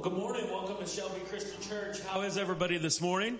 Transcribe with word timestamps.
Well, 0.00 0.08
good 0.08 0.18
morning. 0.18 0.48
Welcome 0.50 0.78
to 0.78 0.86
Shelby 0.86 1.20
Christian 1.28 1.60
Church. 1.60 2.00
How 2.00 2.22
is 2.22 2.38
everybody 2.38 2.78
this 2.78 3.02
morning? 3.02 3.38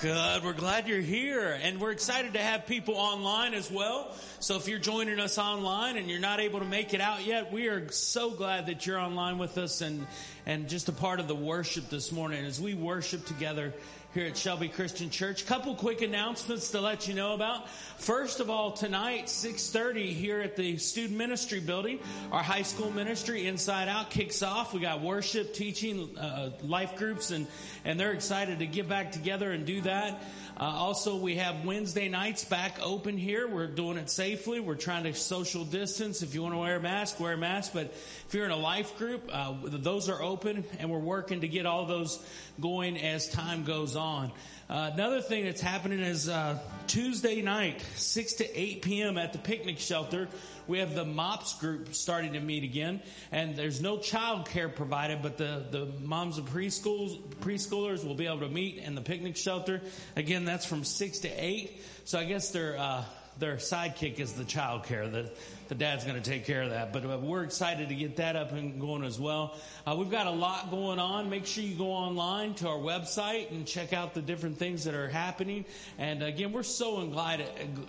Good. 0.00 0.44
We're 0.44 0.52
glad 0.52 0.86
you're 0.86 1.00
here 1.00 1.58
and 1.60 1.80
we're 1.80 1.90
excited 1.90 2.34
to 2.34 2.38
have 2.38 2.68
people 2.68 2.94
online 2.94 3.52
as 3.52 3.68
well. 3.68 4.14
So 4.38 4.54
if 4.54 4.68
you're 4.68 4.78
joining 4.78 5.18
us 5.18 5.38
online 5.38 5.96
and 5.96 6.08
you're 6.08 6.20
not 6.20 6.38
able 6.38 6.60
to 6.60 6.64
make 6.64 6.94
it 6.94 7.00
out 7.00 7.26
yet, 7.26 7.52
we 7.52 7.66
are 7.66 7.90
so 7.90 8.30
glad 8.30 8.66
that 8.66 8.86
you're 8.86 9.00
online 9.00 9.38
with 9.38 9.58
us 9.58 9.80
and, 9.80 10.06
and 10.46 10.68
just 10.68 10.88
a 10.88 10.92
part 10.92 11.18
of 11.18 11.26
the 11.26 11.34
worship 11.34 11.90
this 11.90 12.12
morning 12.12 12.44
as 12.44 12.60
we 12.60 12.74
worship 12.74 13.26
together 13.26 13.74
here 14.14 14.26
at 14.26 14.36
Shelby 14.36 14.68
Christian 14.68 15.08
Church. 15.08 15.46
Couple 15.46 15.74
quick 15.74 16.02
announcements 16.02 16.70
to 16.72 16.80
let 16.80 17.08
you 17.08 17.14
know 17.14 17.32
about. 17.32 17.68
First 17.96 18.40
of 18.40 18.50
all, 18.50 18.72
tonight, 18.72 19.26
6.30 19.26 20.12
here 20.12 20.40
at 20.40 20.54
the 20.54 20.76
Student 20.76 21.16
Ministry 21.16 21.60
Building, 21.60 21.98
our 22.30 22.42
high 22.42 22.62
school 22.62 22.90
ministry, 22.90 23.46
Inside 23.46 23.88
Out, 23.88 24.10
kicks 24.10 24.42
off. 24.42 24.74
We 24.74 24.80
got 24.80 25.00
worship, 25.00 25.54
teaching, 25.54 26.16
uh, 26.18 26.50
life 26.62 26.96
groups, 26.96 27.30
and, 27.30 27.46
and 27.86 27.98
they're 27.98 28.12
excited 28.12 28.58
to 28.58 28.66
get 28.66 28.86
back 28.86 29.12
together 29.12 29.50
and 29.50 29.64
do 29.64 29.80
that. 29.82 30.22
Uh, 30.54 30.64
also, 30.64 31.16
we 31.16 31.36
have 31.36 31.64
Wednesday 31.64 32.08
nights 32.08 32.44
back 32.44 32.78
open 32.82 33.16
here. 33.16 33.48
We're 33.48 33.66
doing 33.66 33.96
it 33.96 34.10
safely. 34.10 34.60
We're 34.60 34.74
trying 34.74 35.04
to 35.04 35.14
social 35.14 35.64
distance. 35.64 36.22
If 36.22 36.34
you 36.34 36.42
want 36.42 36.54
to 36.54 36.58
wear 36.58 36.76
a 36.76 36.80
mask, 36.80 37.18
wear 37.18 37.32
a 37.32 37.38
mask. 37.38 37.72
But 37.72 37.86
if 37.86 38.28
you're 38.32 38.44
in 38.44 38.50
a 38.50 38.56
life 38.56 38.96
group, 38.98 39.30
uh, 39.32 39.54
those 39.64 40.08
are 40.08 40.22
open, 40.22 40.64
and 40.78 40.90
we're 40.90 40.98
working 40.98 41.40
to 41.40 41.48
get 41.48 41.64
all 41.64 41.86
those 41.86 42.22
going 42.60 42.98
as 42.98 43.28
time 43.30 43.64
goes 43.64 43.96
on. 43.96 44.30
Uh, 44.72 44.90
another 44.94 45.20
thing 45.20 45.44
that's 45.44 45.60
happening 45.60 46.00
is 46.00 46.30
uh, 46.30 46.58
Tuesday 46.86 47.42
night, 47.42 47.84
6 47.96 48.32
to 48.34 48.58
8 48.58 48.80
p.m. 48.80 49.18
at 49.18 49.34
the 49.34 49.38
picnic 49.38 49.78
shelter. 49.78 50.30
We 50.66 50.78
have 50.78 50.94
the 50.94 51.04
MOPS 51.04 51.58
group 51.58 51.94
starting 51.94 52.32
to 52.32 52.40
meet 52.40 52.64
again, 52.64 53.02
and 53.30 53.54
there's 53.54 53.82
no 53.82 53.98
child 53.98 54.48
care 54.48 54.70
provided, 54.70 55.20
but 55.20 55.36
the, 55.36 55.66
the 55.70 55.92
moms 56.00 56.38
of 56.38 56.46
preschools, 56.46 57.20
preschoolers 57.42 58.02
will 58.02 58.14
be 58.14 58.24
able 58.24 58.40
to 58.40 58.48
meet 58.48 58.78
in 58.78 58.94
the 58.94 59.02
picnic 59.02 59.36
shelter. 59.36 59.82
Again, 60.16 60.46
that's 60.46 60.64
from 60.64 60.84
6 60.84 61.18
to 61.18 61.28
8. 61.28 61.78
So 62.06 62.18
I 62.18 62.24
guess 62.24 62.50
they're, 62.50 62.78
uh, 62.78 63.04
their 63.38 63.56
sidekick 63.56 64.20
is 64.20 64.34
the 64.34 64.44
child 64.44 64.84
care. 64.84 65.08
The, 65.08 65.30
the 65.68 65.74
dad's 65.74 66.04
going 66.04 66.20
to 66.20 66.30
take 66.30 66.44
care 66.44 66.62
of 66.62 66.70
that. 66.70 66.92
But 66.92 67.04
uh, 67.04 67.18
we're 67.18 67.44
excited 67.44 67.88
to 67.88 67.94
get 67.94 68.16
that 68.16 68.36
up 68.36 68.52
and 68.52 68.80
going 68.80 69.04
as 69.04 69.18
well. 69.18 69.56
Uh, 69.86 69.96
we've 69.98 70.10
got 70.10 70.26
a 70.26 70.30
lot 70.30 70.70
going 70.70 70.98
on. 70.98 71.30
Make 71.30 71.46
sure 71.46 71.64
you 71.64 71.74
go 71.74 71.90
online 71.92 72.54
to 72.54 72.68
our 72.68 72.78
website 72.78 73.50
and 73.50 73.66
check 73.66 73.92
out 73.92 74.14
the 74.14 74.22
different 74.22 74.58
things 74.58 74.84
that 74.84 74.94
are 74.94 75.08
happening. 75.08 75.64
And 75.98 76.22
again, 76.22 76.52
we're 76.52 76.62
so 76.62 77.04
glad, 77.06 77.44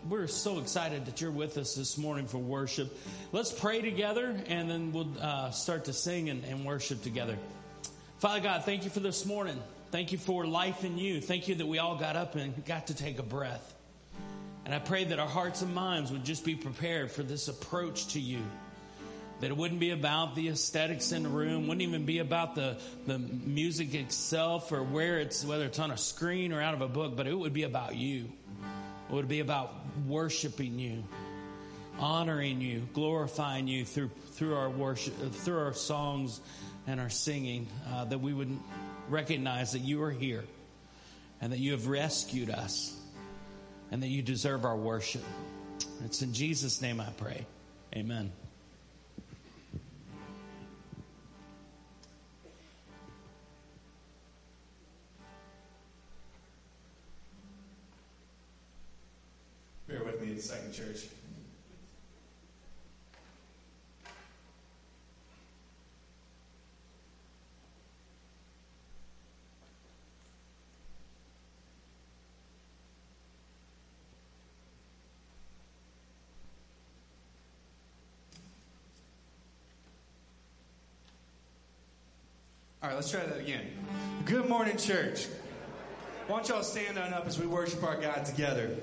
we're 0.07 0.27
so 0.27 0.59
excited 0.59 1.05
that 1.05 1.21
you're 1.21 1.31
with 1.31 1.57
us 1.57 1.75
this 1.75 1.97
morning 1.97 2.27
for 2.27 2.37
worship. 2.37 2.97
Let's 3.31 3.51
pray 3.51 3.81
together 3.81 4.35
and 4.47 4.69
then 4.69 4.91
we'll 4.91 5.11
uh, 5.19 5.51
start 5.51 5.85
to 5.85 5.93
sing 5.93 6.29
and, 6.29 6.43
and 6.45 6.65
worship 6.65 7.01
together. 7.03 7.37
Father 8.19 8.39
God, 8.39 8.63
thank 8.63 8.85
you 8.85 8.89
for 8.89 9.01
this 9.01 9.25
morning. 9.25 9.61
Thank 9.91 10.11
you 10.11 10.17
for 10.17 10.47
life 10.47 10.83
in 10.83 10.97
you. 10.97 11.21
Thank 11.21 11.47
you 11.47 11.55
that 11.55 11.67
we 11.67 11.77
all 11.77 11.97
got 11.97 12.15
up 12.15 12.35
and 12.35 12.65
got 12.65 12.87
to 12.87 12.95
take 12.95 13.19
a 13.19 13.23
breath. 13.23 13.82
And 14.65 14.73
I 14.73 14.79
pray 14.79 15.03
that 15.03 15.19
our 15.19 15.27
hearts 15.27 15.61
and 15.61 15.75
minds 15.75 16.11
would 16.11 16.23
just 16.23 16.45
be 16.45 16.55
prepared 16.55 17.11
for 17.11 17.21
this 17.21 17.47
approach 17.47 18.07
to 18.13 18.19
you. 18.19 18.41
That 19.41 19.49
it 19.49 19.57
wouldn't 19.57 19.81
be 19.81 19.89
about 19.89 20.35
the 20.35 20.47
aesthetics 20.47 21.11
in 21.11 21.23
the 21.23 21.29
room, 21.29 21.67
wouldn't 21.67 21.81
even 21.81 22.05
be 22.05 22.19
about 22.19 22.55
the, 22.55 22.77
the 23.05 23.19
music 23.19 23.93
itself 23.93 24.71
or 24.71 24.81
where 24.81 25.19
it's, 25.19 25.43
whether 25.43 25.65
it's 25.65 25.79
on 25.79 25.91
a 25.91 25.97
screen 25.97 26.53
or 26.53 26.61
out 26.61 26.73
of 26.73 26.81
a 26.81 26.87
book, 26.87 27.17
but 27.17 27.27
it 27.27 27.37
would 27.37 27.51
be 27.51 27.63
about 27.63 27.95
you. 27.95 28.31
It 29.09 29.13
would 29.13 29.27
be 29.27 29.41
about 29.41 29.73
worshiping 30.07 30.79
you, 30.79 31.03
honoring 31.99 32.61
you, 32.61 32.87
glorifying 32.93 33.67
you 33.67 33.83
through, 33.83 34.11
through 34.31 34.55
our 34.55 34.69
worship, 34.69 35.13
through 35.33 35.59
our 35.59 35.73
songs 35.73 36.39
and 36.87 37.01
our 37.01 37.09
singing, 37.09 37.67
uh, 37.91 38.05
that 38.05 38.21
we 38.21 38.31
would 38.31 38.57
recognize 39.09 39.73
that 39.73 39.79
you 39.79 40.01
are 40.03 40.11
here 40.11 40.45
and 41.41 41.51
that 41.51 41.59
you 41.59 41.71
have 41.71 41.87
rescued 41.87 42.49
us 42.49 42.97
and 43.93 44.01
that 44.01 44.07
you 44.07 44.23
deserve 44.23 44.65
our 44.65 44.75
worship. 44.75 45.21
It's 46.03 46.23
in 46.23 46.33
Jesus' 46.33 46.81
name 46.81 46.99
I 46.99 47.09
pray. 47.15 47.45
Amen. 47.95 48.31
All 82.83 82.89
right, 82.89 82.95
let's 82.95 83.09
try 83.09 83.23
that 83.23 83.39
again. 83.39 83.61
Good 84.25 84.49
morning, 84.49 84.75
church. 84.75 85.27
Why 86.27 86.35
don't 86.35 86.49
y'all 86.49 86.63
stand 86.63 86.97
on 86.97 87.13
up 87.13 87.25
as 87.25 87.39
we 87.39 87.47
worship 87.47 87.81
our 87.81 87.95
God 87.95 88.25
together? 88.25 88.75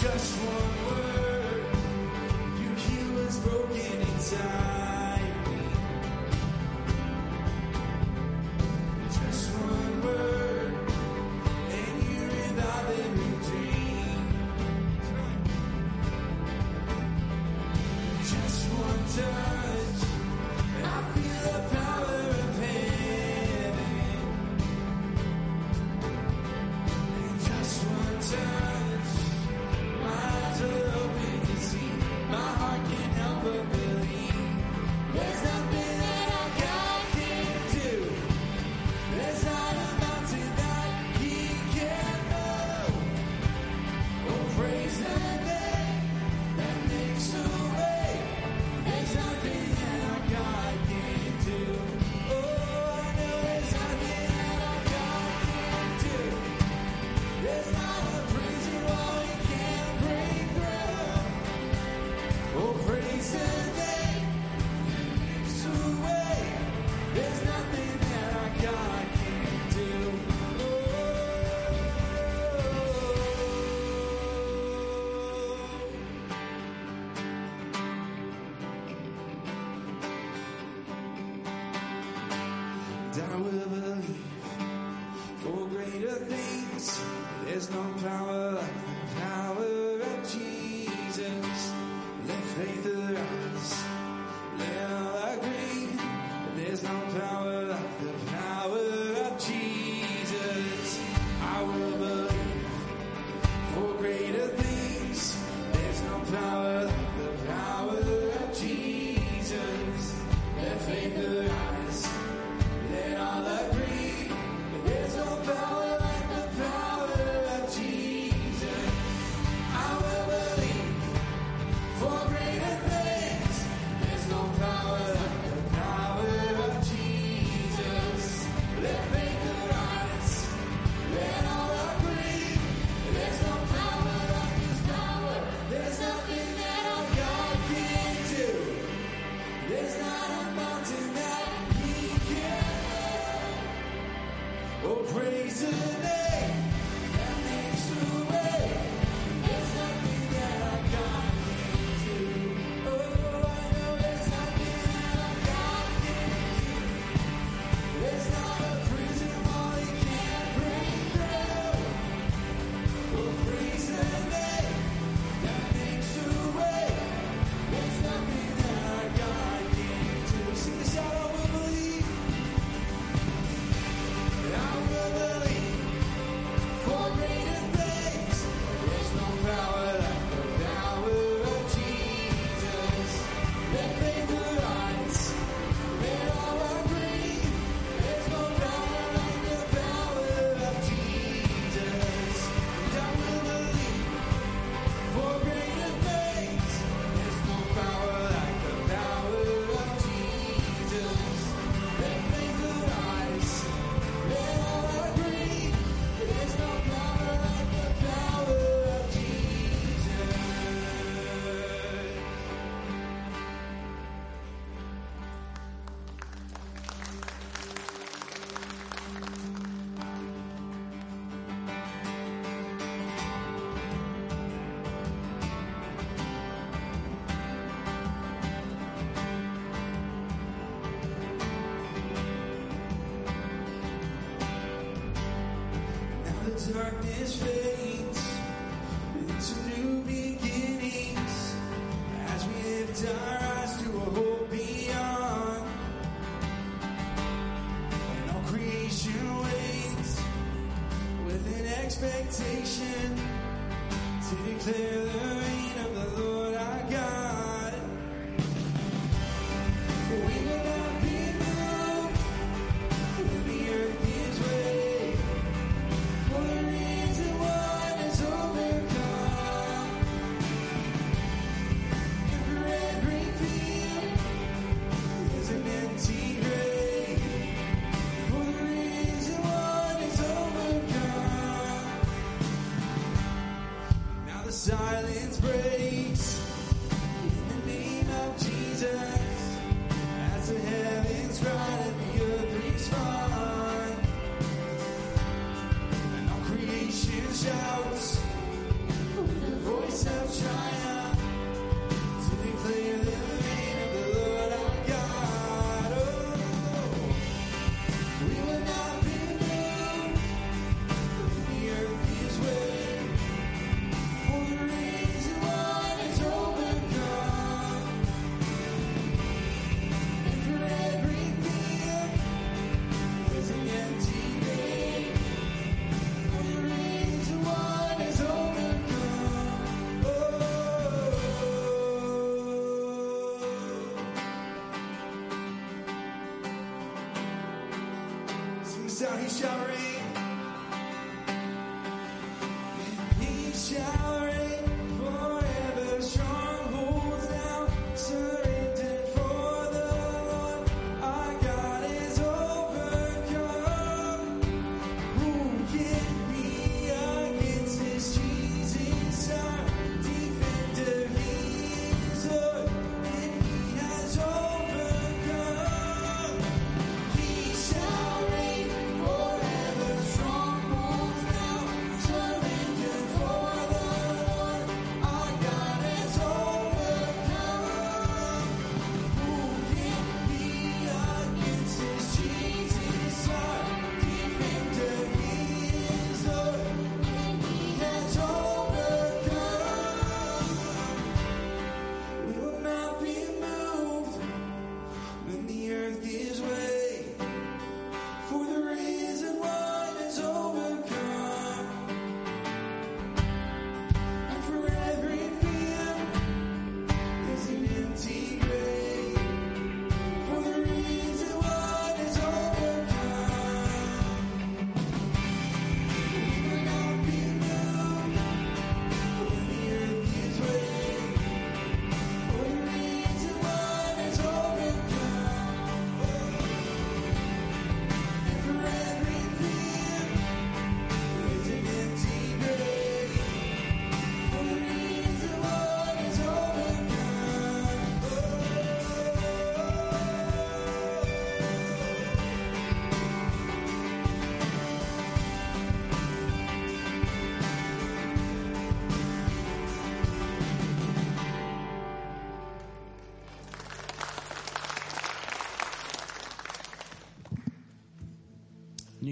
Just 0.00 0.36
one 0.38 0.86
word, 0.86 1.64
you 2.58 2.74
heal 2.74 3.22
what's 3.22 3.36
broken 3.40 4.00
inside 4.00 4.69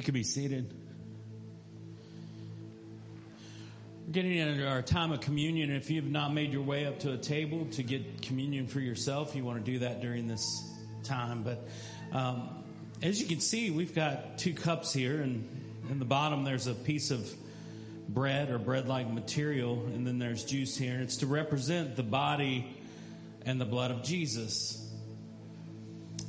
can 0.08 0.14
be 0.14 0.22
seated. 0.22 0.72
We're 4.06 4.12
getting 4.14 4.38
into 4.38 4.66
our 4.66 4.80
time 4.80 5.12
of 5.12 5.20
communion. 5.20 5.70
If 5.70 5.90
you 5.90 6.00
have 6.00 6.10
not 6.10 6.32
made 6.32 6.50
your 6.50 6.62
way 6.62 6.86
up 6.86 7.00
to 7.00 7.12
a 7.12 7.18
table 7.18 7.66
to 7.72 7.82
get 7.82 8.22
communion 8.22 8.68
for 8.68 8.80
yourself, 8.80 9.36
you 9.36 9.44
want 9.44 9.62
to 9.62 9.70
do 9.70 9.80
that 9.80 10.00
during 10.00 10.26
this 10.26 10.66
time. 11.04 11.42
But 11.42 11.68
um, 12.10 12.64
as 13.02 13.20
you 13.20 13.26
can 13.26 13.40
see, 13.40 13.70
we've 13.70 13.94
got 13.94 14.38
two 14.38 14.54
cups 14.54 14.94
here, 14.94 15.20
and 15.20 15.46
in 15.90 15.98
the 15.98 16.06
bottom 16.06 16.42
there's 16.42 16.68
a 16.68 16.74
piece 16.74 17.10
of 17.10 17.30
bread 18.08 18.48
or 18.48 18.56
bread 18.56 18.88
like 18.88 19.12
material, 19.12 19.74
and 19.92 20.06
then 20.06 20.18
there's 20.18 20.42
juice 20.42 20.74
here, 20.74 20.94
and 20.94 21.02
it's 21.02 21.18
to 21.18 21.26
represent 21.26 21.96
the 21.96 22.02
body 22.02 22.78
and 23.44 23.60
the 23.60 23.66
blood 23.66 23.90
of 23.90 24.02
Jesus. 24.04 24.87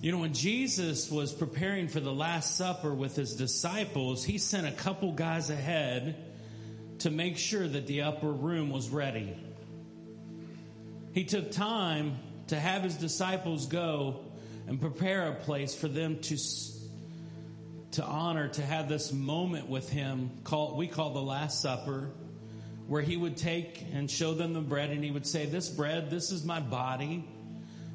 You 0.01 0.13
know, 0.13 0.19
when 0.19 0.33
Jesus 0.33 1.11
was 1.11 1.33
preparing 1.33 1.89
for 1.89 1.99
the 1.99 2.13
Last 2.13 2.55
Supper 2.55 2.93
with 2.93 3.17
his 3.17 3.35
disciples, 3.35 4.23
he 4.23 4.37
sent 4.37 4.65
a 4.65 4.71
couple 4.71 5.11
guys 5.11 5.49
ahead 5.49 6.15
to 6.99 7.09
make 7.09 7.37
sure 7.37 7.67
that 7.67 7.85
the 7.85 8.03
upper 8.03 8.31
room 8.31 8.69
was 8.69 8.87
ready. 8.87 9.35
He 11.11 11.25
took 11.25 11.51
time 11.51 12.17
to 12.47 12.57
have 12.57 12.83
his 12.83 12.95
disciples 12.95 13.65
go 13.65 14.21
and 14.67 14.79
prepare 14.79 15.27
a 15.27 15.35
place 15.35 15.75
for 15.75 15.89
them 15.89 16.19
to 16.21 16.37
to 17.91 18.03
honor 18.03 18.47
to 18.47 18.61
have 18.61 18.87
this 18.87 19.11
moment 19.11 19.67
with 19.67 19.89
him 19.89 20.29
called 20.43 20.77
we 20.77 20.87
call 20.87 21.09
the 21.09 21.21
last 21.21 21.59
supper 21.59 22.11
where 22.87 23.01
he 23.01 23.17
would 23.17 23.35
take 23.35 23.83
and 23.93 24.09
show 24.11 24.35
them 24.35 24.53
the 24.53 24.61
bread 24.61 24.91
and 24.91 25.03
he 25.03 25.09
would 25.09 25.25
say 25.25 25.47
this 25.47 25.69
bread 25.69 26.11
this 26.11 26.31
is 26.31 26.45
my 26.45 26.59
body 26.59 27.27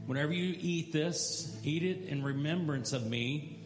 whenever 0.07 0.33
you 0.33 0.55
eat 0.59 0.93
this 0.93 1.57
eat 1.65 1.83
it 1.83 2.09
in 2.09 2.23
remembrance 2.23 2.93
of 2.93 3.07
me 3.07 3.59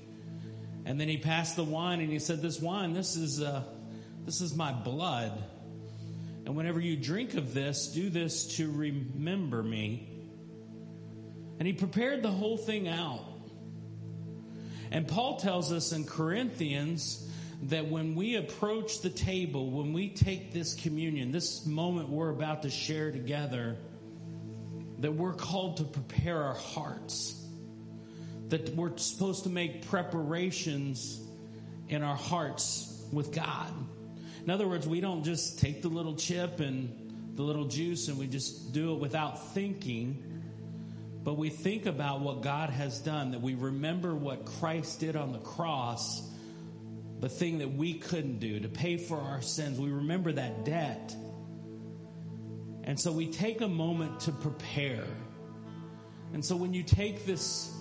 and 0.84 1.00
then 1.00 1.08
he 1.08 1.18
passed 1.18 1.56
the 1.56 1.64
wine 1.64 2.00
and 2.00 2.10
he 2.10 2.18
said 2.18 2.40
this 2.40 2.60
wine 2.60 2.92
this 2.92 3.16
is 3.16 3.42
uh, 3.42 3.62
this 4.28 4.42
is 4.42 4.54
my 4.54 4.72
blood. 4.72 5.42
And 6.44 6.54
whenever 6.54 6.80
you 6.80 6.98
drink 6.98 7.32
of 7.32 7.54
this, 7.54 7.88
do 7.88 8.10
this 8.10 8.56
to 8.56 8.70
remember 8.70 9.62
me. 9.62 10.06
And 11.58 11.66
he 11.66 11.72
prepared 11.72 12.22
the 12.22 12.30
whole 12.30 12.58
thing 12.58 12.88
out. 12.88 13.24
And 14.90 15.08
Paul 15.08 15.38
tells 15.38 15.72
us 15.72 15.92
in 15.92 16.04
Corinthians 16.04 17.26
that 17.62 17.88
when 17.88 18.14
we 18.14 18.36
approach 18.36 19.00
the 19.00 19.08
table, 19.08 19.70
when 19.70 19.94
we 19.94 20.10
take 20.10 20.52
this 20.52 20.74
communion, 20.74 21.32
this 21.32 21.64
moment 21.64 22.10
we're 22.10 22.28
about 22.28 22.64
to 22.64 22.70
share 22.70 23.10
together, 23.10 23.78
that 24.98 25.12
we're 25.12 25.34
called 25.34 25.78
to 25.78 25.84
prepare 25.84 26.42
our 26.42 26.54
hearts. 26.54 27.34
That 28.48 28.74
we're 28.74 28.96
supposed 28.96 29.44
to 29.44 29.50
make 29.50 29.86
preparations 29.88 31.20
in 31.88 32.02
our 32.02 32.16
hearts 32.16 33.06
with 33.12 33.32
God. 33.32 33.72
In 34.44 34.50
other 34.50 34.66
words, 34.66 34.86
we 34.86 35.00
don't 35.00 35.24
just 35.24 35.58
take 35.58 35.82
the 35.82 35.88
little 35.88 36.16
chip 36.16 36.60
and 36.60 37.34
the 37.36 37.42
little 37.42 37.66
juice 37.66 38.08
and 38.08 38.18
we 38.18 38.26
just 38.26 38.72
do 38.72 38.94
it 38.94 38.98
without 38.98 39.52
thinking, 39.52 40.42
but 41.22 41.36
we 41.36 41.50
think 41.50 41.86
about 41.86 42.20
what 42.20 42.42
God 42.42 42.70
has 42.70 42.98
done, 42.98 43.32
that 43.32 43.40
we 43.40 43.54
remember 43.54 44.14
what 44.14 44.44
Christ 44.44 45.00
did 45.00 45.14
on 45.14 45.32
the 45.32 45.38
cross, 45.38 46.22
the 47.20 47.28
thing 47.28 47.58
that 47.58 47.72
we 47.72 47.94
couldn't 47.94 48.38
do 48.38 48.60
to 48.60 48.68
pay 48.68 48.96
for 48.96 49.18
our 49.18 49.42
sins. 49.42 49.78
We 49.78 49.90
remember 49.90 50.32
that 50.32 50.64
debt. 50.64 51.14
And 52.88 52.98
so 52.98 53.12
we 53.12 53.28
take 53.28 53.60
a 53.60 53.68
moment 53.68 54.18
to 54.20 54.32
prepare. 54.32 55.06
And 56.32 56.44
so 56.44 56.56
when 56.56 56.74
you 56.74 56.82
take 56.82 57.24
this 57.24 57.72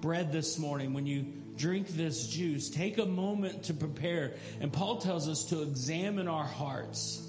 bread 0.00 0.32
this 0.32 0.58
morning, 0.58 0.92
when 0.92 1.06
you 1.06 1.24
drink 1.56 1.88
this 1.88 2.26
juice. 2.26 2.68
Take 2.70 2.98
a 2.98 3.06
moment 3.06 3.64
to 3.64 3.74
prepare. 3.74 4.34
And 4.60 4.72
Paul 4.72 4.98
tells 4.98 5.28
us 5.28 5.44
to 5.46 5.62
examine 5.62 6.28
our 6.28 6.44
hearts. 6.44 7.28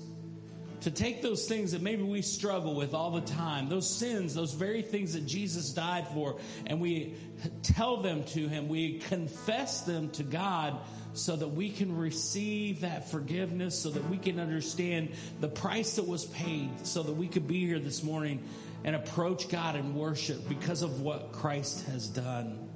To 0.86 0.92
take 0.92 1.24
those 1.24 1.48
things 1.48 1.72
that 1.72 1.82
maybe 1.82 2.04
we 2.04 2.22
struggle 2.22 2.76
with 2.76 2.94
all 2.94 3.10
the 3.10 3.22
time, 3.22 3.70
those 3.70 3.90
sins, 3.90 4.36
those 4.36 4.54
very 4.54 4.84
things 4.84 5.14
that 5.14 5.26
Jesus 5.26 5.72
died 5.72 6.08
for, 6.10 6.38
and 6.68 6.80
we 6.80 7.16
tell 7.64 8.04
them 8.04 8.24
to 8.26 8.48
Him. 8.48 8.68
We 8.68 9.00
confess 9.00 9.82
them 9.82 10.12
to 10.12 10.22
God 10.22 10.78
so 11.14 11.36
that 11.38 11.48
we 11.48 11.72
can 11.72 11.98
receive 11.98 12.82
that 12.82 13.10
forgiveness, 13.10 13.76
so 13.76 13.90
that 13.90 14.08
we 14.12 14.20
can 14.20 14.40
understand 14.40 15.14
the 15.40 15.48
price 15.48 15.96
that 15.96 16.08
was 16.08 16.26
paid, 16.26 16.86
so 16.86 17.02
that 17.02 17.14
we 17.14 17.28
could 17.30 17.48
be 17.48 17.66
here 17.66 17.80
this 17.80 18.04
morning 18.04 18.44
and 18.84 18.96
approach 18.96 19.50
God 19.50 19.76
in 19.76 19.96
worship 19.96 20.48
because 20.48 20.84
of 20.84 21.02
what 21.02 21.32
Christ 21.32 21.84
has 21.88 22.08
done. 22.08 22.70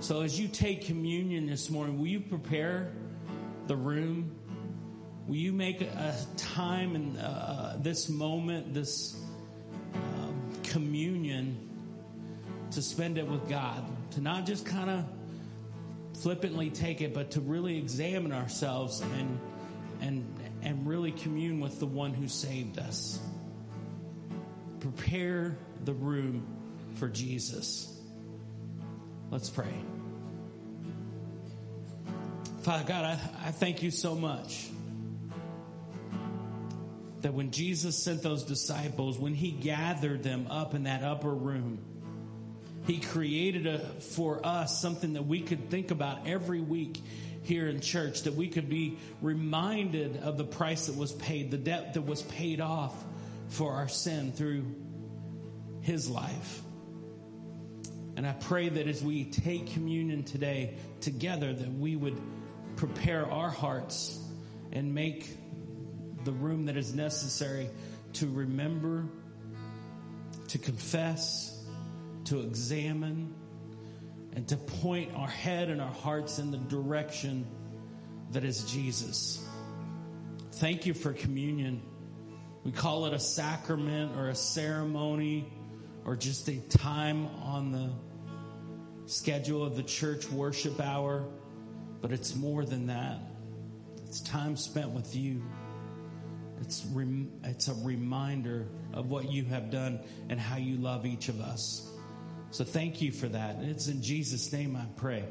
So 0.00 0.20
as 0.20 0.38
you 0.38 0.46
take 0.46 0.84
communion 0.84 1.46
this 1.46 1.70
morning, 1.70 1.98
will 1.98 2.08
you 2.08 2.20
prepare 2.20 2.92
the 3.66 3.76
room? 3.76 4.36
Will 5.26 5.36
you 5.36 5.52
make 5.52 5.80
a 5.80 6.14
time 6.36 6.96
in 6.96 7.16
uh, 7.16 7.76
this 7.80 8.08
moment, 8.08 8.74
this 8.74 9.16
um, 9.94 10.52
communion, 10.64 11.68
to 12.72 12.82
spend 12.82 13.18
it 13.18 13.26
with 13.26 13.48
God? 13.48 13.84
To 14.12 14.20
not 14.20 14.46
just 14.46 14.66
kind 14.66 14.90
of 14.90 15.04
flippantly 16.22 16.70
take 16.70 17.00
it, 17.00 17.14
but 17.14 17.32
to 17.32 17.40
really 17.40 17.78
examine 17.78 18.32
ourselves 18.32 19.00
and 19.00 19.38
and 20.00 20.26
and 20.62 20.86
really 20.86 21.12
commune 21.12 21.60
with 21.60 21.78
the 21.78 21.86
one 21.86 22.14
who 22.14 22.26
saved 22.26 22.78
us. 22.78 23.20
Prepare 24.80 25.56
the 25.84 25.92
room 25.92 26.44
for 26.94 27.08
Jesus. 27.08 27.88
Let's 29.30 29.50
pray. 29.50 29.72
Father 32.62 32.84
God, 32.84 33.04
I, 33.04 33.12
I 33.46 33.50
thank 33.52 33.82
you 33.82 33.90
so 33.90 34.14
much 34.14 34.71
that 37.22 37.34
when 37.34 37.50
Jesus 37.50 37.96
sent 37.96 38.22
those 38.22 38.44
disciples, 38.44 39.18
when 39.18 39.34
he 39.34 39.50
gathered 39.50 40.22
them 40.22 40.46
up 40.50 40.74
in 40.74 40.84
that 40.84 41.02
upper 41.02 41.32
room, 41.32 41.78
he 42.86 42.98
created 42.98 43.66
a, 43.66 43.78
for 44.00 44.44
us 44.44 44.80
something 44.80 45.12
that 45.12 45.26
we 45.26 45.40
could 45.40 45.70
think 45.70 45.90
about 45.90 46.26
every 46.26 46.60
week 46.60 47.00
here 47.44 47.68
in 47.68 47.80
church, 47.80 48.22
that 48.22 48.34
we 48.34 48.48
could 48.48 48.68
be 48.68 48.98
reminded 49.20 50.18
of 50.18 50.36
the 50.36 50.44
price 50.44 50.86
that 50.86 50.96
was 50.96 51.12
paid, 51.12 51.50
the 51.50 51.58
debt 51.58 51.94
that 51.94 52.02
was 52.02 52.22
paid 52.22 52.60
off 52.60 52.94
for 53.48 53.72
our 53.72 53.88
sin 53.88 54.32
through 54.32 54.64
his 55.80 56.08
life. 56.08 56.62
And 58.16 58.26
I 58.26 58.32
pray 58.32 58.68
that 58.68 58.86
as 58.86 59.02
we 59.02 59.24
take 59.24 59.72
communion 59.72 60.24
today 60.24 60.76
together, 61.00 61.52
that 61.52 61.72
we 61.72 61.96
would 61.96 62.20
prepare 62.76 63.30
our 63.30 63.50
hearts 63.50 64.18
and 64.72 64.94
make 64.94 65.28
the 66.24 66.32
room 66.32 66.66
that 66.66 66.76
is 66.76 66.94
necessary 66.94 67.68
to 68.14 68.28
remember, 68.28 69.06
to 70.48 70.58
confess, 70.58 71.64
to 72.24 72.40
examine, 72.40 73.34
and 74.34 74.46
to 74.48 74.56
point 74.56 75.12
our 75.14 75.28
head 75.28 75.68
and 75.68 75.80
our 75.80 75.92
hearts 75.92 76.38
in 76.38 76.50
the 76.50 76.58
direction 76.58 77.46
that 78.30 78.44
is 78.44 78.64
Jesus. 78.64 79.46
Thank 80.52 80.86
you 80.86 80.94
for 80.94 81.12
communion. 81.12 81.82
We 82.64 82.72
call 82.72 83.06
it 83.06 83.12
a 83.12 83.18
sacrament 83.18 84.16
or 84.16 84.28
a 84.28 84.34
ceremony 84.34 85.52
or 86.04 86.16
just 86.16 86.48
a 86.48 86.56
time 86.60 87.26
on 87.42 87.72
the 87.72 87.90
schedule 89.06 89.64
of 89.64 89.76
the 89.76 89.82
church 89.82 90.30
worship 90.30 90.80
hour. 90.80 91.26
But 92.00 92.12
it's 92.12 92.34
more 92.34 92.64
than 92.64 92.86
that. 92.86 93.18
It's 94.06 94.20
time 94.20 94.56
spent 94.56 94.90
with 94.90 95.14
you. 95.14 95.42
It's, 96.62 96.84
rem- 96.92 97.30
it's 97.44 97.68
a 97.68 97.74
reminder 97.74 98.68
of 98.94 99.10
what 99.10 99.30
you 99.30 99.44
have 99.46 99.70
done 99.70 100.00
and 100.28 100.38
how 100.38 100.56
you 100.56 100.76
love 100.76 101.04
each 101.04 101.28
of 101.28 101.40
us. 101.40 101.90
So 102.50 102.64
thank 102.64 103.02
you 103.02 103.10
for 103.12 103.28
that. 103.28 103.56
It's 103.60 103.88
in 103.88 104.02
Jesus' 104.02 104.52
name 104.52 104.76
I 104.76 104.84
pray. 104.96 105.24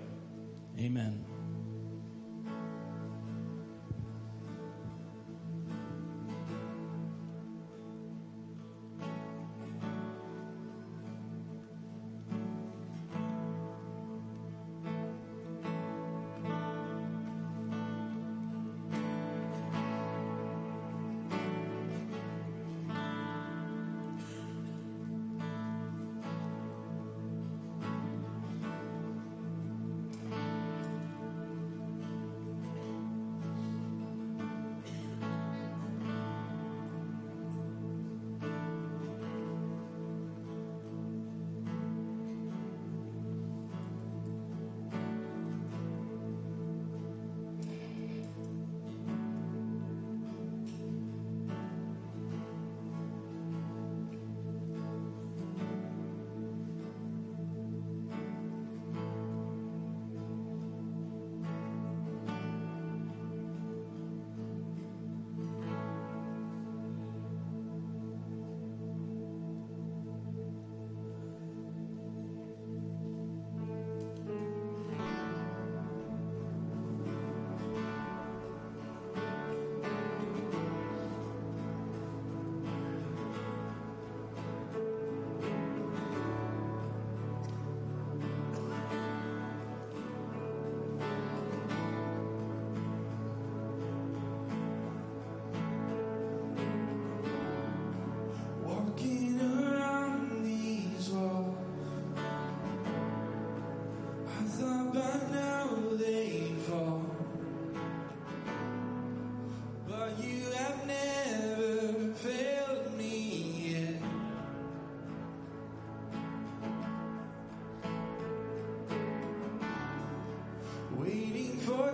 Amen. 0.80 1.24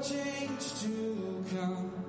change 0.02 0.80
to 0.82 1.44
come. 1.50 2.07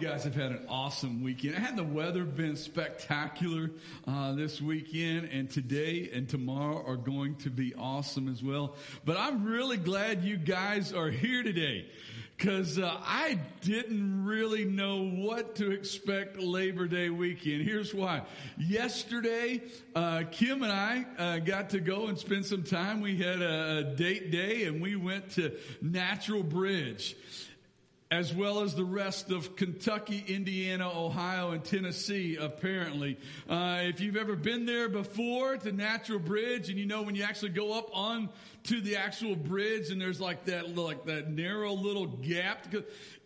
Guys 0.00 0.24
have 0.24 0.34
had 0.34 0.50
an 0.50 0.64
awesome 0.66 1.22
weekend. 1.22 1.54
Had 1.56 1.76
the 1.76 1.84
weather 1.84 2.24
been 2.24 2.56
spectacular 2.56 3.70
uh, 4.06 4.32
this 4.32 4.58
weekend, 4.58 5.28
and 5.30 5.50
today 5.50 6.08
and 6.14 6.26
tomorrow 6.26 6.82
are 6.86 6.96
going 6.96 7.34
to 7.36 7.50
be 7.50 7.74
awesome 7.74 8.26
as 8.26 8.42
well. 8.42 8.76
But 9.04 9.18
I'm 9.18 9.44
really 9.44 9.76
glad 9.76 10.24
you 10.24 10.38
guys 10.38 10.94
are 10.94 11.10
here 11.10 11.42
today 11.42 11.86
because 12.34 12.78
uh, 12.78 12.96
I 13.04 13.40
didn't 13.60 14.24
really 14.24 14.64
know 14.64 15.02
what 15.02 15.56
to 15.56 15.70
expect 15.70 16.38
Labor 16.38 16.88
Day 16.88 17.10
weekend. 17.10 17.62
Here's 17.62 17.92
why. 17.92 18.22
Yesterday, 18.56 19.60
uh, 19.94 20.22
Kim 20.30 20.62
and 20.62 20.72
I 20.72 21.04
uh, 21.18 21.38
got 21.40 21.68
to 21.70 21.80
go 21.80 22.06
and 22.06 22.18
spend 22.18 22.46
some 22.46 22.62
time. 22.62 23.02
We 23.02 23.18
had 23.18 23.42
a, 23.42 23.78
a 23.78 23.96
date 23.96 24.30
day, 24.30 24.64
and 24.64 24.80
we 24.80 24.96
went 24.96 25.32
to 25.32 25.54
Natural 25.82 26.42
Bridge 26.42 27.16
as 28.10 28.34
well 28.34 28.60
as 28.60 28.74
the 28.74 28.84
rest 28.84 29.30
of 29.30 29.54
Kentucky, 29.54 30.24
Indiana, 30.26 30.88
Ohio, 30.88 31.52
and 31.52 31.62
Tennessee, 31.62 32.36
apparently. 32.36 33.16
Uh, 33.48 33.82
if 33.82 34.00
you've 34.00 34.16
ever 34.16 34.34
been 34.34 34.66
there 34.66 34.88
before 34.88 35.56
to 35.58 35.70
Natural 35.70 36.18
Bridge, 36.18 36.68
and 36.70 36.78
you 36.78 36.86
know 36.86 37.02
when 37.02 37.14
you 37.14 37.22
actually 37.22 37.50
go 37.50 37.72
up 37.72 37.88
on 37.92 38.28
to 38.64 38.80
the 38.80 38.96
actual 38.96 39.34
bridge 39.34 39.90
and 39.90 40.00
there's 40.00 40.20
like 40.20 40.44
that, 40.44 40.76
like 40.76 41.04
that 41.06 41.30
narrow 41.30 41.72
little 41.72 42.06
gap, 42.06 42.66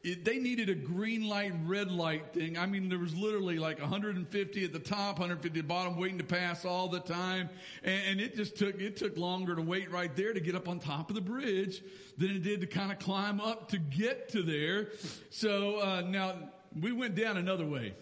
it, 0.04 0.24
they 0.24 0.38
needed 0.38 0.68
a 0.68 0.74
green 0.74 1.26
light, 1.26 1.52
red 1.64 1.90
light 1.90 2.32
thing. 2.32 2.58
I 2.58 2.66
mean, 2.66 2.88
there 2.88 2.98
was 2.98 3.14
literally 3.16 3.58
like 3.58 3.80
150 3.80 4.64
at 4.64 4.72
the 4.72 4.78
top, 4.78 5.18
150 5.18 5.58
at 5.58 5.62
the 5.62 5.66
bottom, 5.66 5.96
waiting 5.96 6.18
to 6.18 6.24
pass 6.24 6.64
all 6.64 6.88
the 6.88 7.00
time. 7.00 7.48
And, 7.82 8.02
and 8.06 8.20
it 8.20 8.36
just 8.36 8.56
took, 8.56 8.80
it 8.80 8.96
took 8.96 9.16
longer 9.16 9.56
to 9.56 9.62
wait 9.62 9.90
right 9.90 10.14
there 10.14 10.32
to 10.32 10.40
get 10.40 10.54
up 10.54 10.68
on 10.68 10.78
top 10.78 11.10
of 11.10 11.16
the 11.16 11.22
bridge 11.22 11.82
than 12.18 12.30
it 12.30 12.42
did 12.42 12.60
to 12.60 12.66
kind 12.66 12.92
of 12.92 12.98
climb 12.98 13.40
up 13.40 13.70
to 13.70 13.78
get 13.78 14.28
to 14.30 14.42
there. 14.42 14.88
So, 15.30 15.80
uh, 15.80 16.02
now 16.02 16.34
we 16.80 16.92
went 16.92 17.14
down 17.14 17.36
another 17.36 17.66
way. 17.66 17.94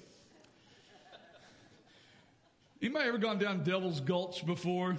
Anybody 2.83 3.09
ever 3.09 3.19
gone 3.19 3.39
down 3.39 3.63
Devil's 3.63 4.01
Gulch 4.01 4.45
before? 4.45 4.97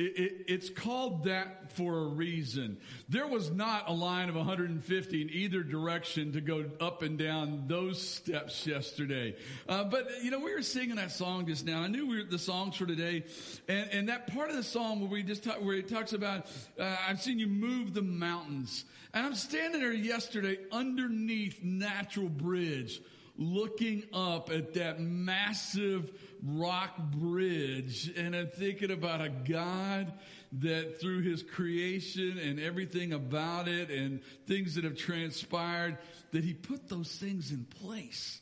It, 0.00 0.18
it, 0.18 0.44
it's 0.48 0.70
called 0.70 1.24
that 1.24 1.72
for 1.72 1.98
a 1.98 2.06
reason. 2.06 2.78
There 3.10 3.26
was 3.26 3.50
not 3.50 3.84
a 3.86 3.92
line 3.92 4.30
of 4.30 4.34
150 4.34 5.22
in 5.22 5.28
either 5.30 5.62
direction 5.62 6.32
to 6.32 6.40
go 6.40 6.64
up 6.80 7.02
and 7.02 7.18
down 7.18 7.64
those 7.66 8.00
steps 8.00 8.66
yesterday. 8.66 9.36
Uh, 9.68 9.84
but 9.84 10.08
you 10.22 10.30
know, 10.30 10.38
we 10.38 10.54
were 10.54 10.62
singing 10.62 10.96
that 10.96 11.10
song 11.10 11.46
just 11.46 11.66
now. 11.66 11.82
I 11.82 11.88
knew 11.88 12.06
we 12.06 12.16
were 12.16 12.24
the 12.24 12.38
songs 12.38 12.76
for 12.76 12.86
today, 12.86 13.24
and, 13.68 13.90
and 13.90 14.08
that 14.08 14.32
part 14.32 14.48
of 14.48 14.56
the 14.56 14.62
song 14.62 15.00
where 15.00 15.10
we 15.10 15.22
just 15.22 15.44
talk, 15.44 15.62
where 15.62 15.76
it 15.76 15.88
talks 15.88 16.14
about, 16.14 16.46
uh, 16.78 16.96
"I've 17.06 17.20
seen 17.20 17.38
you 17.38 17.46
move 17.46 17.92
the 17.92 18.02
mountains," 18.02 18.86
and 19.12 19.26
I'm 19.26 19.34
standing 19.34 19.82
there 19.82 19.92
yesterday 19.92 20.58
underneath 20.72 21.62
Natural 21.62 22.30
Bridge 22.30 23.02
looking 23.40 24.04
up 24.12 24.50
at 24.50 24.74
that 24.74 25.00
massive 25.00 26.12
rock 26.44 26.96
bridge 27.10 28.12
and 28.16 28.36
I'm 28.36 28.48
thinking 28.48 28.90
about 28.90 29.22
a 29.22 29.30
God 29.30 30.12
that 30.60 31.00
through 31.00 31.22
his 31.22 31.42
creation 31.42 32.38
and 32.38 32.60
everything 32.60 33.12
about 33.12 33.66
it 33.66 33.90
and 33.90 34.20
things 34.46 34.74
that 34.74 34.84
have 34.84 34.96
transpired, 34.96 35.98
that 36.32 36.44
he 36.44 36.52
put 36.52 36.88
those 36.88 37.10
things 37.10 37.50
in 37.50 37.64
place. 37.64 38.40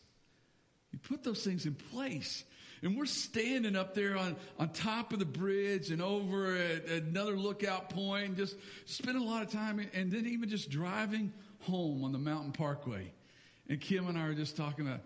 He 0.91 0.97
put 0.97 1.23
those 1.23 1.45
things 1.45 1.65
in 1.65 1.75
place. 1.75 2.45
And 2.83 2.97
we're 2.97 3.07
standing 3.07 3.77
up 3.77 3.95
there 3.95 4.17
on, 4.17 4.37
on 4.59 4.71
top 4.71 5.13
of 5.13 5.19
the 5.19 5.25
bridge 5.25 5.91
and 5.91 6.03
over 6.03 6.57
at, 6.57 6.87
another 6.87 7.37
lookout 7.37 7.91
point, 7.91 8.37
just 8.37 8.57
spending 8.85 9.23
a 9.23 9.27
lot 9.27 9.43
of 9.43 9.51
time 9.51 9.85
and 9.95 10.11
then 10.11 10.27
even 10.27 10.49
just 10.49 10.71
driving 10.71 11.33
home 11.61 12.05
on 12.05 12.13
the 12.13 12.19
mountain 12.19 12.53
parkway. 12.53 13.13
And 13.69 13.81
Kim 13.81 14.07
and 14.09 14.19
I 14.19 14.23
are 14.23 14.35
just 14.35 14.57
talking 14.57 14.87
about 14.87 15.01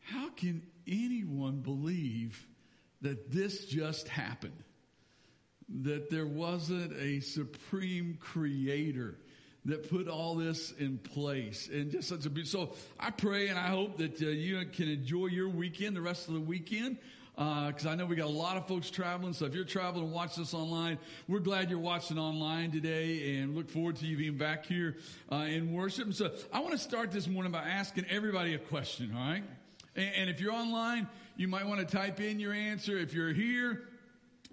how 0.00 0.30
can 0.30 0.62
anyone 0.86 1.60
believe 1.60 2.46
that 3.02 3.30
this 3.30 3.66
just 3.66 4.08
happened? 4.08 4.62
That 5.82 6.10
there 6.10 6.26
wasn't 6.26 6.92
a 6.94 7.20
supreme 7.20 8.18
creator 8.20 9.18
that 9.64 9.90
put 9.90 10.06
all 10.06 10.36
this 10.36 10.72
in 10.78 10.98
place 10.98 11.68
and 11.72 11.90
just 11.90 12.08
such 12.08 12.24
a 12.24 12.30
beautiful. 12.30 12.68
So 12.68 12.76
I 13.00 13.10
pray 13.10 13.48
and 13.48 13.58
I 13.58 13.68
hope 13.68 13.98
that 13.98 14.22
uh, 14.22 14.26
you 14.26 14.64
can 14.66 14.88
enjoy 14.88 15.26
your 15.26 15.48
weekend, 15.48 15.96
the 15.96 16.00
rest 16.00 16.28
of 16.28 16.34
the 16.34 16.40
weekend. 16.40 16.98
Because 17.36 17.84
uh, 17.84 17.90
I 17.90 17.94
know 17.96 18.06
we 18.06 18.16
got 18.16 18.28
a 18.28 18.30
lot 18.30 18.56
of 18.56 18.66
folks 18.66 18.88
traveling. 18.88 19.34
So 19.34 19.44
if 19.44 19.54
you're 19.54 19.64
traveling 19.64 20.10
watch 20.10 20.36
this 20.36 20.54
online, 20.54 20.98
we're 21.28 21.38
glad 21.40 21.68
you're 21.68 21.78
watching 21.78 22.18
online 22.18 22.70
today 22.70 23.36
and 23.36 23.54
look 23.54 23.68
forward 23.68 23.96
to 23.96 24.06
you 24.06 24.16
being 24.16 24.38
back 24.38 24.64
here 24.64 24.96
uh, 25.30 25.46
in 25.46 25.74
worship. 25.74 26.06
And 26.06 26.14
so 26.14 26.32
I 26.50 26.60
want 26.60 26.72
to 26.72 26.78
start 26.78 27.12
this 27.12 27.28
morning 27.28 27.52
by 27.52 27.62
asking 27.62 28.06
everybody 28.08 28.54
a 28.54 28.58
question, 28.58 29.12
all 29.14 29.20
right? 29.20 29.44
And, 29.94 30.10
and 30.16 30.30
if 30.30 30.40
you're 30.40 30.54
online, 30.54 31.08
you 31.36 31.46
might 31.46 31.66
want 31.66 31.86
to 31.86 31.96
type 31.96 32.22
in 32.22 32.40
your 32.40 32.54
answer. 32.54 32.96
If 32.96 33.12
you're 33.12 33.34
here, 33.34 33.82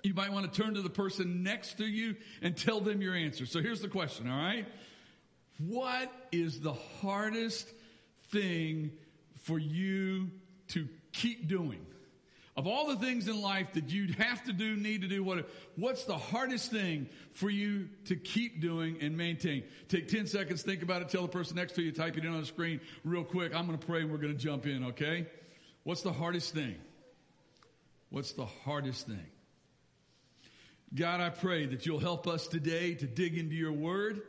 you 0.03 0.13
might 0.13 0.33
want 0.33 0.51
to 0.51 0.61
turn 0.61 0.73
to 0.73 0.81
the 0.81 0.89
person 0.89 1.41
next 1.41 1.77
to 1.77 1.85
you 1.85 2.17
and 2.41 2.57
tell 2.57 2.81
them 2.81 3.01
your 3.01 3.15
answer. 3.15 3.45
So 3.45 3.61
here's 3.61 3.79
the 3.79 3.87
question, 3.87 4.29
all 4.29 4.37
right? 4.37 4.65
What 5.57 6.11
is 6.33 6.59
the 6.59 6.73
hardest 6.73 7.69
thing 8.31 8.91
for 9.43 9.57
you 9.57 10.31
to 10.69 10.89
keep 11.13 11.47
doing? 11.47 11.85
Of 12.55 12.67
all 12.67 12.87
the 12.87 12.95
things 12.97 13.27
in 13.27 13.41
life 13.41 13.73
that 13.73 13.89
you'd 13.89 14.13
have 14.15 14.43
to 14.43 14.53
do, 14.53 14.75
need 14.75 15.01
to 15.01 15.07
do, 15.07 15.23
what, 15.23 15.49
what's 15.75 16.03
the 16.03 16.17
hardest 16.17 16.69
thing 16.69 17.09
for 17.31 17.49
you 17.49 17.89
to 18.05 18.15
keep 18.15 18.61
doing 18.61 18.97
and 19.01 19.17
maintain? 19.17 19.63
Take 19.87 20.07
10 20.07 20.27
seconds, 20.27 20.61
think 20.61 20.83
about 20.83 21.01
it, 21.01 21.09
tell 21.09 21.23
the 21.23 21.29
person 21.29 21.55
next 21.55 21.73
to 21.73 21.81
you, 21.81 21.91
type 21.91 22.15
it 22.15 22.25
in 22.25 22.31
on 22.31 22.39
the 22.39 22.45
screen 22.45 22.79
real 23.03 23.23
quick. 23.23 23.55
I'm 23.55 23.65
going 23.65 23.79
to 23.79 23.85
pray 23.85 24.01
and 24.01 24.11
we're 24.11 24.17
going 24.17 24.33
to 24.33 24.39
jump 24.39 24.67
in, 24.67 24.85
okay? 24.85 25.25
What's 25.83 26.03
the 26.03 26.13
hardest 26.13 26.53
thing? 26.53 26.75
What's 28.09 28.33
the 28.33 28.45
hardest 28.45 29.07
thing? 29.07 29.25
God, 30.93 31.21
I 31.21 31.29
pray 31.29 31.65
that 31.65 31.87
you'll 31.87 31.97
help 31.97 32.27
us 32.27 32.45
today 32.45 32.93
to 32.93 33.07
dig 33.07 33.35
into 33.35 33.55
your 33.55 33.71
word. 33.71 34.21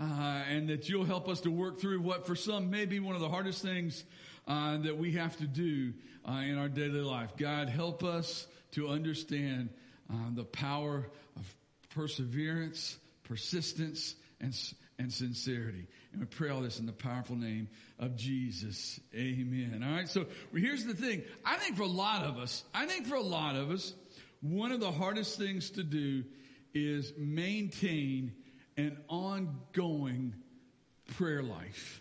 Uh, 0.00 0.42
and 0.48 0.70
that 0.70 0.88
you'll 0.88 1.04
help 1.04 1.28
us 1.28 1.42
to 1.42 1.50
work 1.50 1.78
through 1.78 2.00
what 2.00 2.26
for 2.26 2.34
some 2.34 2.70
may 2.70 2.86
be 2.86 2.98
one 3.00 3.14
of 3.14 3.20
the 3.20 3.28
hardest 3.28 3.60
things 3.60 4.02
uh, 4.46 4.78
that 4.78 4.96
we 4.96 5.12
have 5.12 5.36
to 5.38 5.46
do 5.46 5.92
uh, 6.28 6.32
in 6.32 6.58
our 6.58 6.68
daily 6.68 7.00
life. 7.00 7.30
God, 7.36 7.68
help 7.68 8.04
us 8.04 8.46
to 8.72 8.88
understand 8.88 9.70
uh, 10.10 10.14
the 10.34 10.44
power 10.44 11.08
of 11.36 11.56
perseverance, 11.90 12.98
persistence, 13.24 14.14
and, 14.40 14.56
and 14.98 15.12
sincerity. 15.12 15.86
And 16.12 16.20
we 16.20 16.26
pray 16.26 16.50
all 16.50 16.60
this 16.60 16.80
in 16.80 16.86
the 16.86 16.92
powerful 16.92 17.36
name 17.36 17.68
of 17.98 18.16
Jesus. 18.16 18.98
Amen. 19.14 19.84
All 19.84 19.94
right. 19.94 20.08
So 20.08 20.26
here's 20.54 20.84
the 20.84 20.94
thing. 20.94 21.22
I 21.44 21.56
think 21.56 21.76
for 21.76 21.82
a 21.82 21.86
lot 21.86 22.24
of 22.24 22.38
us, 22.38 22.64
I 22.74 22.86
think 22.86 23.06
for 23.06 23.16
a 23.16 23.22
lot 23.22 23.56
of 23.56 23.70
us, 23.70 23.94
one 24.40 24.72
of 24.72 24.80
the 24.80 24.90
hardest 24.90 25.38
things 25.38 25.70
to 25.70 25.82
do 25.82 26.24
is 26.72 27.12
maintain 27.16 28.32
an 28.76 28.96
ongoing 29.08 30.34
prayer 31.16 31.42
life. 31.42 32.00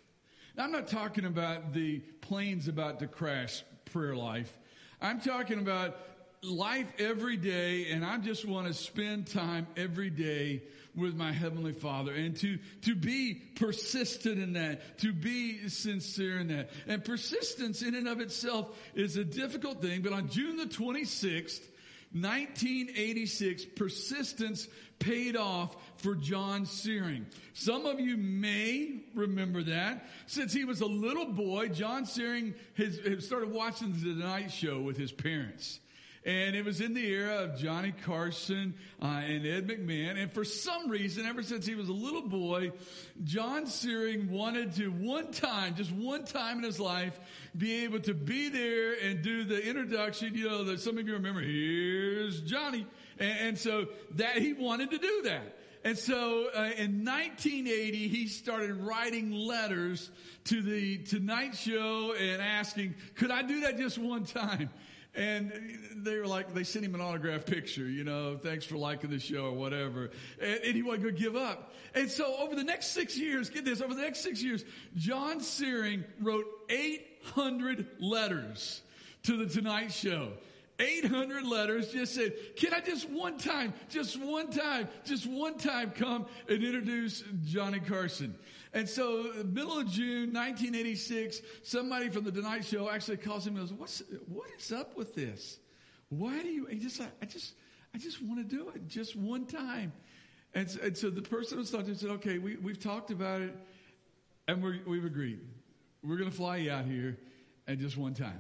I'm 0.60 0.74
not 0.74 0.88
talking 0.90 1.24
about 1.24 1.74
the 1.74 2.00
planes 2.20 2.68
about 2.68 3.00
to 3.00 3.08
crash 3.08 3.64
prayer 3.86 4.16
life. 4.16 4.52
I'm 5.02 5.22
talking 5.22 5.60
about 5.60 5.98
life 6.44 6.88
every 7.00 7.38
day, 7.38 7.92
and 7.92 8.06
I 8.06 8.18
just 8.18 8.46
want 8.46 8.68
to 8.68 8.74
spend 8.74 9.28
time 9.28 9.68
every 9.78 10.10
day 10.10 10.64
with 10.96 11.16
my 11.16 11.32
heavenly 11.32 11.72
father 11.72 12.14
and 12.14 12.36
to, 12.38 12.60
to 12.82 12.94
be 12.94 13.36
persistent 13.56 14.40
in 14.40 14.54
that, 14.54 15.00
to 15.00 15.14
be 15.14 15.70
sincere 15.70 16.40
in 16.40 16.50
that. 16.50 16.72
And 16.88 17.06
persistence 17.06 17.82
in 17.82 17.96
and 17.96 18.08
of 18.08 18.20
itself 18.20 18.78
is 18.96 19.16
a 19.16 19.24
difficult 19.24 19.82
thing, 19.82 20.02
but 20.02 20.12
on 20.12 20.28
June 20.28 20.58
the 20.58 20.66
26th, 20.66 21.62
1986, 22.12 23.66
persistence 23.76 24.68
paid 25.00 25.36
off 25.38 25.76
for 25.98 26.16
John 26.16 26.66
Searing. 26.66 27.26
Some 27.54 27.86
of 27.86 28.00
you 28.00 28.18
may 28.18 29.02
remember 29.16 29.64
that. 29.64 30.08
Since 30.28 30.54
he 30.54 30.66
was 30.66 30.82
a 30.82 30.88
little 30.88 31.28
boy, 31.28 31.70
John 31.70 32.06
Searing 32.06 32.56
has, 32.78 32.98
has 33.00 33.26
started 33.26 33.52
watching 33.52 33.94
the 33.94 34.14
Tonight 34.14 34.52
Show 34.52 34.82
with 34.82 34.98
his 34.98 35.12
parents. 35.12 35.80
And 36.26 36.54
it 36.54 36.66
was 36.66 36.82
in 36.82 36.94
the 36.94 37.06
era 37.06 37.46
of 37.46 37.58
Johnny 37.58 37.94
Carson 38.06 38.74
uh, 39.02 39.06
and 39.06 39.48
Ed 39.48 39.68
McMahon. 39.68 40.22
And 40.22 40.32
for 40.32 40.44
some 40.44 40.90
reason, 40.90 41.26
ever 41.26 41.42
since 41.42 41.66
he 41.66 41.76
was 41.76 41.88
a 41.88 41.94
little 41.94 42.28
boy, 42.28 42.74
John 43.24 43.68
Searing 43.68 44.30
wanted 44.30 44.76
to 44.76 44.90
one 44.90 45.32
time, 45.32 45.76
just 45.76 45.94
one 45.94 46.26
time 46.26 46.58
in 46.58 46.66
his 46.66 46.80
life, 46.80 47.18
be 47.58 47.84
able 47.84 48.00
to 48.02 48.14
be 48.14 48.50
there 48.50 48.94
and 48.94 49.22
do 49.22 49.44
the 49.44 49.62
introduction. 49.68 50.34
You 50.36 50.50
know, 50.50 50.64
that 50.66 50.80
some 50.80 50.98
of 50.98 51.08
you 51.08 51.14
remember, 51.14 51.42
here's 51.42 52.42
Johnny. 52.42 52.86
And, 53.20 53.40
and 53.40 53.58
so 53.58 53.88
that 54.16 54.38
he 54.38 54.54
wanted 54.54 54.92
to 54.92 54.98
do 54.98 55.22
that. 55.24 55.58
And 55.84 55.98
so 55.98 56.50
uh, 56.54 56.72
in 56.78 57.06
1980, 57.06 58.10
he 58.10 58.28
started 58.28 58.76
writing 58.76 59.32
letters 59.32 60.12
to 60.46 60.62
the 60.62 60.98
Tonight 60.98 61.56
Show 61.56 62.14
and 62.20 62.42
asking, 62.42 62.96
could 63.16 63.32
I 63.32 63.44
do 63.44 63.62
that 63.62 63.78
just 63.78 63.98
one 63.98 64.26
time? 64.26 64.70
And 65.16 65.52
they 65.96 66.18
were 66.18 66.28
like, 66.28 66.54
they 66.54 66.64
sent 66.64 66.86
him 66.86 66.96
an 66.96 67.02
autograph 67.02 67.46
picture, 67.46 67.90
you 67.90 68.04
know, 68.04 68.38
thanks 68.38 68.66
for 68.66 68.78
liking 68.78 69.10
the 69.10 69.20
show 69.20 69.46
or 69.46 69.54
whatever. 69.54 70.12
And, 70.40 70.60
and 70.64 70.76
he 70.76 70.84
wasn't 70.84 71.04
going 71.04 71.16
to 71.16 71.22
give 71.22 71.36
up. 71.36 71.74
And 71.96 72.10
so 72.10 72.38
over 72.38 72.56
the 72.56 72.64
next 72.64 72.88
six 72.88 73.18
years, 73.18 73.50
get 73.50 73.66
this, 73.66 73.82
over 73.82 73.94
the 73.94 74.02
next 74.02 74.20
six 74.20 74.44
years, 74.44 74.64
John 74.96 75.42
Searing 75.42 76.04
wrote 76.22 76.46
800 77.28 77.88
letters 78.00 78.82
to 79.24 79.38
the 79.38 79.46
Tonight 79.46 79.92
Show. 79.92 80.32
800 80.80 81.46
letters 81.46 81.92
just 81.92 82.16
said, 82.16 82.34
can 82.56 82.74
I 82.74 82.80
just 82.80 83.10
one 83.10 83.38
time, 83.38 83.74
just 83.90 84.18
one 84.20 84.50
time, 84.50 84.88
just 85.04 85.28
one 85.28 85.58
time 85.58 85.92
come 85.92 86.26
and 86.48 86.64
introduce 86.64 87.24
Johnny 87.46 87.82
Carson? 87.82 88.34
And 88.74 88.88
so, 88.88 89.34
middle 89.46 89.80
of 89.80 89.90
June, 89.90 90.32
1986, 90.32 91.42
somebody 91.64 92.10
from 92.10 92.24
the 92.24 92.32
Tonight 92.32 92.64
Show 92.64 92.90
actually 92.90 93.18
calls 93.18 93.46
him 93.46 93.58
and 93.58 93.68
goes, 93.68 93.74
what's, 93.78 94.04
what 94.28 94.50
is 94.58 94.72
up 94.72 94.96
with 94.96 95.16
this? 95.16 95.60
Why 96.10 96.42
do 96.42 96.48
you, 96.48 96.66
he 96.68 96.80
just, 96.80 97.02
I 97.02 97.26
just, 97.26 97.56
I 97.94 97.98
just 97.98 98.22
want 98.22 98.38
to 98.38 98.56
do 98.56 98.70
it 98.70 98.88
just 98.88 99.16
one 99.16 99.46
time. 99.46 99.92
And 100.54 100.70
so, 100.70 100.80
and 100.82 100.98
so 100.98 101.10
the 101.10 101.22
person 101.22 101.58
was 101.58 101.72
talking 101.72 101.88
to 101.88 101.96
said, 101.96 102.10
okay, 102.12 102.38
we, 102.38 102.56
we've 102.56 102.80
talked 102.80 103.12
about 103.12 103.42
it 103.42 103.56
and 104.48 104.64
we're, 104.64 104.80
we've 104.88 105.06
agreed. 105.06 105.42
We're 106.04 106.18
going 106.18 106.30
to 106.30 106.36
fly 106.36 106.58
you 106.58 106.72
out 106.72 106.86
here 106.86 107.18
at 107.68 107.78
just 107.80 107.98
one 107.98 108.14
time. 108.14 108.40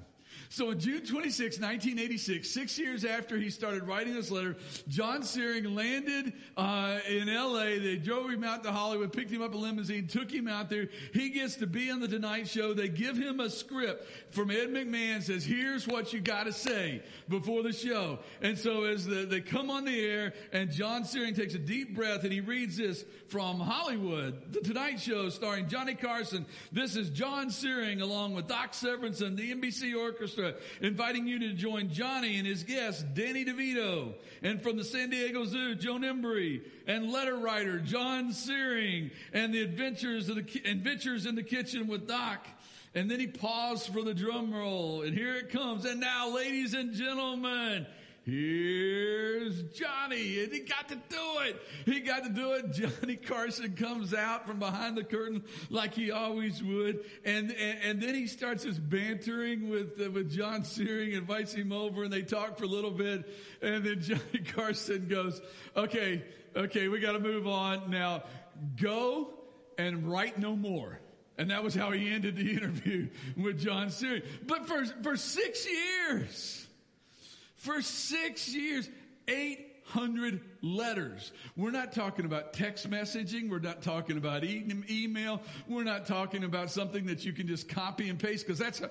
So 0.49 0.69
on 0.69 0.79
June 0.79 1.05
26, 1.05 1.59
1986, 1.59 2.49
six 2.49 2.79
years 2.79 3.05
after 3.05 3.37
he 3.37 3.49
started 3.49 3.83
writing 3.83 4.13
this 4.13 4.31
letter, 4.31 4.55
John 4.87 5.23
Searing 5.23 5.75
landed 5.75 6.33
uh, 6.57 6.99
in 7.07 7.29
L.A. 7.29 7.79
They 7.79 7.97
drove 7.97 8.29
him 8.29 8.43
out 8.43 8.63
to 8.63 8.71
Hollywood, 8.71 9.13
picked 9.13 9.31
him 9.31 9.41
up 9.41 9.53
a 9.53 9.57
limousine, 9.57 10.07
took 10.07 10.31
him 10.31 10.47
out 10.47 10.69
there. 10.69 10.89
He 11.13 11.29
gets 11.29 11.55
to 11.57 11.67
be 11.67 11.91
on 11.91 11.99
the 11.99 12.07
Tonight 12.07 12.47
Show. 12.47 12.73
They 12.73 12.89
give 12.89 13.17
him 13.17 13.39
a 13.39 13.49
script 13.49 14.07
from 14.31 14.51
Ed 14.51 14.69
McMahon. 14.69 15.21
Says, 15.21 15.43
"Here's 15.43 15.87
what 15.87 16.13
you 16.13 16.19
got 16.19 16.45
to 16.45 16.53
say 16.53 17.03
before 17.27 17.63
the 17.63 17.73
show." 17.73 18.19
And 18.41 18.57
so 18.57 18.85
as 18.85 19.05
the, 19.05 19.25
they 19.25 19.41
come 19.41 19.69
on 19.69 19.85
the 19.85 19.99
air, 19.99 20.33
and 20.51 20.71
John 20.71 21.05
Searing 21.05 21.33
takes 21.33 21.53
a 21.53 21.59
deep 21.59 21.95
breath 21.95 22.23
and 22.23 22.33
he 22.33 22.41
reads 22.41 22.77
this 22.77 23.05
from 23.27 23.59
Hollywood, 23.59 24.51
the 24.51 24.61
Tonight 24.61 24.99
Show, 24.99 25.29
starring 25.29 25.67
Johnny 25.67 25.95
Carson. 25.95 26.45
This 26.71 26.95
is 26.95 27.09
John 27.09 27.49
Searing 27.49 28.01
along 28.01 28.33
with 28.33 28.47
Doc 28.47 28.73
Severinsen, 28.73 29.35
the 29.35 29.53
NBC 29.53 29.95
Orchestra, 29.95 30.18
inviting 30.81 31.27
you 31.27 31.39
to 31.39 31.53
join 31.53 31.89
Johnny 31.89 32.37
and 32.37 32.47
his 32.47 32.63
guest, 32.63 33.13
Danny 33.13 33.45
DeVito, 33.45 34.13
and 34.41 34.61
from 34.61 34.77
the 34.77 34.83
San 34.83 35.09
Diego 35.09 35.45
Zoo, 35.45 35.75
Joan 35.75 36.01
Embery, 36.01 36.61
and 36.87 37.11
letter 37.11 37.37
writer 37.37 37.79
John 37.79 38.33
Searing, 38.33 39.11
and 39.33 39.53
the 39.53 39.61
adventures 39.61 40.29
of 40.29 40.35
the 40.35 40.61
adventures 40.65 41.25
in 41.25 41.35
the 41.35 41.43
kitchen 41.43 41.87
with 41.87 42.07
Doc. 42.07 42.47
And 42.95 43.09
then 43.09 43.19
he 43.19 43.27
paused 43.27 43.93
for 43.93 44.01
the 44.01 44.15
drum 44.15 44.53
roll, 44.53 45.03
and 45.03 45.15
here 45.15 45.35
it 45.35 45.51
comes. 45.51 45.85
And 45.85 45.99
now, 45.99 46.33
ladies 46.33 46.73
and 46.73 46.93
gentlemen, 46.93 47.85
Here's 48.29 49.63
Johnny, 49.73 50.43
and 50.43 50.53
he 50.53 50.59
got 50.59 50.87
to 50.89 50.95
do 50.95 51.39
it. 51.41 51.59
He 51.85 51.99
got 52.01 52.23
to 52.23 52.29
do 52.29 52.53
it. 52.53 52.71
Johnny 53.01 53.15
Carson 53.15 53.75
comes 53.75 54.13
out 54.13 54.45
from 54.45 54.59
behind 54.59 54.95
the 54.95 55.03
curtain 55.03 55.43
like 55.69 55.95
he 55.95 56.11
always 56.11 56.61
would, 56.61 57.05
and 57.25 57.51
and, 57.51 57.79
and 57.83 58.01
then 58.01 58.13
he 58.13 58.27
starts 58.27 58.63
his 58.63 58.77
bantering 58.77 59.69
with 59.69 59.99
uh, 59.99 60.11
with 60.11 60.31
John 60.31 60.63
Searing, 60.63 61.13
invites 61.13 61.53
him 61.53 61.71
over, 61.71 62.03
and 62.03 62.13
they 62.13 62.21
talk 62.21 62.57
for 62.57 62.65
a 62.65 62.67
little 62.67 62.91
bit, 62.91 63.27
and 63.61 63.83
then 63.83 63.99
Johnny 64.01 64.43
Carson 64.53 65.07
goes, 65.07 65.41
"Okay, 65.75 66.23
okay, 66.55 66.87
we 66.87 66.99
got 66.99 67.13
to 67.13 67.19
move 67.19 67.47
on 67.47 67.89
now. 67.89 68.23
Go 68.79 69.33
and 69.77 70.07
write 70.07 70.37
no 70.37 70.55
more." 70.55 70.99
And 71.39 71.49
that 71.51 71.63
was 71.63 71.73
how 71.73 71.91
he 71.91 72.11
ended 72.11 72.35
the 72.35 72.51
interview 72.57 73.07
with 73.37 73.59
John 73.59 73.89
Searing. 73.89 74.21
But 74.45 74.67
for 74.67 74.85
for 75.01 75.17
six 75.17 75.65
years. 75.67 76.58
For 77.59 77.81
six 77.81 78.55
years, 78.55 78.89
800 79.27 80.39
letters. 80.61 81.33
We're 81.57 81.71
not 81.71 81.91
talking 81.91 82.23
about 82.23 82.53
text 82.53 82.89
messaging. 82.89 83.49
We're 83.49 83.59
not 83.59 83.81
talking 83.81 84.17
about 84.17 84.45
e- 84.45 84.65
email. 84.89 85.41
We're 85.67 85.83
not 85.83 86.05
talking 86.05 86.45
about 86.45 86.71
something 86.71 87.05
that 87.07 87.25
you 87.25 87.33
can 87.33 87.47
just 87.47 87.67
copy 87.67 88.07
and 88.07 88.17
paste 88.17 88.47
because 88.47 88.59
that's, 88.59 88.79
a, 88.79 88.89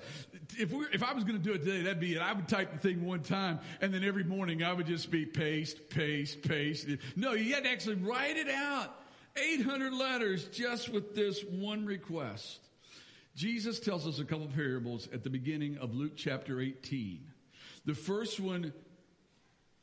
if 0.55 0.71
we 0.71 0.85
if 0.93 1.01
I 1.01 1.13
was 1.13 1.23
going 1.23 1.35
to 1.35 1.43
do 1.43 1.53
it 1.53 1.63
today, 1.63 1.81
that'd 1.81 1.99
be 1.99 2.13
it. 2.13 2.21
I 2.21 2.31
would 2.31 2.47
type 2.47 2.71
the 2.71 2.77
thing 2.77 3.03
one 3.03 3.21
time 3.21 3.59
and 3.81 3.91
then 3.91 4.03
every 4.03 4.23
morning 4.23 4.63
I 4.63 4.71
would 4.71 4.85
just 4.85 5.09
be 5.09 5.25
paste, 5.25 5.89
paste, 5.89 6.43
paste. 6.43 6.87
No, 7.15 7.33
you 7.33 7.55
had 7.55 7.63
to 7.63 7.71
actually 7.71 7.95
write 7.95 8.37
it 8.37 8.49
out. 8.49 8.95
800 9.35 9.93
letters 9.93 10.45
just 10.45 10.89
with 10.89 11.15
this 11.15 11.43
one 11.43 11.87
request. 11.87 12.59
Jesus 13.35 13.79
tells 13.79 14.05
us 14.05 14.19
a 14.19 14.25
couple 14.25 14.47
parables 14.47 15.07
at 15.11 15.23
the 15.23 15.29
beginning 15.31 15.77
of 15.79 15.95
Luke 15.95 16.13
chapter 16.15 16.61
18. 16.61 17.28
The 17.89 17.95
first 17.95 18.39
one 18.39 18.71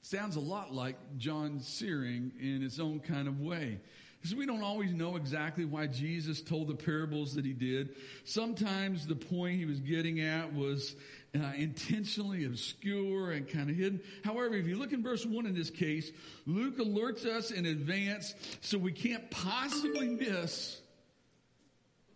sounds 0.01 0.37
a 0.37 0.41
lot 0.41 0.73
like 0.73 0.95
John 1.19 1.59
Searing 1.59 2.31
in 2.41 2.63
its 2.63 2.79
own 2.79 3.01
kind 3.01 3.27
of 3.27 3.41
way. 3.41 3.81
Because 4.21 4.33
we 4.33 4.47
don't 4.47 4.63
always 4.63 4.93
know 4.93 5.17
exactly 5.17 5.65
why 5.65 5.89
Jesus 5.89 6.41
told 6.41 6.69
the 6.69 6.77
parables 6.77 7.35
that 7.35 7.45
he 7.45 7.53
did. 7.53 7.97
Sometimes 8.23 9.09
the 9.09 9.17
point 9.17 9.59
he 9.59 9.65
was 9.65 9.81
getting 9.81 10.21
at 10.21 10.55
was 10.55 10.95
uh, 11.35 11.51
intentionally 11.57 12.45
obscure 12.45 13.33
and 13.33 13.49
kind 13.49 13.71
of 13.71 13.75
hidden. 13.75 14.01
However, 14.23 14.55
if 14.55 14.69
you 14.69 14.77
look 14.77 14.93
in 14.93 15.03
verse 15.03 15.27
1 15.27 15.45
in 15.45 15.57
this 15.57 15.71
case, 15.71 16.13
Luke 16.47 16.79
alerts 16.79 17.27
us 17.27 17.51
in 17.51 17.67
advance 17.67 18.37
so 18.61 18.79
we 18.79 18.93
can't 18.93 19.29
possibly 19.33 20.07
miss 20.07 20.81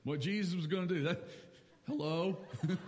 what 0.04 0.20
Jesus 0.20 0.54
was 0.54 0.68
going 0.68 0.86
to 0.86 0.94
do. 0.94 1.02
That, 1.02 1.20
hello? 1.88 2.38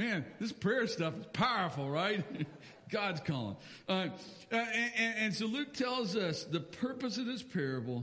Man, 0.00 0.24
this 0.40 0.50
prayer 0.50 0.86
stuff 0.86 1.12
is 1.18 1.26
powerful, 1.34 1.90
right? 1.90 2.24
God's 2.90 3.20
calling. 3.20 3.56
Uh, 3.86 4.08
and, 4.50 4.66
and, 4.96 5.14
and 5.18 5.34
so 5.34 5.44
Luke 5.44 5.74
tells 5.74 6.16
us 6.16 6.44
the 6.44 6.58
purpose 6.58 7.18
of 7.18 7.26
this 7.26 7.42
parable 7.42 8.02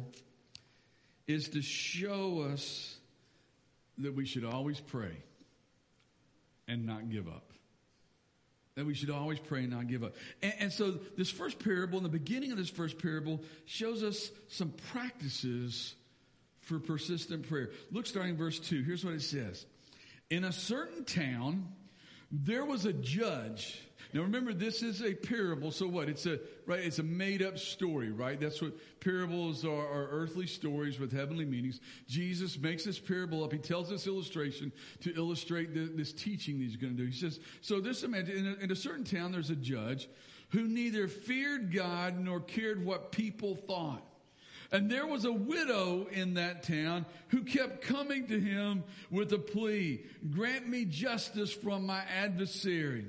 is 1.25 1.49
to 1.49 1.61
show 1.63 2.41
us 2.53 2.95
that 3.97 4.13
we 4.13 4.27
should 4.27 4.45
always 4.45 4.79
pray 4.79 5.17
and 6.67 6.85
not 6.85 7.09
give 7.09 7.27
up. 7.27 7.51
That 8.75 8.85
we 8.85 8.93
should 8.93 9.09
always 9.09 9.39
pray 9.39 9.61
and 9.61 9.71
not 9.71 9.87
give 9.87 10.03
up. 10.03 10.13
And, 10.43 10.53
and 10.59 10.71
so 10.71 10.99
this 11.17 11.31
first 11.31 11.57
parable, 11.57 11.97
in 11.97 12.03
the 12.03 12.09
beginning 12.09 12.51
of 12.51 12.59
this 12.59 12.69
first 12.69 12.99
parable, 12.99 13.41
shows 13.65 14.03
us 14.03 14.29
some 14.49 14.71
practices 14.91 15.95
for 16.61 16.77
persistent 16.77 17.49
prayer. 17.49 17.71
Look 17.91 18.05
starting 18.05 18.37
verse 18.37 18.59
2. 18.59 18.83
Here's 18.83 19.03
what 19.03 19.15
it 19.15 19.23
says. 19.23 19.65
In 20.29 20.43
a 20.43 20.51
certain 20.51 21.03
town, 21.03 21.73
there 22.31 22.65
was 22.65 22.85
a 22.85 22.93
judge. 22.93 23.81
Now 24.13 24.21
remember, 24.21 24.53
this 24.53 24.83
is 24.83 25.01
a 25.01 25.13
parable. 25.13 25.71
So 25.71 25.87
what? 25.87 26.07
It's 26.09 26.25
a, 26.25 26.39
right? 26.65 26.79
It's 26.79 26.99
a 26.99 27.03
made 27.03 27.41
up 27.41 27.57
story, 27.57 28.11
right? 28.11 28.39
That's 28.39 28.61
what 28.61 28.73
parables 29.01 29.65
are, 29.65 29.69
are 29.69 30.07
earthly 30.11 30.47
stories 30.47 30.99
with 30.99 31.11
heavenly 31.11 31.45
meanings. 31.45 31.81
Jesus 32.07 32.57
makes 32.57 32.85
this 32.85 32.99
parable 32.99 33.43
up. 33.43 33.51
He 33.51 33.59
tells 33.59 33.89
this 33.89 34.07
illustration 34.07 34.71
to 35.01 35.13
illustrate 35.15 35.73
the, 35.73 35.91
this 35.93 36.13
teaching 36.13 36.57
that 36.59 36.65
he's 36.65 36.77
going 36.77 36.95
to 36.95 37.03
do. 37.03 37.09
He 37.09 37.17
says, 37.17 37.39
so 37.61 37.79
this 37.81 38.03
imagine, 38.03 38.37
in 38.37 38.47
a, 38.47 38.63
in 38.63 38.71
a 38.71 38.75
certain 38.75 39.03
town, 39.03 39.31
there's 39.31 39.49
a 39.49 39.55
judge 39.55 40.09
who 40.49 40.63
neither 40.63 41.07
feared 41.07 41.73
God 41.73 42.17
nor 42.17 42.39
cared 42.39 42.85
what 42.85 43.11
people 43.11 43.55
thought. 43.55 44.03
And 44.71 44.89
there 44.89 45.07
was 45.07 45.25
a 45.25 45.31
widow 45.31 46.07
in 46.11 46.33
that 46.35 46.63
town 46.63 47.05
who 47.29 47.43
kept 47.43 47.81
coming 47.81 48.27
to 48.27 48.39
him 48.39 48.83
with 49.09 49.31
a 49.33 49.37
plea, 49.37 50.05
grant 50.29 50.67
me 50.67 50.85
justice 50.85 51.51
from 51.51 51.85
my 51.85 52.01
adversary. 52.21 53.05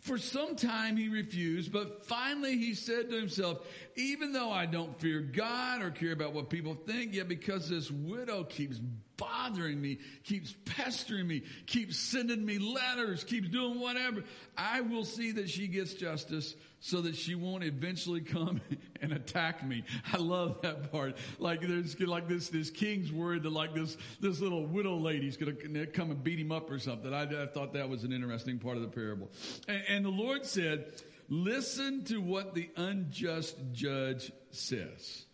For 0.00 0.18
some 0.18 0.56
time 0.56 0.96
he 0.96 1.08
refused, 1.08 1.72
but 1.72 2.04
finally 2.06 2.58
he 2.58 2.74
said 2.74 3.08
to 3.10 3.16
himself, 3.16 3.64
even 3.96 4.32
though 4.32 4.50
I 4.50 4.66
don't 4.66 4.98
fear 5.00 5.20
God 5.20 5.82
or 5.82 5.90
care 5.90 6.12
about 6.12 6.32
what 6.32 6.50
people 6.50 6.74
think, 6.74 7.14
yet 7.14 7.28
because 7.28 7.68
this 7.68 7.90
widow 7.90 8.44
keeps 8.44 8.78
bothering 9.16 9.80
me, 9.80 9.98
keeps 10.24 10.54
pestering 10.64 11.26
me, 11.26 11.42
keeps 11.66 11.96
sending 11.96 12.44
me 12.44 12.58
letters, 12.58 13.24
keeps 13.24 13.48
doing 13.48 13.78
whatever, 13.78 14.24
I 14.56 14.80
will 14.80 15.04
see 15.04 15.32
that 15.32 15.48
she 15.48 15.68
gets 15.68 15.94
justice 15.94 16.54
so 16.80 17.02
that 17.02 17.14
she 17.14 17.36
won't 17.36 17.62
eventually 17.62 18.20
come 18.20 18.60
and 19.00 19.12
attack 19.12 19.64
me. 19.64 19.84
I 20.12 20.16
love 20.16 20.62
that 20.62 20.90
part. 20.90 21.16
Like 21.38 21.60
there's 21.60 21.98
like 22.00 22.28
this, 22.28 22.48
this 22.48 22.70
king's 22.70 23.12
worried 23.12 23.44
that 23.44 23.52
like 23.52 23.74
this, 23.74 23.96
this 24.20 24.40
little 24.40 24.66
widow 24.66 24.96
lady's 24.96 25.36
to 25.36 25.86
come 25.86 26.10
and 26.10 26.24
beat 26.24 26.40
him 26.40 26.50
up 26.50 26.70
or 26.70 26.78
something. 26.78 27.12
I, 27.14 27.22
I, 27.42 27.46
thought 27.46 27.74
that 27.74 27.88
was 27.88 28.04
an 28.04 28.12
interesting 28.12 28.58
part 28.58 28.76
of 28.76 28.82
the 28.82 28.88
parable. 28.88 29.30
And, 29.68 29.82
and 29.88 30.04
the 30.04 30.10
Lord 30.10 30.44
said, 30.44 30.86
listen 31.32 32.04
to 32.04 32.20
what 32.20 32.54
the 32.54 32.68
unjust 32.76 33.56
judge 33.72 34.30
says. 34.50 35.24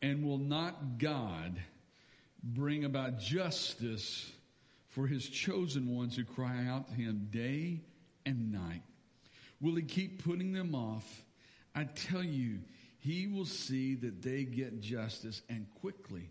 And 0.00 0.24
will 0.24 0.38
not 0.38 0.96
God 0.96 1.60
bring 2.42 2.86
about 2.86 3.20
justice 3.20 4.32
for 4.88 5.06
his 5.06 5.28
chosen 5.28 5.94
ones 5.94 6.16
who 6.16 6.24
cry 6.24 6.66
out 6.66 6.88
to 6.88 6.94
him 6.94 7.28
day 7.30 7.82
and 8.24 8.50
night? 8.50 8.82
Will 9.60 9.76
he 9.76 9.82
keep 9.82 10.24
putting 10.24 10.54
them 10.54 10.74
off? 10.74 11.22
I 11.74 11.84
tell 11.84 12.22
you, 12.22 12.60
he 12.98 13.26
will 13.26 13.44
see 13.44 13.94
that 13.96 14.22
they 14.22 14.44
get 14.44 14.80
justice 14.80 15.42
and 15.50 15.66
quickly. 15.82 16.30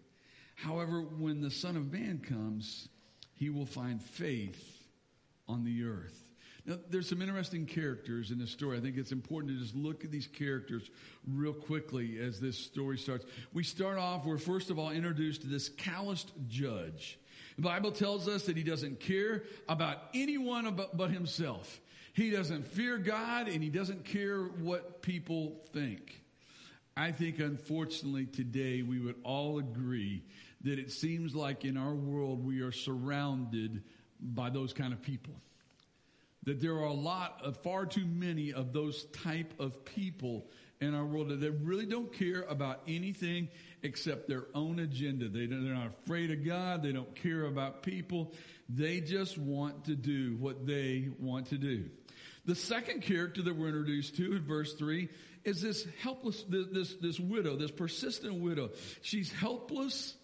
However, 0.56 1.02
when 1.02 1.42
the 1.42 1.52
Son 1.52 1.78
of 1.78 1.92
Man 1.94 2.20
comes, 2.28 2.89
he 3.36 3.52
will 3.52 3.68
find 3.68 4.02
faith 4.02 4.88
on 5.48 5.64
the 5.64 5.84
earth. 5.84 6.31
Now, 6.66 6.78
there's 6.89 7.09
some 7.09 7.22
interesting 7.22 7.66
characters 7.66 8.30
in 8.30 8.38
this 8.38 8.51
story. 8.51 8.78
I 8.78 8.82
think 8.82 8.97
it's 8.97 9.12
important 9.12 9.53
to 9.53 9.64
just 9.64 9.76
look 9.76 10.05
at 10.05 10.12
these 10.12 10.28
characters 10.28 10.89
real 11.28 11.53
quickly 11.53 12.20
as 12.20 12.39
this 12.39 12.57
story 12.57 12.97
starts. 12.97 13.26
We 13.51 13.64
start 13.64 13.97
off, 13.97 14.26
we're 14.26 14.38
first 14.38 14.70
of 14.70 14.78
all 14.78 14.91
introduced 14.91 15.41
to 15.41 15.47
this 15.47 15.70
calloused 15.70 16.32
judge. 16.47 17.20
The 17.55 17.64
Bible 17.64 17.91
tells 17.91 18.28
us 18.28 18.45
that 18.45 18.55
he 18.55 18.64
doesn't 18.64 18.99
care 18.99 19.43
about 19.68 19.97
anyone 20.14 20.80
but 20.93 21.09
himself. 21.09 21.82
He 22.14 22.30
doesn't 22.30 22.68
fear 22.68 22.97
God 22.97 23.47
and 23.47 23.64
he 23.64 23.70
doesn't 23.70 24.05
care 24.05 24.43
what 24.43 25.01
people 25.01 25.64
think. 25.74 26.22
I 26.95 27.12
think 27.12 27.39
unfortunately 27.39 28.26
today 28.26 28.84
we 28.84 28.99
would 28.99 29.16
all 29.24 29.57
agree 29.57 30.24
that 30.64 30.78
it 30.78 30.91
seems 30.91 31.34
like 31.34 31.66
in 31.66 31.78
our 31.78 31.95
world 31.95 32.45
we 32.45 32.62
are 32.62 32.72
surrounded 32.72 33.82
by 34.20 34.51
those 34.51 34.74
kind 34.74 34.93
of 34.93 35.01
people 35.01 35.34
that 36.44 36.60
there 36.60 36.74
are 36.74 36.86
a 36.86 36.94
lot 36.94 37.39
of 37.44 37.58
far 37.58 37.86
too 37.86 38.06
many 38.06 38.54
of 38.54 38.74
those 38.74 39.06
type 39.24 39.54
of 39.60 39.86
people 39.86 40.48
in 40.80 40.96
our 40.96 41.06
world 41.06 41.30
that 41.30 41.52
really 41.62 41.86
don't 41.86 42.12
care 42.12 42.42
about 42.50 42.82
anything 42.88 43.48
except 43.84 44.28
their 44.28 44.46
own 44.56 44.80
agenda. 44.80 45.30
They, 45.30 45.46
they're 45.46 45.60
not 45.60 45.94
afraid 46.04 46.32
of 46.32 46.44
God. 46.44 46.82
They 46.82 46.92
don't 46.92 47.16
care 47.16 47.46
about 47.46 47.84
people. 47.84 48.34
They 48.68 49.00
just 49.00 49.38
want 49.38 49.86
to 49.86 49.96
do 49.96 50.36
what 50.39 50.66
they 50.66 51.10
want 51.20 51.48
to 51.48 51.58
do. 51.58 51.89
The 52.46 52.56
second 52.56 53.04
character 53.04 53.44
that 53.44 53.56
we're 53.56 53.68
introduced 53.68 54.18
to 54.18 54.36
in 54.36 54.44
verse 54.44 54.74
three 54.74 55.10
is 55.44 55.62
this 55.62 55.86
helpless, 56.02 56.44
this, 56.50 56.68
this, 56.72 56.96
this 56.96 57.20
widow, 57.20 57.56
this 57.56 57.72
persistent 57.72 58.36
widow. 58.36 58.72
She's 59.04 59.32
helpless 59.32 60.16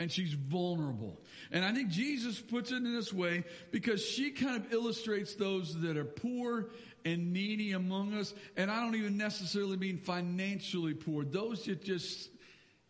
and 0.00 0.10
she's 0.10 0.32
vulnerable. 0.32 1.20
And 1.52 1.64
I 1.64 1.72
think 1.72 1.88
Jesus 1.88 2.40
puts 2.40 2.72
it 2.72 2.76
in 2.76 2.94
this 2.94 3.12
way 3.12 3.44
because 3.70 4.04
she 4.04 4.30
kind 4.30 4.56
of 4.56 4.72
illustrates 4.72 5.34
those 5.34 5.78
that 5.80 5.96
are 5.96 6.04
poor 6.04 6.70
and 7.04 7.32
needy 7.32 7.72
among 7.72 8.14
us. 8.14 8.34
And 8.56 8.70
I 8.70 8.80
don't 8.82 8.94
even 8.96 9.16
necessarily 9.16 9.76
mean 9.76 9.98
financially 9.98 10.94
poor. 10.94 11.24
Those 11.24 11.64
that 11.64 11.82
just 11.82 12.30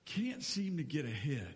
can't 0.04 0.42
seem 0.42 0.78
to 0.78 0.82
get 0.82 1.04
ahead. 1.04 1.54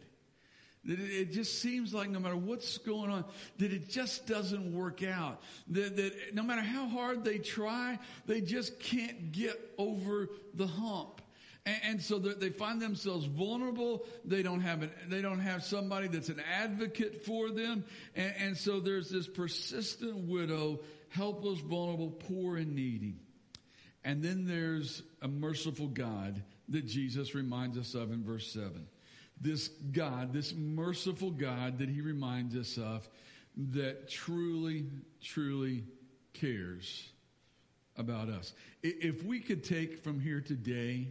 That 0.85 0.99
it, 0.99 1.31
just 1.31 1.63
seems 1.63 1.95
like 1.95 2.11
no 2.11 2.19
matter 2.19 2.37
what's 2.37 2.79
going 2.79 3.09
on, 3.09 3.25
that 3.59 3.73
it 3.73 3.89
just 3.89 4.27
doesn't 4.27 4.75
work 4.75 5.05
out. 5.05 5.41
That, 5.69 5.97
that 5.97 6.35
no 6.35 6.43
matter 6.43 6.63
how 6.63 6.89
hard 6.89 7.25
they 7.25 7.39
try, 7.39 8.01
they 8.27 8.41
just 8.41 8.81
can't 8.81 9.31
get 9.31 9.61
over 9.79 10.29
the 10.55 10.67
hump. 10.67 11.22
And, 11.65 11.81
and 11.85 12.03
so 12.03 12.19
they 12.19 12.51
find 12.51 12.81
themselves 12.81 13.27
vulnerable. 13.27 14.05
They 14.25 14.43
don't 14.43 14.61
have 14.61 14.83
an, 14.83 14.91
they 15.09 15.23
don't 15.23 15.41
have 15.41 15.63
somebody 15.63 16.09
that's 16.09 16.29
an 16.29 16.41
advocate 16.41 17.25
for 17.25 17.51
them. 17.51 17.85
And, 18.15 18.35
and 18.39 18.57
so 18.57 18.81
there's 18.81 19.11
this 19.11 19.29
persistent 19.29 20.29
widow, 20.29 20.81
helpless, 21.09 21.61
vulnerable, 21.61 22.11
poor 22.11 22.57
and 22.57 22.75
needy. 22.75 23.17
And 24.05 24.23
then 24.23 24.47
there's 24.47 25.03
a 25.21 25.29
merciful 25.29 25.87
God 25.87 26.43
that 26.69 26.87
Jesus 26.87 27.35
reminds 27.35 27.79
us 27.79 27.95
of 27.95 28.13
in 28.13 28.25
verse 28.25 28.51
seven. 28.53 28.89
This 29.41 29.69
God, 29.69 30.33
this 30.33 30.55
merciful 30.55 31.31
God 31.31 31.79
that 31.79 31.89
he 31.89 32.01
reminds 32.01 32.57
us 32.57 32.79
of 32.79 33.09
that 33.73 34.09
truly, 34.09 34.87
truly 35.21 35.85
cares 36.33 37.09
about 37.97 38.29
us. 38.29 38.55
If 38.83 39.25
we 39.25 39.41
could 39.41 39.63
take 39.63 40.03
from 40.03 40.19
here 40.21 40.41
today 40.41 41.09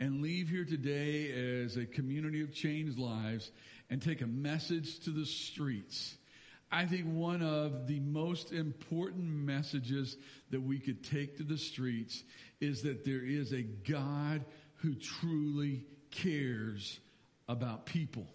and 0.00 0.22
leave 0.22 0.48
here 0.48 0.64
today 0.64 1.62
as 1.62 1.76
a 1.76 1.86
community 1.86 2.42
of 2.42 2.52
changed 2.52 2.98
lives 2.98 3.50
and 3.90 4.00
take 4.00 4.20
a 4.20 4.26
message 4.26 5.00
to 5.00 5.10
the 5.10 5.26
streets. 5.26 6.16
I 6.70 6.86
think 6.86 7.04
one 7.06 7.42
of 7.42 7.86
the 7.86 8.00
most 8.00 8.52
important 8.52 9.26
messages 9.26 10.16
that 10.50 10.62
we 10.62 10.78
could 10.78 11.04
take 11.04 11.36
to 11.36 11.44
the 11.44 11.58
streets 11.58 12.24
is 12.60 12.82
that 12.82 13.04
there 13.04 13.22
is 13.22 13.52
a 13.52 13.62
God 13.62 14.44
who 14.76 14.94
truly 14.94 15.84
cares 16.10 16.98
about 17.48 17.84
people. 17.84 18.26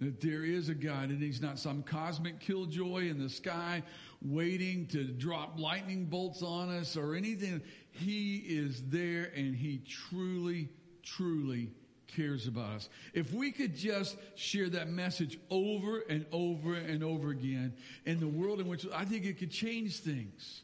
That 0.00 0.20
there 0.20 0.44
is 0.44 0.68
a 0.68 0.74
God 0.74 1.10
and 1.10 1.22
he's 1.22 1.40
not 1.40 1.58
some 1.58 1.82
cosmic 1.82 2.40
killjoy 2.40 3.08
in 3.08 3.18
the 3.18 3.28
sky 3.28 3.82
waiting 4.22 4.86
to 4.88 5.04
drop 5.04 5.58
lightning 5.58 6.06
bolts 6.06 6.42
on 6.42 6.70
us 6.70 6.96
or 6.96 7.14
anything. 7.14 7.62
He 7.98 8.36
is 8.36 8.82
there 8.88 9.30
and 9.34 9.54
he 9.54 9.82
truly, 9.88 10.68
truly 11.02 11.70
cares 12.06 12.46
about 12.46 12.76
us. 12.76 12.88
If 13.12 13.32
we 13.32 13.52
could 13.52 13.76
just 13.76 14.16
share 14.34 14.68
that 14.70 14.88
message 14.88 15.38
over 15.50 16.00
and 16.08 16.26
over 16.32 16.74
and 16.74 17.04
over 17.04 17.30
again 17.30 17.74
in 18.06 18.20
the 18.20 18.28
world 18.28 18.60
in 18.60 18.66
which 18.66 18.86
I 18.94 19.04
think 19.04 19.24
it 19.24 19.38
could 19.38 19.50
change 19.50 19.98
things. 19.98 20.62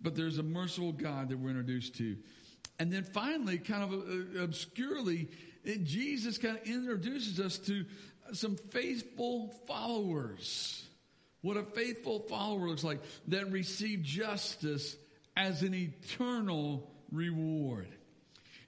But 0.00 0.16
there's 0.16 0.38
a 0.38 0.42
merciful 0.42 0.92
God 0.92 1.28
that 1.28 1.38
we're 1.38 1.50
introduced 1.50 1.96
to. 1.98 2.16
And 2.78 2.92
then 2.92 3.04
finally, 3.04 3.58
kind 3.58 3.82
of 3.84 3.92
uh, 3.92 4.42
obscurely, 4.42 5.28
Jesus 5.84 6.38
kind 6.38 6.58
of 6.58 6.66
introduces 6.66 7.38
us 7.38 7.58
to 7.58 7.84
some 8.32 8.56
faithful 8.56 9.54
followers. 9.68 10.84
What 11.42 11.56
a 11.56 11.62
faithful 11.62 12.20
follower 12.20 12.68
looks 12.68 12.84
like 12.84 13.00
that 13.28 13.50
receive 13.50 14.02
justice 14.02 14.96
as 15.36 15.62
an 15.62 15.74
eternal 15.74 16.90
reward. 17.10 17.88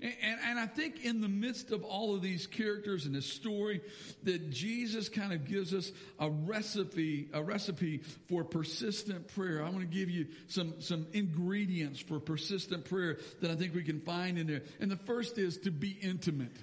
And, 0.01 0.12
and, 0.23 0.41
and, 0.45 0.59
I 0.59 0.67
think 0.67 1.05
in 1.05 1.21
the 1.21 1.29
midst 1.29 1.71
of 1.71 1.85
all 1.85 2.15
of 2.15 2.21
these 2.21 2.47
characters 2.47 3.07
and 3.07 3.15
this 3.15 3.27
story, 3.27 3.81
that 4.25 4.51
Jesus 4.51 5.09
kind 5.09 5.33
of 5.33 5.47
gives 5.47 5.73
us 5.73 5.93
a 6.19 6.29
recipe, 6.29 7.29
a 7.33 7.43
recipe 7.43 7.99
for 8.29 8.45
persistent 8.45 9.29
prayer. 9.29 9.65
I 9.65 9.71
want 9.71 9.81
to 9.81 9.87
give 9.87 10.11
you 10.11 10.27
some, 10.49 10.81
some 10.81 11.07
ingredients 11.12 12.01
for 12.01 12.19
persistent 12.19 12.85
prayer 12.85 13.19
that 13.41 13.51
I 13.51 13.55
think 13.55 13.75
we 13.75 13.85
can 13.85 14.01
find 14.01 14.37
in 14.37 14.47
there. 14.47 14.62
And 14.81 14.91
the 14.91 14.97
first 14.97 15.39
is 15.39 15.59
to 15.59 15.71
be 15.71 15.91
intimate. 15.91 16.57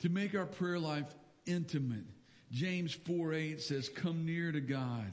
To 0.00 0.08
make 0.08 0.34
our 0.34 0.46
prayer 0.46 0.78
life 0.78 1.12
intimate. 1.46 2.04
James 2.50 2.92
4 2.92 3.32
8 3.32 3.60
says, 3.60 3.88
Come 3.88 4.26
near 4.26 4.52
to 4.52 4.60
God 4.60 5.12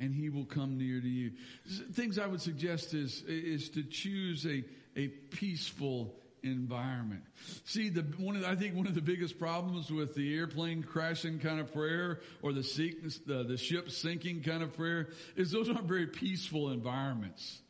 and 0.00 0.14
he 0.14 0.30
will 0.30 0.46
come 0.46 0.78
near 0.78 1.00
to 1.00 1.08
you. 1.08 1.32
Things 1.92 2.18
I 2.18 2.26
would 2.26 2.40
suggest 2.40 2.94
is, 2.94 3.22
is 3.28 3.68
to 3.70 3.82
choose 3.82 4.46
a, 4.46 4.64
a 4.96 5.08
peaceful 5.08 6.16
environment. 6.42 7.22
See, 7.64 7.90
the, 7.90 8.02
one 8.18 8.34
of 8.34 8.42
the, 8.42 8.48
I 8.48 8.56
think 8.56 8.74
one 8.74 8.86
of 8.86 8.94
the 8.94 9.02
biggest 9.02 9.38
problems 9.38 9.90
with 9.90 10.14
the 10.14 10.34
airplane 10.34 10.82
crashing 10.82 11.38
kind 11.38 11.60
of 11.60 11.72
prayer 11.72 12.20
or 12.42 12.52
the, 12.52 12.62
sink, 12.62 12.96
the, 13.26 13.44
the 13.44 13.58
ship 13.58 13.90
sinking 13.90 14.42
kind 14.42 14.62
of 14.62 14.74
prayer 14.74 15.10
is 15.36 15.50
those 15.50 15.68
aren't 15.68 15.84
very 15.84 16.06
peaceful 16.06 16.70
environments. 16.70 17.60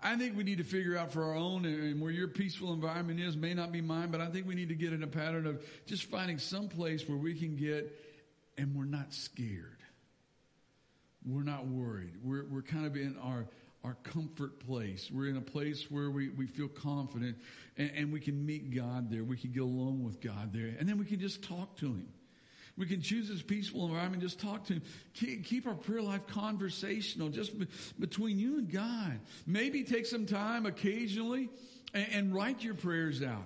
I 0.00 0.16
think 0.16 0.36
we 0.36 0.44
need 0.44 0.58
to 0.58 0.64
figure 0.64 0.96
out 0.96 1.12
for 1.12 1.24
our 1.24 1.34
own 1.34 1.64
and 1.64 2.00
where 2.00 2.10
your 2.10 2.28
peaceful 2.28 2.72
environment 2.72 3.20
is 3.20 3.36
may 3.36 3.54
not 3.54 3.72
be 3.72 3.80
mine, 3.80 4.10
but 4.10 4.20
I 4.20 4.26
think 4.26 4.46
we 4.46 4.54
need 4.54 4.68
to 4.68 4.74
get 4.74 4.92
in 4.92 5.02
a 5.02 5.06
pattern 5.06 5.46
of 5.46 5.64
just 5.86 6.04
finding 6.04 6.38
some 6.38 6.68
place 6.68 7.08
where 7.08 7.16
we 7.16 7.34
can 7.34 7.56
get 7.56 7.94
and 8.58 8.74
we're 8.74 8.84
not 8.84 9.12
scared. 9.12 9.83
We're 11.24 11.42
not 11.42 11.66
worried. 11.66 12.12
We're, 12.22 12.44
we're 12.44 12.62
kind 12.62 12.86
of 12.86 12.96
in 12.96 13.16
our, 13.22 13.46
our 13.82 13.94
comfort 14.02 14.60
place. 14.60 15.10
We're 15.12 15.28
in 15.28 15.36
a 15.36 15.42
place 15.42 15.90
where 15.90 16.10
we, 16.10 16.28
we 16.30 16.46
feel 16.46 16.68
confident 16.68 17.36
and, 17.76 17.90
and 17.94 18.12
we 18.12 18.20
can 18.20 18.44
meet 18.44 18.74
God 18.74 19.10
there. 19.10 19.24
We 19.24 19.36
can 19.36 19.52
get 19.52 19.62
along 19.62 20.04
with 20.04 20.20
God 20.20 20.52
there. 20.52 20.74
And 20.78 20.88
then 20.88 20.98
we 20.98 21.04
can 21.04 21.20
just 21.20 21.42
talk 21.42 21.76
to 21.78 21.86
Him. 21.86 22.08
We 22.76 22.86
can 22.86 23.00
choose 23.00 23.28
this 23.28 23.40
peaceful 23.40 23.86
environment, 23.86 24.22
just 24.22 24.40
talk 24.40 24.64
to 24.66 24.74
Him. 24.74 24.82
Keep, 25.14 25.66
our 25.66 25.74
prayer 25.74 26.02
life 26.02 26.26
conversational, 26.26 27.28
just 27.28 27.56
be, 27.58 27.66
between 27.98 28.38
you 28.38 28.58
and 28.58 28.70
God. 28.70 29.20
Maybe 29.46 29.84
take 29.84 30.06
some 30.06 30.26
time 30.26 30.66
occasionally 30.66 31.48
and, 31.92 32.06
and 32.12 32.34
write 32.34 32.62
your 32.62 32.74
prayers 32.74 33.22
out. 33.22 33.44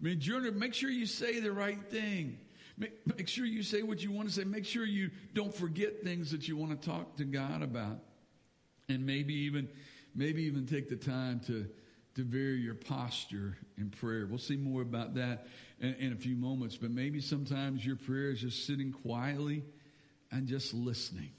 I 0.00 0.04
mean, 0.04 0.18
journal, 0.18 0.52
make 0.52 0.72
sure 0.72 0.88
you 0.88 1.06
say 1.06 1.40
the 1.40 1.52
right 1.52 1.82
thing. 1.90 2.38
Make, 2.78 2.92
make 3.16 3.28
sure 3.28 3.44
you 3.44 3.62
say 3.62 3.82
what 3.82 4.02
you 4.02 4.10
want 4.12 4.28
to 4.28 4.34
say. 4.34 4.44
Make 4.44 4.64
sure 4.64 4.84
you 4.84 5.10
don't 5.34 5.54
forget 5.54 6.02
things 6.02 6.30
that 6.30 6.48
you 6.48 6.56
want 6.56 6.80
to 6.80 6.88
talk 6.88 7.16
to 7.16 7.24
God 7.24 7.62
about. 7.62 7.98
And 8.88 9.06
maybe 9.06 9.34
even, 9.34 9.68
maybe 10.14 10.42
even 10.44 10.66
take 10.66 10.88
the 10.88 10.96
time 10.96 11.40
to, 11.46 11.66
to 12.16 12.24
vary 12.24 12.60
your 12.60 12.74
posture 12.74 13.56
in 13.78 13.90
prayer. 13.90 14.26
We'll 14.26 14.38
see 14.38 14.56
more 14.56 14.82
about 14.82 15.14
that 15.14 15.46
in, 15.80 15.94
in 15.94 16.12
a 16.12 16.16
few 16.16 16.36
moments, 16.36 16.76
but 16.76 16.90
maybe 16.90 17.20
sometimes 17.20 17.84
your 17.84 17.96
prayer 17.96 18.30
is 18.30 18.40
just 18.40 18.66
sitting 18.66 18.92
quietly 18.92 19.64
and 20.32 20.46
just 20.46 20.74
listening. 20.74 21.30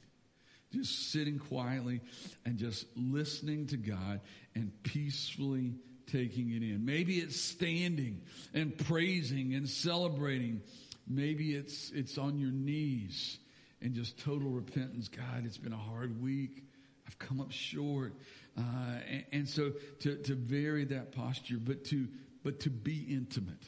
Just 0.73 1.11
sitting 1.11 1.37
quietly 1.37 1.99
and 2.45 2.57
just 2.57 2.85
listening 2.95 3.67
to 3.67 3.77
God 3.77 4.21
and 4.55 4.71
peacefully 4.83 5.73
taking 6.11 6.51
it 6.51 6.61
in. 6.61 6.85
Maybe 6.85 7.17
it's 7.17 7.39
standing 7.39 8.21
and 8.53 8.77
praising 8.77 9.53
and 9.53 9.67
celebrating 9.67 10.61
Maybe 11.07 11.55
it's, 11.55 11.91
it's 11.91 12.17
on 12.17 12.37
your 12.37 12.51
knees 12.51 13.39
and 13.81 13.93
just 13.93 14.19
total 14.19 14.49
repentance. 14.49 15.09
God, 15.09 15.45
it's 15.45 15.57
been 15.57 15.73
a 15.73 15.77
hard 15.77 16.21
week. 16.21 16.63
I've 17.07 17.19
come 17.19 17.41
up 17.41 17.51
short. 17.51 18.13
Uh, 18.57 18.61
and, 19.09 19.25
and, 19.31 19.49
so 19.49 19.71
to, 20.01 20.15
to 20.17 20.35
vary 20.35 20.85
that 20.85 21.13
posture, 21.13 21.57
but 21.57 21.85
to, 21.85 22.07
but 22.43 22.59
to 22.61 22.69
be 22.69 23.05
intimate, 23.09 23.63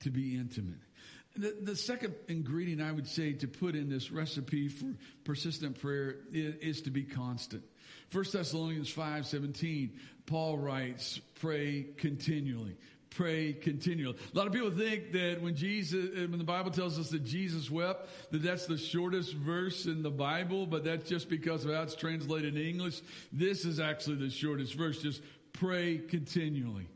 to 0.00 0.10
be 0.10 0.36
intimate. 0.36 0.78
The, 1.36 1.56
the 1.60 1.76
second 1.76 2.14
ingredient 2.28 2.80
I 2.80 2.92
would 2.92 3.08
say 3.08 3.32
to 3.32 3.48
put 3.48 3.74
in 3.74 3.88
this 3.88 4.12
recipe 4.12 4.68
for 4.68 4.94
persistent 5.24 5.80
prayer 5.80 6.16
is, 6.32 6.54
is 6.56 6.82
to 6.82 6.90
be 6.90 7.02
constant. 7.02 7.64
1 8.12 8.24
Thessalonians 8.32 8.88
5 8.88 9.26
17, 9.26 9.98
Paul 10.26 10.58
writes, 10.58 11.20
pray 11.40 11.86
continually. 11.96 12.76
Pray 13.14 13.52
continually. 13.52 14.16
A 14.34 14.36
lot 14.36 14.48
of 14.48 14.52
people 14.52 14.72
think 14.72 15.12
that 15.12 15.40
when 15.40 15.54
Jesus, 15.54 16.04
uh, 16.16 16.26
when 16.26 16.38
the 16.38 16.44
Bible 16.44 16.72
tells 16.72 16.98
us 16.98 17.10
that 17.10 17.24
Jesus 17.24 17.70
wept, 17.70 18.08
that 18.32 18.42
that's 18.42 18.66
the 18.66 18.76
shortest 18.76 19.34
verse 19.34 19.86
in 19.86 20.02
the 20.02 20.10
Bible, 20.10 20.66
but 20.66 20.82
that's 20.82 21.08
just 21.08 21.28
because 21.28 21.64
of 21.64 21.72
how 21.72 21.82
it's 21.82 21.94
translated 21.94 22.56
in 22.56 22.62
English. 22.62 23.02
This 23.32 23.64
is 23.64 23.78
actually 23.78 24.16
the 24.16 24.30
shortest 24.30 24.74
verse. 24.74 25.00
Just 25.00 25.22
pray 25.52 25.98
continually. 25.98 26.88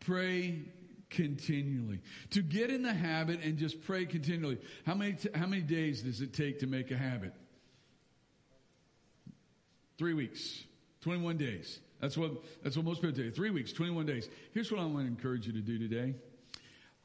Pray 0.00 0.60
continually. 1.08 2.00
To 2.30 2.42
get 2.42 2.68
in 2.68 2.82
the 2.82 2.92
habit 2.92 3.42
and 3.42 3.56
just 3.56 3.82
pray 3.82 4.04
continually. 4.04 4.58
How 4.84 4.94
many, 4.94 5.14
t- 5.14 5.30
how 5.34 5.46
many 5.46 5.62
days 5.62 6.02
does 6.02 6.20
it 6.20 6.34
take 6.34 6.60
to 6.60 6.66
make 6.66 6.90
a 6.90 6.96
habit? 6.98 7.32
Three 9.96 10.12
weeks. 10.12 10.64
21 11.00 11.38
days. 11.38 11.80
That's 12.00 12.16
what, 12.16 12.32
that's 12.62 12.76
what 12.76 12.84
most 12.84 13.00
people 13.00 13.16
do. 13.16 13.30
Three 13.30 13.50
weeks, 13.50 13.72
21 13.72 14.06
days. 14.06 14.28
Here's 14.52 14.70
what 14.70 14.80
I 14.80 14.84
want 14.84 15.00
to 15.00 15.06
encourage 15.06 15.46
you 15.46 15.52
to 15.52 15.60
do 15.60 15.78
today. 15.78 16.14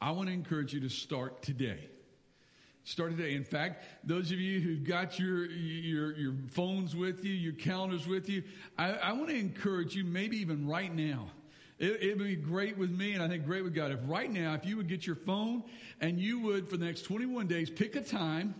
I 0.00 0.10
want 0.10 0.28
to 0.28 0.34
encourage 0.34 0.74
you 0.74 0.80
to 0.80 0.88
start 0.88 1.42
today. 1.42 1.88
Start 2.84 3.16
today. 3.16 3.34
In 3.34 3.44
fact, 3.44 3.84
those 4.02 4.32
of 4.32 4.40
you 4.40 4.60
who've 4.60 4.82
got 4.82 5.18
your, 5.18 5.46
your, 5.46 6.12
your 6.16 6.34
phones 6.50 6.96
with 6.96 7.24
you, 7.24 7.32
your 7.32 7.52
calendars 7.52 8.08
with 8.08 8.28
you, 8.28 8.42
I, 8.76 8.92
I 8.94 9.12
want 9.12 9.28
to 9.28 9.36
encourage 9.36 9.94
you, 9.94 10.04
maybe 10.04 10.38
even 10.38 10.66
right 10.66 10.92
now. 10.92 11.28
It, 11.78 12.16
would 12.16 12.26
be 12.26 12.36
great 12.36 12.78
with 12.78 12.90
me 12.90 13.14
and 13.14 13.22
I 13.22 13.28
think 13.28 13.44
great 13.44 13.64
with 13.64 13.74
God. 13.74 13.90
If 13.90 13.98
right 14.06 14.30
now, 14.30 14.54
if 14.54 14.64
you 14.64 14.76
would 14.76 14.88
get 14.88 15.04
your 15.04 15.16
phone 15.16 15.64
and 16.00 16.20
you 16.20 16.38
would, 16.40 16.68
for 16.68 16.76
the 16.76 16.84
next 16.84 17.02
21 17.02 17.48
days, 17.48 17.70
pick 17.70 17.96
a 17.96 18.00
time, 18.00 18.54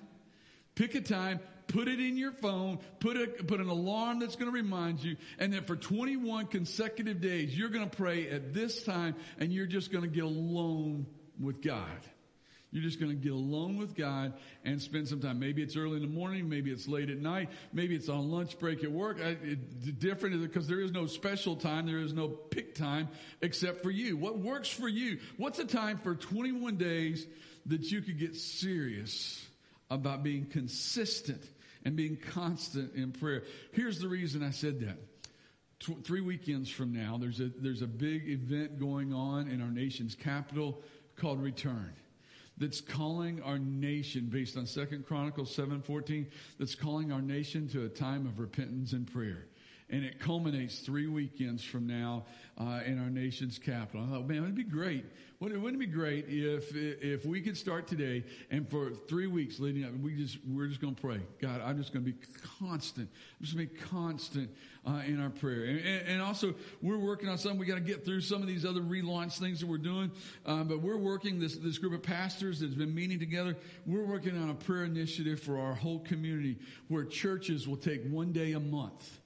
pick 0.74 0.96
a 0.96 1.00
time, 1.00 1.38
put 1.72 1.88
it 1.88 2.00
in 2.00 2.16
your 2.16 2.32
phone, 2.32 2.78
put 3.00 3.16
a, 3.16 3.26
put 3.26 3.60
an 3.60 3.68
alarm 3.68 4.18
that's 4.18 4.36
going 4.36 4.50
to 4.50 4.54
remind 4.54 5.02
you, 5.02 5.16
and 5.38 5.52
then 5.52 5.64
for 5.64 5.76
21 5.76 6.46
consecutive 6.46 7.20
days, 7.20 7.56
you're 7.56 7.70
going 7.70 7.88
to 7.88 7.96
pray 7.96 8.28
at 8.28 8.52
this 8.52 8.84
time 8.84 9.14
and 9.38 9.52
you're 9.52 9.66
just 9.66 9.90
going 9.90 10.04
to 10.04 10.10
get 10.10 10.24
alone 10.24 11.06
with 11.40 11.62
God. 11.62 11.86
You're 12.70 12.82
just 12.82 12.98
going 12.98 13.12
to 13.12 13.16
get 13.16 13.32
alone 13.32 13.76
with 13.76 13.94
God 13.94 14.32
and 14.64 14.80
spend 14.80 15.06
some 15.06 15.20
time. 15.20 15.38
Maybe 15.38 15.62
it's 15.62 15.76
early 15.76 15.96
in 15.96 16.02
the 16.02 16.08
morning. 16.08 16.48
Maybe 16.48 16.70
it's 16.70 16.88
late 16.88 17.10
at 17.10 17.18
night. 17.18 17.50
Maybe 17.70 17.94
it's 17.94 18.08
on 18.08 18.30
lunch 18.30 18.58
break 18.58 18.82
at 18.82 18.90
work. 18.90 19.20
Different 19.98 20.40
because 20.40 20.68
there 20.68 20.80
is 20.80 20.90
no 20.90 21.04
special 21.04 21.54
time. 21.54 21.86
There 21.86 21.98
is 21.98 22.14
no 22.14 22.28
pick 22.28 22.74
time 22.74 23.10
except 23.42 23.82
for 23.82 23.90
you. 23.90 24.16
What 24.16 24.38
works 24.38 24.70
for 24.70 24.88
you? 24.88 25.18
What's 25.36 25.58
a 25.58 25.66
time 25.66 25.98
for 25.98 26.14
21 26.14 26.76
days 26.76 27.26
that 27.66 27.82
you 27.90 28.00
could 28.00 28.18
get 28.18 28.36
serious 28.36 29.46
about 29.90 30.22
being 30.22 30.46
consistent 30.46 31.44
and 31.84 31.96
being 31.96 32.16
constant 32.16 32.94
in 32.94 33.12
prayer? 33.12 33.44
Here's 33.72 33.98
the 33.98 34.08
reason 34.08 34.42
I 34.42 34.50
said 34.50 34.80
that. 34.80 34.98
Three 36.04 36.20
weekends 36.20 36.70
from 36.70 36.92
now, 36.92 37.18
there's 37.18 37.40
a, 37.40 37.50
there's 37.58 37.82
a 37.82 37.88
big 37.88 38.28
event 38.28 38.78
going 38.78 39.12
on 39.12 39.48
in 39.48 39.60
our 39.60 39.70
nation's 39.70 40.14
capital 40.14 40.80
called 41.16 41.42
Return 41.42 41.92
that's 42.58 42.80
calling 42.80 43.42
our 43.42 43.58
nation 43.58 44.26
based 44.26 44.56
on 44.56 44.66
Second 44.66 45.06
Chronicles 45.06 45.54
7:14 45.56 46.26
that's 46.58 46.74
calling 46.74 47.10
our 47.10 47.22
nation 47.22 47.68
to 47.68 47.84
a 47.84 47.88
time 47.88 48.26
of 48.26 48.38
repentance 48.38 48.92
and 48.92 49.10
prayer. 49.10 49.46
And 49.90 50.04
it 50.04 50.18
culminates 50.18 50.78
three 50.78 51.06
weekends 51.06 51.62
from 51.62 51.86
now 51.86 52.24
uh, 52.56 52.80
in 52.86 52.98
our 52.98 53.10
nation's 53.10 53.58
capital. 53.58 54.04
I 54.04 54.08
thought, 54.08 54.26
man, 54.26 54.44
it'd 54.44 54.54
be 54.54 54.64
great. 54.64 55.04
Wouldn't 55.42 55.74
it 55.74 55.78
be 55.78 55.86
great 55.86 56.26
if 56.28 56.72
if 56.72 57.26
we 57.26 57.40
could 57.40 57.56
start 57.56 57.88
today 57.88 58.22
and 58.52 58.68
for 58.70 58.92
three 59.08 59.26
weeks 59.26 59.58
leading 59.58 59.84
up, 59.84 59.90
we 60.00 60.14
just 60.14 60.38
we're 60.46 60.68
just 60.68 60.80
going 60.80 60.94
to 60.94 61.00
pray. 61.00 61.18
God, 61.40 61.60
I'm 61.64 61.76
just 61.76 61.92
going 61.92 62.04
to 62.04 62.12
be 62.12 62.18
constant. 62.60 63.08
I'm 63.10 63.44
just 63.44 63.56
going 63.56 63.66
to 63.66 63.74
be 63.74 63.80
constant 63.80 64.50
uh, 64.86 65.00
in 65.04 65.20
our 65.20 65.30
prayer. 65.30 65.64
And, 65.64 65.80
and, 65.80 66.08
and, 66.10 66.22
also, 66.22 66.54
we're 66.80 66.96
working 66.96 67.28
on 67.28 67.38
something. 67.38 67.58
We 67.58 67.66
got 67.66 67.74
to 67.74 67.80
get 67.80 68.04
through 68.04 68.20
some 68.20 68.40
of 68.40 68.46
these 68.46 68.64
other 68.64 68.82
relaunch 68.82 69.40
things 69.40 69.58
that 69.58 69.66
we're 69.66 69.78
doing. 69.78 70.12
Um, 70.46 70.68
but 70.68 70.80
we're 70.80 70.96
working 70.96 71.40
this 71.40 71.56
this 71.56 71.76
group 71.76 71.94
of 71.94 72.04
pastors 72.04 72.60
that's 72.60 72.74
been 72.74 72.94
meeting 72.94 73.18
together. 73.18 73.56
We're 73.84 74.06
working 74.06 74.40
on 74.40 74.48
a 74.48 74.54
prayer 74.54 74.84
initiative 74.84 75.40
for 75.40 75.58
our 75.58 75.74
whole 75.74 75.98
community, 75.98 76.60
where 76.86 77.04
churches 77.04 77.66
will 77.66 77.78
take 77.78 78.04
one 78.08 78.30
day 78.30 78.52
a 78.52 78.60
month, 78.60 79.18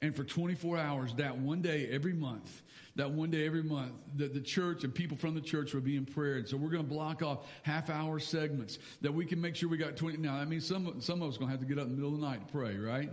and 0.00 0.16
for 0.16 0.24
24 0.24 0.78
hours, 0.78 1.12
that 1.16 1.36
one 1.36 1.60
day 1.60 1.90
every 1.92 2.14
month 2.14 2.62
that 2.98 3.12
one 3.12 3.30
day 3.30 3.46
every 3.46 3.62
month 3.62 3.92
that 4.16 4.34
the 4.34 4.40
church 4.40 4.82
and 4.82 4.92
people 4.92 5.16
from 5.16 5.36
the 5.36 5.40
church 5.40 5.72
will 5.72 5.80
be 5.80 5.96
in 5.96 6.04
prayer. 6.04 6.34
And 6.34 6.48
so 6.48 6.56
we're 6.56 6.68
going 6.68 6.82
to 6.82 6.88
block 6.92 7.22
off 7.22 7.46
half 7.62 7.90
hour 7.90 8.18
segments 8.18 8.76
that 9.02 9.14
we 9.14 9.24
can 9.24 9.40
make 9.40 9.54
sure 9.54 9.68
we 9.68 9.78
got 9.78 9.96
20. 9.96 10.16
Now, 10.16 10.34
I 10.34 10.44
mean, 10.44 10.60
some, 10.60 11.00
some 11.00 11.22
of 11.22 11.28
us 11.30 11.38
going 11.38 11.48
to 11.48 11.52
have 11.52 11.60
to 11.60 11.66
get 11.66 11.78
up 11.78 11.84
in 11.84 11.92
the 11.92 11.96
middle 11.96 12.12
of 12.12 12.20
the 12.20 12.26
night 12.26 12.48
to 12.48 12.52
pray, 12.52 12.76
right? 12.76 13.08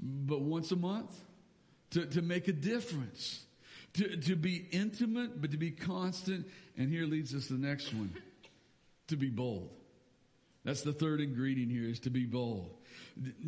But 0.00 0.40
once 0.40 0.72
a 0.72 0.76
month 0.76 1.14
to, 1.90 2.06
to 2.06 2.22
make 2.22 2.48
a 2.48 2.54
difference, 2.54 3.44
to, 3.94 4.16
to 4.16 4.34
be 4.34 4.66
intimate, 4.72 5.42
but 5.42 5.50
to 5.50 5.58
be 5.58 5.72
constant. 5.72 6.48
And 6.78 6.88
here 6.88 7.04
leads 7.04 7.34
us 7.34 7.48
to 7.48 7.52
the 7.52 7.66
next 7.66 7.92
one 7.92 8.14
to 9.08 9.16
be 9.16 9.28
bold. 9.28 9.68
That's 10.64 10.80
the 10.80 10.94
third 10.94 11.20
ingredient 11.20 11.70
here 11.70 11.90
is 11.90 12.00
to 12.00 12.10
be 12.10 12.24
bold. 12.24 12.70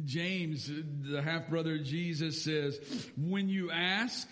James, 0.04 0.70
the 1.10 1.22
half 1.22 1.48
brother 1.48 1.76
of 1.76 1.84
Jesus 1.84 2.42
says, 2.42 2.78
when 3.16 3.48
you 3.48 3.70
ask, 3.70 4.28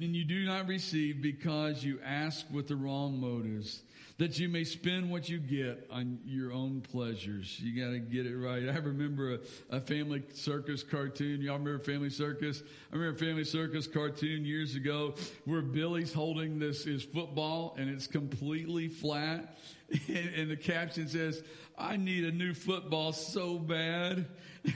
and 0.00 0.16
you 0.16 0.24
do 0.24 0.44
not 0.44 0.66
receive 0.66 1.22
because 1.22 1.84
you 1.84 2.00
ask 2.04 2.46
with 2.50 2.68
the 2.68 2.76
wrong 2.76 3.20
motives, 3.20 3.82
that 4.18 4.36
you 4.36 4.48
may 4.48 4.64
spend 4.64 5.08
what 5.10 5.28
you 5.28 5.38
get 5.38 5.86
on 5.92 6.18
your 6.26 6.52
own 6.52 6.80
pleasures. 6.80 7.58
You 7.60 7.80
got 7.80 7.92
to 7.92 8.00
get 8.00 8.26
it 8.26 8.36
right. 8.36 8.68
I 8.68 8.76
remember 8.78 9.34
a, 9.34 9.76
a, 9.76 9.80
Family 9.80 10.24
Circus 10.34 10.82
cartoon. 10.82 11.40
Y'all 11.40 11.58
remember 11.58 11.78
Family 11.78 12.10
Circus? 12.10 12.62
I 12.92 12.96
remember 12.96 13.16
Family 13.16 13.44
Circus 13.44 13.86
cartoon 13.86 14.44
years 14.44 14.74
ago 14.74 15.14
where 15.44 15.62
Billy's 15.62 16.12
holding 16.12 16.58
this 16.58 16.84
his 16.84 17.04
football 17.04 17.76
and 17.78 17.88
it's 17.88 18.08
completely 18.08 18.88
flat, 18.88 19.56
and, 20.08 20.34
and 20.34 20.50
the 20.50 20.56
caption 20.56 21.08
says, 21.08 21.42
"I 21.78 21.96
need 21.96 22.24
a 22.24 22.32
new 22.32 22.54
football 22.54 23.12
so 23.12 23.58
bad." 23.58 24.26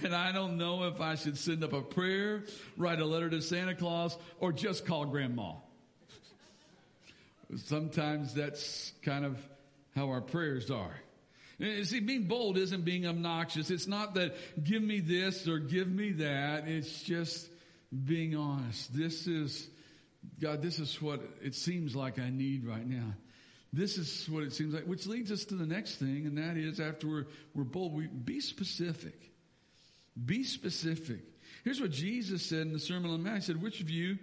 And 0.05 0.15
I 0.15 0.33
don't 0.33 0.57
know 0.57 0.85
if 0.85 1.01
I 1.01 1.17
should 1.17 1.37
send 1.37 1.65
up 1.65 1.73
a 1.73 1.83
prayer, 1.83 2.45
write 2.77 3.01
a 3.01 3.05
letter 3.05 3.29
to 3.29 3.43
Santa 3.43 3.75
Claus, 3.75 4.17
or 4.39 4.53
just 4.53 4.87
call 4.87 5.05
grandma. 5.05 5.55
Sometimes 7.57 8.35
that's 8.35 8.93
kind 9.03 9.25
of 9.25 9.39
how 9.95 10.09
our 10.09 10.21
prayers 10.21 10.71
are. 10.71 10.95
You 11.59 11.85
See, 11.85 12.01
being 12.01 12.25
bold 12.25 12.59
isn't 12.59 12.85
being 12.85 13.07
obnoxious. 13.07 13.71
It's 13.71 13.87
not 13.87 14.15
that 14.15 14.35
give 14.65 14.83
me 14.83 15.01
this 15.01 15.47
or 15.47 15.59
give 15.59 15.89
me 15.89 16.13
that. 16.13 16.67
It's 16.67 17.03
just 17.03 17.49
being 18.05 18.35
honest. 18.35 18.97
This 18.97 19.27
is, 19.27 19.69
God, 20.41 20.63
this 20.63 20.79
is 20.79 21.01
what 21.01 21.21
it 21.43 21.55
seems 21.55 21.95
like 21.95 22.19
I 22.19 22.31
need 22.31 22.65
right 22.67 22.87
now. 22.87 23.15
This 23.73 23.97
is 23.97 24.29
what 24.29 24.43
it 24.43 24.53
seems 24.53 24.75
like, 24.75 24.85
which 24.85 25.07
leads 25.07 25.33
us 25.33 25.45
to 25.47 25.55
the 25.55 25.67
next 25.67 25.97
thing, 25.97 26.27
and 26.27 26.37
that 26.37 26.59
is 26.59 26.79
after 26.79 27.09
we're, 27.09 27.27
we're 27.55 27.65
bold, 27.65 27.95
we 27.95 28.07
be 28.07 28.41
specific. 28.41 29.31
Be 30.27 30.45
specific. 30.45 31.21
Here's 31.65 31.81
what 31.81 31.91
Jesus 31.91 32.45
said 32.45 32.63
in 32.63 32.73
the 32.73 32.79
Sermon 32.79 33.11
on 33.11 33.23
the 33.23 33.25
Mount. 33.25 33.39
He 33.39 33.45
said, 33.45 33.63
which 33.63 33.81
of 33.81 33.89
you, 33.89 34.19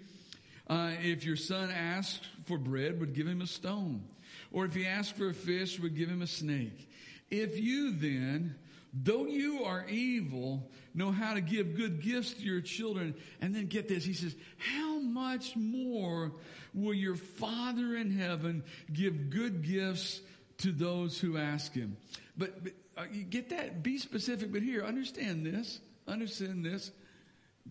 uh, 0.69 0.91
if 1.01 1.25
your 1.25 1.35
son 1.35 1.71
asked 1.71 2.27
for 2.45 2.57
bread, 2.57 2.99
would 2.99 3.13
give 3.13 3.27
him 3.27 3.41
a 3.41 3.47
stone? 3.47 4.03
Or 4.51 4.65
if 4.65 4.73
he 4.73 4.85
asked 4.85 5.15
for 5.15 5.29
a 5.29 5.33
fish, 5.33 5.79
would 5.79 5.95
give 5.95 6.09
him 6.09 6.21
a 6.21 6.27
snake? 6.27 6.89
If 7.29 7.59
you 7.59 7.91
then, 7.91 8.55
though 8.93 9.25
you 9.25 9.63
are 9.63 9.85
evil, 9.87 10.69
know 10.93 11.11
how 11.11 11.33
to 11.33 11.41
give 11.41 11.75
good 11.75 12.01
gifts 12.01 12.33
to 12.33 12.41
your 12.41 12.61
children, 12.61 13.15
and 13.41 13.55
then 13.55 13.67
get 13.67 13.87
this, 13.87 14.03
he 14.03 14.13
says, 14.13 14.35
how 14.57 14.99
much 14.99 15.55
more 15.55 16.31
will 16.73 16.93
your 16.93 17.15
Father 17.15 17.95
in 17.95 18.11
heaven 18.11 18.63
give 18.91 19.29
good 19.29 19.63
gifts 19.63 20.21
to 20.59 20.71
those 20.71 21.19
who 21.19 21.37
ask 21.37 21.73
him? 21.73 21.97
But, 22.37 22.63
but 22.63 22.73
uh, 22.97 23.05
you 23.11 23.23
get 23.23 23.49
that? 23.49 23.83
Be 23.83 23.97
specific, 23.97 24.51
but 24.51 24.61
here, 24.61 24.83
understand 24.83 25.45
this. 25.45 25.79
Understand 26.07 26.65
this. 26.65 26.91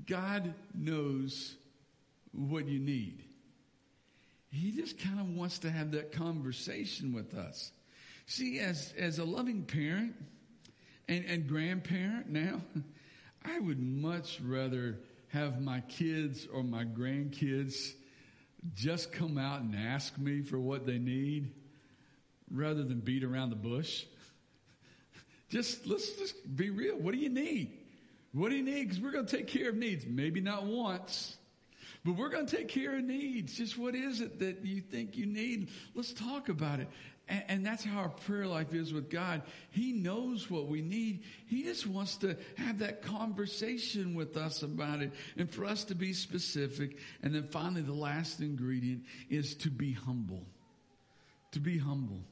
God 0.07 0.55
knows 0.74 1.57
what 2.32 2.66
you 2.66 2.78
need. 2.78 3.24
He 4.50 4.72
just 4.72 4.98
kind 4.98 5.20
of 5.20 5.28
wants 5.36 5.58
to 5.60 5.70
have 5.70 5.92
that 5.92 6.12
conversation 6.12 7.12
with 7.12 7.34
us. 7.34 7.70
See, 8.26 8.58
as, 8.58 8.92
as 8.98 9.18
a 9.18 9.24
loving 9.24 9.64
parent 9.64 10.14
and, 11.06 11.24
and 11.26 11.46
grandparent 11.46 12.28
now, 12.28 12.60
I 13.44 13.58
would 13.58 13.80
much 13.80 14.40
rather 14.40 14.98
have 15.28 15.60
my 15.60 15.80
kids 15.80 16.46
or 16.52 16.62
my 16.62 16.84
grandkids 16.84 17.92
just 18.74 19.12
come 19.12 19.38
out 19.38 19.60
and 19.60 19.74
ask 19.74 20.18
me 20.18 20.42
for 20.42 20.58
what 20.58 20.86
they 20.86 20.98
need 20.98 21.52
rather 22.50 22.82
than 22.82 23.00
beat 23.00 23.24
around 23.24 23.50
the 23.50 23.56
bush. 23.56 24.04
Just 25.50 25.86
let's 25.86 26.10
just 26.12 26.56
be 26.56 26.68
real. 26.68 26.96
What 26.96 27.14
do 27.14 27.18
you 27.18 27.30
need? 27.30 27.72
What 28.32 28.50
do 28.50 28.56
you 28.56 28.62
need? 28.62 28.84
Because 28.84 29.00
we're 29.00 29.12
going 29.12 29.24
to 29.24 29.36
take 29.36 29.46
care 29.46 29.70
of 29.70 29.76
needs. 29.76 30.04
Maybe 30.06 30.42
not 30.42 30.64
once, 30.64 31.38
but 32.05 32.16
we're 32.16 32.28
going 32.28 32.46
to 32.46 32.57
take 32.57 32.68
care 32.68 32.96
of 32.96 33.05
needs. 33.05 33.55
Just 33.55 33.76
what 33.78 33.94
is 33.94 34.20
it 34.20 34.38
that 34.38 34.64
you 34.64 34.80
think 34.80 35.16
you 35.16 35.26
need? 35.26 35.68
Let's 35.94 36.12
talk 36.12 36.49
about 36.49 36.80
it. 36.80 36.88
And, 37.28 37.44
and 37.49 37.66
that's 37.66 37.84
how 37.84 38.01
our 38.01 38.09
prayer 38.09 38.46
life 38.46 38.72
is 38.74 38.92
with 38.92 39.11
God. 39.11 39.42
He 39.70 39.92
knows 39.92 40.51
what 40.51 40.68
we 40.68 40.80
need. 40.80 41.24
He 41.46 41.62
just 41.62 41.86
wants 41.86 42.16
to 42.18 42.36
have 42.57 42.78
that 42.78 43.03
conversation 43.03 44.14
with 44.14 44.36
us 44.36 44.62
about 44.62 45.03
it 45.03 45.12
and 45.36 45.51
for 45.51 45.64
us 45.64 45.84
to 45.84 45.94
be 45.94 46.12
specific. 46.12 46.99
And 47.22 47.34
then 47.34 47.49
finally, 47.49 47.82
the 47.82 47.92
last 47.92 48.40
ingredient 48.40 49.05
is 49.28 49.55
to 49.57 49.70
be 49.70 49.92
humble. 49.92 50.46
To 51.53 51.61
be 51.61 51.78
humble. 51.78 52.22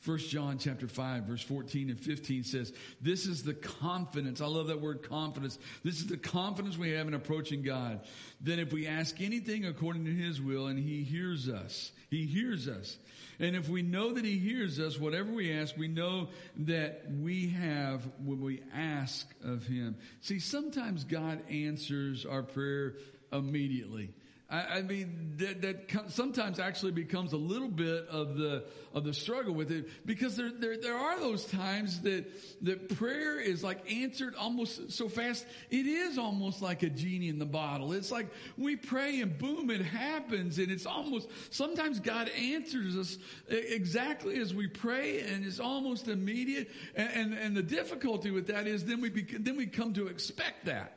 First 0.00 0.30
John 0.30 0.58
chapter 0.58 0.86
5 0.86 1.24
verse 1.24 1.42
14 1.42 1.90
and 1.90 2.00
15 2.00 2.44
says, 2.44 2.72
this 3.00 3.26
is 3.26 3.42
the 3.42 3.54
confidence. 3.54 4.40
I 4.40 4.46
love 4.46 4.68
that 4.68 4.80
word 4.80 5.08
confidence. 5.08 5.58
This 5.82 5.98
is 5.98 6.06
the 6.06 6.16
confidence 6.16 6.78
we 6.78 6.92
have 6.92 7.08
in 7.08 7.14
approaching 7.14 7.62
God. 7.62 8.00
Then 8.40 8.60
if 8.60 8.72
we 8.72 8.86
ask 8.86 9.20
anything 9.20 9.66
according 9.66 10.04
to 10.04 10.14
his 10.14 10.40
will 10.40 10.68
and 10.68 10.78
he 10.78 11.02
hears 11.02 11.48
us, 11.48 11.90
he 12.10 12.26
hears 12.26 12.68
us. 12.68 12.96
And 13.40 13.54
if 13.54 13.68
we 13.68 13.82
know 13.82 14.12
that 14.14 14.24
he 14.24 14.38
hears 14.38 14.80
us, 14.80 14.98
whatever 14.98 15.32
we 15.32 15.52
ask, 15.52 15.76
we 15.76 15.88
know 15.88 16.28
that 16.58 17.04
we 17.20 17.50
have 17.50 18.02
when 18.24 18.40
we 18.40 18.62
ask 18.74 19.28
of 19.44 19.66
him. 19.66 19.96
See, 20.20 20.40
sometimes 20.40 21.04
God 21.04 21.42
answers 21.50 22.26
our 22.26 22.42
prayer 22.42 22.94
immediately. 23.32 24.10
I, 24.50 24.78
I 24.78 24.82
mean, 24.82 25.34
that, 25.36 25.60
that 25.60 26.10
sometimes 26.10 26.58
actually 26.58 26.92
becomes 26.92 27.34
a 27.34 27.36
little 27.36 27.68
bit 27.68 28.08
of 28.08 28.36
the 28.38 28.64
of 28.94 29.04
the 29.04 29.12
struggle 29.12 29.54
with 29.54 29.70
it 29.70 29.86
because 30.06 30.36
there, 30.36 30.50
there 30.50 30.78
there 30.78 30.96
are 30.96 31.20
those 31.20 31.44
times 31.44 32.00
that 32.00 32.24
that 32.62 32.96
prayer 32.96 33.38
is 33.38 33.62
like 33.62 33.92
answered 33.92 34.34
almost 34.34 34.90
so 34.90 35.06
fast. 35.06 35.44
It 35.68 35.86
is 35.86 36.16
almost 36.16 36.62
like 36.62 36.82
a 36.82 36.88
genie 36.88 37.28
in 37.28 37.38
the 37.38 37.44
bottle. 37.44 37.92
It's 37.92 38.10
like 38.10 38.28
we 38.56 38.76
pray 38.76 39.20
and 39.20 39.36
boom, 39.36 39.68
it 39.70 39.82
happens, 39.82 40.58
and 40.58 40.70
it's 40.70 40.86
almost 40.86 41.28
sometimes 41.50 42.00
God 42.00 42.30
answers 42.30 42.96
us 42.96 43.18
exactly 43.48 44.38
as 44.38 44.54
we 44.54 44.66
pray, 44.66 45.20
and 45.20 45.44
it's 45.44 45.60
almost 45.60 46.08
immediate. 46.08 46.70
And 46.94 47.10
and, 47.12 47.34
and 47.34 47.56
the 47.56 47.62
difficulty 47.62 48.30
with 48.30 48.46
that 48.46 48.66
is 48.66 48.86
then 48.86 49.02
we 49.02 49.10
then 49.10 49.58
we 49.58 49.66
come 49.66 49.92
to 49.92 50.06
expect 50.06 50.64
that. 50.64 50.94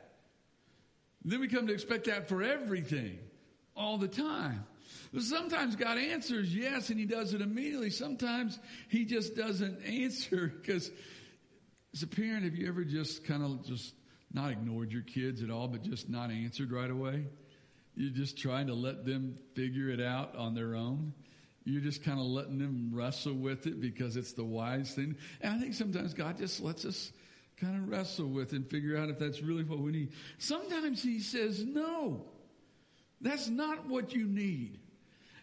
Then 1.22 1.38
we 1.38 1.48
come 1.48 1.66
to 1.66 1.74
expect 1.74 2.06
that 2.06 2.30
for 2.30 2.42
everything 2.42 3.18
all 3.76 3.98
the 3.98 4.08
time. 4.08 4.64
Sometimes 5.18 5.76
God 5.76 5.98
answers 5.98 6.54
yes 6.54 6.90
and 6.90 6.98
he 6.98 7.04
does 7.04 7.34
it 7.34 7.42
immediately. 7.42 7.90
Sometimes 7.90 8.58
he 8.88 9.04
just 9.04 9.36
doesn't 9.36 9.82
answer 9.86 10.52
because 10.60 10.90
as 11.94 12.02
a 12.02 12.06
parent, 12.06 12.44
have 12.44 12.54
you 12.54 12.66
ever 12.68 12.84
just 12.84 13.24
kind 13.24 13.42
of 13.42 13.64
just 13.64 13.94
not 14.32 14.50
ignored 14.50 14.90
your 14.90 15.02
kids 15.02 15.42
at 15.42 15.50
all, 15.50 15.68
but 15.68 15.82
just 15.82 16.08
not 16.08 16.30
answered 16.30 16.72
right 16.72 16.90
away? 16.90 17.26
You're 17.94 18.10
just 18.10 18.38
trying 18.38 18.68
to 18.68 18.74
let 18.74 19.04
them 19.04 19.38
figure 19.54 19.90
it 19.90 20.00
out 20.00 20.34
on 20.36 20.54
their 20.54 20.74
own. 20.74 21.12
You're 21.64 21.82
just 21.82 22.02
kind 22.02 22.18
of 22.18 22.24
letting 22.24 22.58
them 22.58 22.90
wrestle 22.92 23.34
with 23.34 23.66
it 23.66 23.80
because 23.80 24.16
it's 24.16 24.32
the 24.32 24.44
wise 24.44 24.94
thing. 24.94 25.16
And 25.42 25.54
I 25.54 25.58
think 25.58 25.74
sometimes 25.74 26.14
God 26.14 26.38
just 26.38 26.60
lets 26.60 26.86
us 26.86 27.12
kind 27.60 27.76
of 27.76 27.88
wrestle 27.88 28.26
with 28.26 28.52
it 28.52 28.56
and 28.56 28.70
figure 28.70 28.96
out 28.96 29.10
if 29.10 29.18
that's 29.18 29.42
really 29.42 29.62
what 29.62 29.78
we 29.78 29.92
need. 29.92 30.12
Sometimes 30.38 31.02
he 31.02 31.20
says 31.20 31.64
no. 31.64 32.24
That's 33.22 33.48
not 33.48 33.88
what 33.88 34.12
you 34.12 34.26
need. 34.26 34.80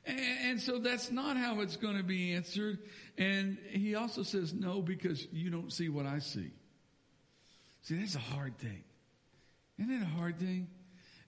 And, 0.05 0.59
so 0.59 0.79
that's 0.79 1.11
not 1.11 1.37
how 1.37 1.61
it's 1.61 1.77
going 1.77 1.97
to 1.97 2.03
be 2.03 2.33
answered. 2.33 2.79
And 3.17 3.57
he 3.69 3.95
also 3.95 4.23
says 4.23 4.53
no 4.53 4.81
because 4.81 5.27
you 5.31 5.49
don't 5.49 5.71
see 5.71 5.89
what 5.89 6.05
I 6.05 6.19
see. 6.19 6.51
See, 7.83 7.95
that's 7.95 8.15
a 8.15 8.19
hard 8.19 8.57
thing. 8.57 8.83
Isn't 9.77 9.93
it 9.93 10.01
a 10.01 10.17
hard 10.17 10.39
thing? 10.39 10.67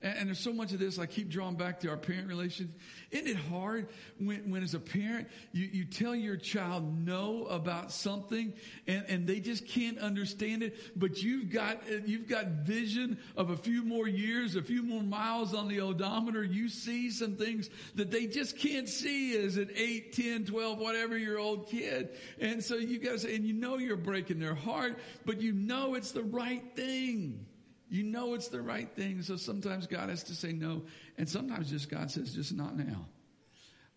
And, 0.02 0.18
and 0.18 0.28
there's 0.30 0.39
so 0.39 0.52
much 0.52 0.72
of 0.72 0.80
this, 0.80 0.97
I 0.97 1.06
keep 1.06 1.30
drawing 1.30 1.56
back 1.56 1.80
to 1.82 1.89
our 1.89 1.97
parent 1.97 2.28
relations. 2.28 2.72
Isn't 3.12 3.28
it 3.28 3.36
hard 3.36 3.89
when, 4.18 4.49
when 4.49 4.64
as 4.64 4.74
a 4.74 4.80
parent, 4.80 5.28
you, 5.52 5.70
you 5.72 5.86
tell 5.86 6.16
your 6.16 6.38
child 6.38 7.06
no 7.06 7.45
about 7.45 7.91
something 7.91 8.54
and, 8.88 9.06
and 9.08 9.28
they 9.28 9.39
just 9.39 9.68
can't 9.68 9.99
understand 9.99 10.64
it, 10.64 10.76
but 10.95 11.22
you've 11.22 11.52
got, 11.52 11.82
you've 12.08 12.28
got 12.28 12.47
vision 12.66 13.20
of 13.38 13.52
a 13.52 13.58
few 13.58 13.84
more 13.84 14.08
years, 14.08 14.56
a 14.56 14.64
few 14.64 14.82
more 14.82 15.04
miles 15.04 15.54
on 15.54 15.68
the 15.68 15.82
odometer. 15.82 16.43
You 16.43 16.70
see 16.70 17.12
some 17.12 17.36
things 17.36 17.70
that 17.95 18.10
they 18.10 18.26
just 18.26 18.58
can't 18.58 18.89
see 18.89 19.38
as 19.38 19.58
an 19.58 19.70
8, 19.76 20.14
10, 20.14 20.45
12, 20.45 20.80
whatever 20.80 21.18
year 21.18 21.38
old 21.38 21.68
kid. 21.68 22.10
And 22.39 22.64
so 22.64 22.76
you 22.76 22.97
got 22.97 23.12
guys, 23.12 23.26
and 23.26 23.45
you 23.45 23.54
know 23.54 23.78
you're 23.78 23.97
breaking 23.97 24.39
their 24.39 24.56
heart, 24.56 24.97
but 25.26 25.41
you 25.41 25.52
know 25.52 25.95
it's 25.95 26.12
the 26.12 26.24
right 26.24 26.64
thing. 26.76 27.45
You 27.92 28.04
know 28.04 28.36
it's 28.36 28.48
the 28.48 28.62
right 28.62 28.89
thing. 28.96 29.22
So 29.22 29.36
sometimes 29.36 29.86
God 29.86 30.08
has 30.08 30.24
to 30.24 30.34
say 30.34 30.54
no. 30.54 30.84
And 31.18 31.28
sometimes 31.28 31.70
just 31.70 31.89
God 31.89 32.10
says, 32.10 32.34
just 32.34 32.54
not 32.54 32.78
now. 32.78 33.06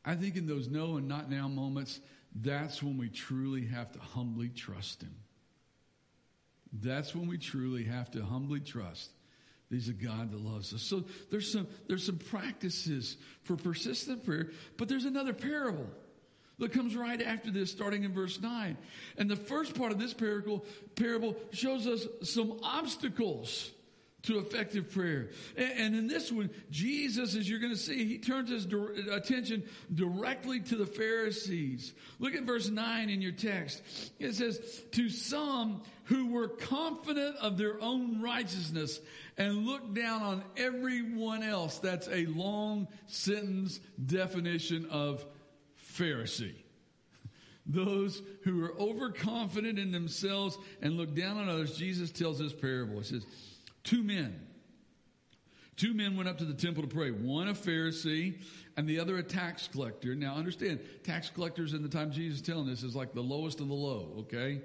I 0.04 0.16
think 0.16 0.36
in 0.36 0.48
those 0.48 0.68
no 0.68 0.96
and 0.96 1.06
not 1.06 1.30
now 1.30 1.46
moments, 1.46 2.00
that's 2.34 2.82
when 2.82 2.98
we 2.98 3.08
truly 3.08 3.64
have 3.66 3.92
to 3.92 4.00
humbly 4.00 4.48
trust 4.48 5.02
Him. 5.02 5.14
That's 6.72 7.14
when 7.14 7.28
we 7.28 7.38
truly 7.38 7.84
have 7.84 8.10
to 8.10 8.24
humbly 8.24 8.58
trust. 8.58 9.10
He's 9.70 9.88
a 9.88 9.92
God 9.92 10.32
that 10.32 10.40
loves 10.40 10.74
us. 10.74 10.82
So 10.82 11.04
there's 11.30 11.50
some, 11.50 11.68
there's 11.86 12.04
some 12.04 12.18
practices 12.18 13.16
for 13.44 13.56
persistent 13.56 14.24
prayer, 14.24 14.50
but 14.76 14.88
there's 14.88 15.04
another 15.04 15.32
parable 15.32 15.86
that 16.58 16.72
comes 16.72 16.96
right 16.96 17.22
after 17.22 17.52
this, 17.52 17.70
starting 17.70 18.02
in 18.02 18.12
verse 18.12 18.40
9. 18.40 18.76
And 19.18 19.30
the 19.30 19.36
first 19.36 19.76
part 19.76 19.92
of 19.92 20.00
this 20.00 20.14
parable, 20.14 20.64
parable 20.96 21.36
shows 21.52 21.86
us 21.86 22.06
some 22.22 22.58
obstacles 22.62 23.70
to 24.24 24.38
effective 24.38 24.90
prayer. 24.90 25.30
And, 25.56 25.94
in 25.94 26.06
this 26.06 26.32
one, 26.32 26.50
Jesus, 26.70 27.34
as 27.36 27.48
you're 27.48 27.58
going 27.58 27.72
to 27.72 27.78
see, 27.78 28.04
he 28.04 28.18
turns 28.18 28.50
his 28.50 28.66
attention 29.10 29.64
directly 29.94 30.60
to 30.60 30.76
the 30.76 30.86
Pharisees. 30.86 31.92
Look 32.18 32.34
at 32.34 32.44
verse 32.44 32.68
9 32.68 33.10
in 33.10 33.22
your 33.22 33.32
text. 33.32 33.82
It 34.18 34.34
says, 34.34 34.82
To 34.92 35.08
some 35.08 35.82
who 36.04 36.28
were 36.28 36.48
confident 36.48 37.36
of 37.36 37.58
their 37.58 37.80
own 37.80 38.20
righteousness 38.20 39.00
and 39.36 39.66
looked 39.66 39.94
down 39.94 40.22
on 40.22 40.44
everyone 40.56 41.42
else. 41.42 41.78
That's 41.78 42.08
a 42.08 42.26
long 42.26 42.88
sentence 43.06 43.80
definition 44.04 44.86
of 44.90 45.24
Pharisee. 45.96 46.54
Those 47.66 48.20
who 48.42 48.62
are 48.64 48.78
overconfident 48.78 49.78
in 49.78 49.90
themselves 49.90 50.58
and 50.82 50.98
look 50.98 51.14
down 51.14 51.38
on 51.38 51.48
others, 51.48 51.76
Jesus 51.76 52.10
tells 52.10 52.38
this 52.38 52.52
parable. 52.52 52.98
He 52.98 53.04
says, 53.04 53.26
Two 53.84 54.02
men. 54.02 54.40
Two 55.76 55.92
men 55.92 56.16
went 56.16 56.28
up 56.28 56.38
to 56.38 56.44
the 56.44 56.54
temple 56.54 56.82
to 56.82 56.88
pray. 56.88 57.10
One 57.10 57.48
a 57.48 57.52
Pharisee 57.52 58.40
and 58.76 58.88
the 58.88 59.00
other 59.00 59.16
a 59.18 59.22
tax 59.22 59.68
collector. 59.68 60.14
Now 60.14 60.34
understand, 60.34 60.80
tax 61.02 61.30
collectors 61.30 61.74
in 61.74 61.82
the 61.82 61.88
time 61.88 62.12
Jesus 62.12 62.40
is 62.40 62.46
telling 62.46 62.66
this 62.66 62.82
is 62.82 62.94
like 62.94 63.12
the 63.12 63.22
lowest 63.22 63.60
of 63.60 63.68
the 63.68 63.74
low, 63.74 64.14
okay? 64.20 64.60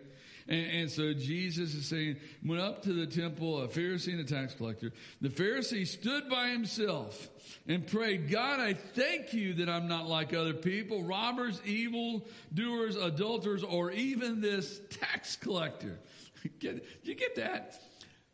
And, 0.47 0.71
and, 0.71 0.91
so 0.91 1.13
Jesus 1.13 1.75
is 1.75 1.87
saying, 1.87 2.17
went 2.43 2.61
up 2.61 2.83
to 2.83 2.93
the 2.93 3.05
temple, 3.05 3.61
a 3.61 3.67
Pharisee 3.67 4.13
and 4.13 4.19
a 4.19 4.23
tax 4.23 4.55
collector. 4.55 4.91
The 5.21 5.29
Pharisee 5.29 5.85
stood 5.85 6.27
by 6.29 6.49
himself 6.49 7.29
and 7.67 7.85
prayed, 7.85 8.29
God, 8.29 8.59
I 8.59 8.73
thank 8.73 9.33
you 9.33 9.53
that 9.55 9.69
I'm 9.69 9.87
not 9.87 10.07
like 10.07 10.33
other 10.33 10.53
people, 10.53 11.03
robbers, 11.03 11.61
evil 11.65 12.27
doers, 12.53 12.95
adulterers, 12.95 13.63
or 13.63 13.91
even 13.91 14.41
this 14.41 14.81
tax 14.89 15.35
collector. 15.35 15.99
Get, 16.59 16.85
you 17.03 17.15
get 17.15 17.35
that? 17.35 17.79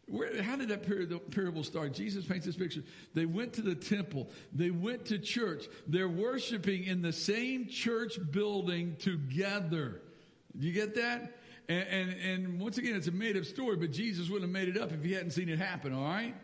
Where, 0.08 0.42
how 0.44 0.56
did 0.56 0.70
that 0.70 0.84
parable 1.32 1.64
start? 1.64 1.94
Jesus 1.94 2.26
paints 2.26 2.46
this 2.46 2.56
picture. 2.56 2.84
They 3.16 3.26
went 3.26 3.54
to 3.54 3.62
the 3.62 3.74
temple. 3.74 4.30
They 4.54 4.70
went 4.70 5.06
to 5.06 5.18
church. 5.18 5.66
They're 5.88 6.08
worshiping 6.08 6.84
in 6.84 7.02
the 7.02 7.12
same 7.12 7.68
church 7.68 8.20
building 8.32 8.98
together. 9.00 10.02
Do 10.58 10.68
you 10.68 10.74
get 10.74 10.96
that? 10.96 11.40
And, 11.68 11.88
and, 11.88 12.22
and 12.22 12.62
once 12.62 12.78
again, 12.78 12.96
it's 12.96 13.08
a 13.08 13.12
made 13.12 13.36
up 13.36 13.46
story, 13.46 13.78
but 13.78 13.92
Jesus 13.92 14.30
wouldn't 14.30 14.44
have 14.44 14.54
made 14.54 14.76
it 14.76 14.80
up 14.80 14.92
if 14.92 15.04
he 15.04 15.14
hadn't 15.14 15.32
seen 15.32 15.50
it 15.50 15.58
happen, 15.58 15.92
all 15.92 16.04
right? 16.04 16.36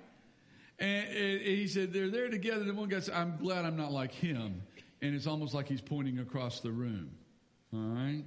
And, 0.79 1.07
and 1.07 1.41
he 1.41 1.67
said, 1.67 1.93
they're 1.93 2.09
there 2.09 2.29
together. 2.29 2.63
And 2.63 2.75
one 2.75 2.89
guy 2.89 2.99
said, 2.99 3.13
I'm 3.13 3.37
glad 3.37 3.65
I'm 3.65 3.77
not 3.77 3.91
like 3.91 4.11
him. 4.11 4.63
And 5.03 5.13
it's 5.13 5.27
almost 5.27 5.53
like 5.53 5.67
he's 5.67 5.81
pointing 5.81 6.17
across 6.17 6.61
the 6.61 6.71
room, 6.71 7.11
all 7.71 7.79
right? 7.79 8.23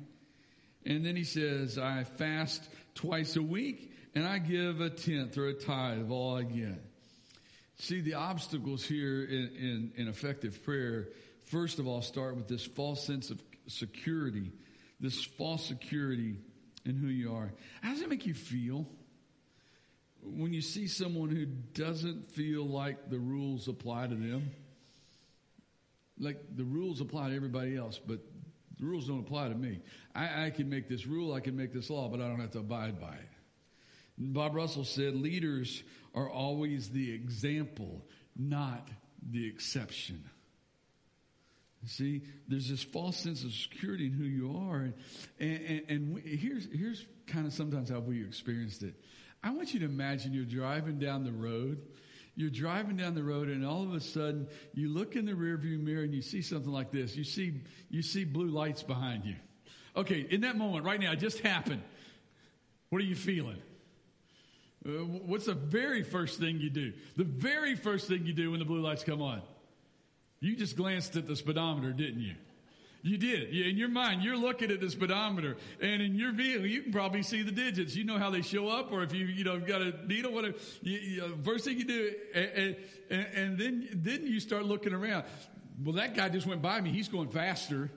And 0.87 1.05
then 1.05 1.17
he 1.17 1.25
says, 1.25 1.77
I 1.77 2.05
fast 2.05 2.69
twice 2.95 3.35
a 3.35 3.43
week 3.43 3.91
and 4.15 4.27
I 4.27 4.39
give 4.39 4.81
a 4.81 4.91
tenth 4.91 5.37
or 5.37 5.49
a 5.49 5.55
tithe 5.55 6.01
of 6.01 6.11
all 6.11 6.37
I 6.37 6.43
get. 6.43 6.83
See, 7.77 8.01
the 8.01 8.15
obstacles 8.15 8.85
here 8.85 9.25
in, 9.25 9.51
in, 9.57 9.93
in 9.97 10.09
effective 10.09 10.63
prayer, 10.63 11.09
first 11.47 11.79
of 11.79 11.87
all, 11.87 12.03
start 12.03 12.37
with 12.37 12.47
this 12.47 12.65
false 12.65 13.05
sense 13.05 13.31
of 13.31 13.43
security, 13.67 14.53
this 15.01 15.25
false 15.25 15.67
security 15.67 16.37
in 16.85 16.97
who 16.97 17.09
you 17.09 17.35
are. 17.35 17.53
How 17.83 17.91
does 17.91 18.03
it 18.03 18.09
make 18.09 18.27
you 18.27 18.35
feel 18.35 18.87
when 20.23 20.53
you 20.53 20.63
see 20.63 20.87
someone 20.87 21.31
who 21.31 21.47
doesn't 21.47 22.31
feel 22.31 22.65
like 22.65 23.11
the 23.11 23.19
rules 23.19 23.67
apply 23.67 24.07
to 24.07 24.15
them? 24.15 24.51
Like 26.19 26.39
the 26.55 26.65
rules 26.65 27.01
apply 27.01 27.31
to 27.31 27.37
everybody 27.37 27.77
else, 27.77 27.99
but 27.99 28.21
the 28.79 28.85
rules 28.85 29.09
don't 29.09 29.21
apply 29.21 29.49
to 29.49 29.55
me. 29.55 29.81
I, 30.15 30.47
I 30.47 30.51
can 30.51 30.69
make 30.71 30.89
this 30.89 31.07
rule, 31.07 31.35
I 31.35 31.41
can 31.41 31.57
make 31.57 31.73
this 31.73 31.91
law, 31.91 32.09
but 32.09 32.21
I 32.21 32.29
don't 32.29 32.39
have 32.39 32.53
to 32.53 32.61
abide 32.61 33.01
by 33.01 33.15
it. 33.15 33.34
Bob 34.17 34.55
Russell 34.55 34.85
said 34.85 35.15
leaders 35.15 35.83
are 36.15 36.31
always 36.31 36.91
the 36.91 37.13
example, 37.13 38.05
not 38.37 38.89
the 39.31 39.47
exception. 39.47 40.25
See, 41.87 42.23
there's 42.49 42.69
this 42.69 42.83
false 42.83 43.17
sense 43.17 43.45
of 43.45 43.53
security 43.53 44.07
in 44.07 44.13
who 44.13 44.25
you 44.25 44.57
are. 44.57 44.79
And, 44.79 44.95
and, 45.41 45.83
and 45.89 46.23
here's, 46.25 46.67
here's 46.73 47.05
kind 47.27 47.47
of 47.47 47.53
sometimes 47.53 47.91
how 47.91 48.01
we 48.01 48.25
experienced 48.25 48.83
it. 48.83 48.95
I 49.43 49.51
want 49.51 49.75
you 49.75 49.81
to 49.81 49.87
imagine 49.87 50.33
you're 50.33 50.45
driving 50.45 50.99
down 50.99 51.25
the 51.25 51.33
road. 51.33 51.83
You're 52.37 52.51
driving 52.51 52.97
down 52.97 53.15
the 53.15 53.23
road 53.23 53.49
and 53.49 53.65
all 53.67 53.83
of 53.83 53.93
a 53.93 54.01
sudden 54.01 54.49
you 54.73 54.89
look 54.89 55.15
in 55.15 55.27
the 55.27 55.33
rearview 55.33 55.79
mirror 55.79 56.03
and 56.03 56.15
you 56.15 56.23
see 56.23 56.43
something 56.43 56.73
like 56.73 56.91
this. 56.91 57.15
You 57.15 57.25
see, 57.25 57.61
you 57.91 58.03
see 58.03 58.25
blue 58.25 58.49
lights 58.49 58.83
behind 58.83 59.25
you. 59.25 59.37
Okay, 59.97 60.27
in 60.29 60.41
that 60.41 60.57
moment 60.57 60.85
right 60.85 60.99
now, 60.99 61.13
it 61.13 61.21
just 61.21 61.41
happened. 61.41 61.83
What 62.89 63.03
are 63.03 63.05
you 63.05 63.15
feeling? 63.15 63.61
Uh, 64.87 64.91
what's 64.91 65.47
the 65.47 65.55
very 65.55 66.03
first 66.03 66.39
thing 66.39 66.61
you 66.61 66.71
do? 66.71 66.93
The 67.17 67.25
very 67.25 67.75
first 67.75 68.09
thing 68.09 68.27
you 68.27 68.35
do 68.35 68.51
when 68.51 68.61
the 68.61 68.67
blue 68.67 68.81
lights 68.81 69.03
come 69.03 69.23
on? 69.23 69.41
You 70.41 70.57
just 70.57 70.77
glanced 70.77 71.17
at 71.17 71.27
the 71.27 71.37
speedometer, 71.37 71.93
didn't 71.93 72.21
you? 72.21 72.35
You 73.03 73.19
did. 73.19 73.55
In 73.55 73.77
your 73.77 73.89
mind, 73.89 74.23
you're 74.23 74.37
looking 74.37 74.71
at 74.71 74.81
the 74.81 74.91
speedometer, 74.91 75.59
and 75.81 76.01
in 76.01 76.15
your 76.15 76.33
vehicle, 76.33 76.67
you 76.67 76.83
can 76.83 76.93
probably 76.93 77.23
see 77.23 77.43
the 77.43 77.53
digits. 77.53 77.95
You 77.95 78.05
know 78.05 78.19
how 78.19 78.31
they 78.31 78.41
show 78.41 78.69
up, 78.69 78.93
or 78.93 79.03
if 79.03 79.13
you 79.13 79.27
you 79.27 79.45
know 79.45 79.61
got 79.61 79.83
a 79.83 80.07
needle, 80.07 80.33
whatever. 80.33 80.57
You, 80.81 80.99
you, 80.99 81.39
first 81.45 81.67
thing 81.67 81.79
you 81.79 81.85
do, 81.85 82.15
and, 82.35 82.77
and, 83.11 83.27
and 83.35 83.59
then 83.59 83.89
then 83.93 84.27
you 84.27 84.41
start 84.41 84.65
looking 84.65 84.95
around. 84.95 85.25
Well, 85.83 85.97
that 85.97 86.17
guy 86.17 86.31
just 86.31 86.47
went 86.47 86.63
by 86.63 86.81
me. 86.81 86.93
He's 86.93 87.09
going 87.09 87.29
faster. 87.29 87.91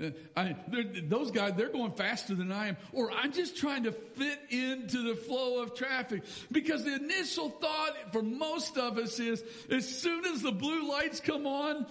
Uh, 0.00 0.10
I, 0.36 0.54
those 1.02 1.30
guys, 1.30 1.54
they're 1.56 1.70
going 1.70 1.92
faster 1.92 2.34
than 2.34 2.52
I 2.52 2.68
am. 2.68 2.76
Or 2.92 3.10
I'm 3.10 3.32
just 3.32 3.56
trying 3.56 3.84
to 3.84 3.92
fit 3.92 4.38
into 4.50 5.08
the 5.08 5.16
flow 5.16 5.60
of 5.62 5.74
traffic. 5.74 6.22
Because 6.52 6.84
the 6.84 6.94
initial 6.94 7.50
thought 7.50 8.12
for 8.12 8.22
most 8.22 8.78
of 8.78 8.98
us 8.98 9.18
is, 9.18 9.42
as 9.70 9.88
soon 9.88 10.24
as 10.26 10.42
the 10.42 10.52
blue 10.52 10.88
lights 10.88 11.20
come 11.20 11.46
on, 11.46 11.86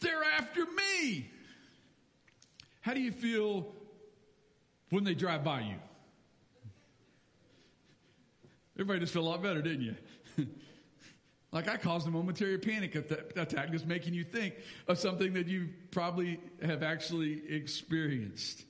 they're 0.00 0.24
after 0.38 0.64
me. 0.64 1.30
How 2.80 2.94
do 2.94 3.00
you 3.00 3.12
feel 3.12 3.72
when 4.90 5.04
they 5.04 5.14
drive 5.14 5.42
by 5.44 5.60
you? 5.60 5.76
Everybody 8.76 9.00
just 9.00 9.12
felt 9.12 9.24
a 9.24 9.28
lot 9.28 9.42
better, 9.42 9.62
didn't 9.62 9.82
you? 9.82 9.96
like 11.52 11.68
I 11.68 11.76
caused 11.76 12.08
a 12.08 12.10
momentary 12.10 12.58
panic 12.58 12.94
attack, 12.94 13.70
just 13.70 13.86
making 13.86 14.14
you 14.14 14.24
think 14.24 14.54
of 14.88 14.98
something 14.98 15.34
that 15.34 15.46
you 15.46 15.68
probably 15.90 16.40
have 16.62 16.82
actually 16.82 17.42
experienced. 17.48 18.64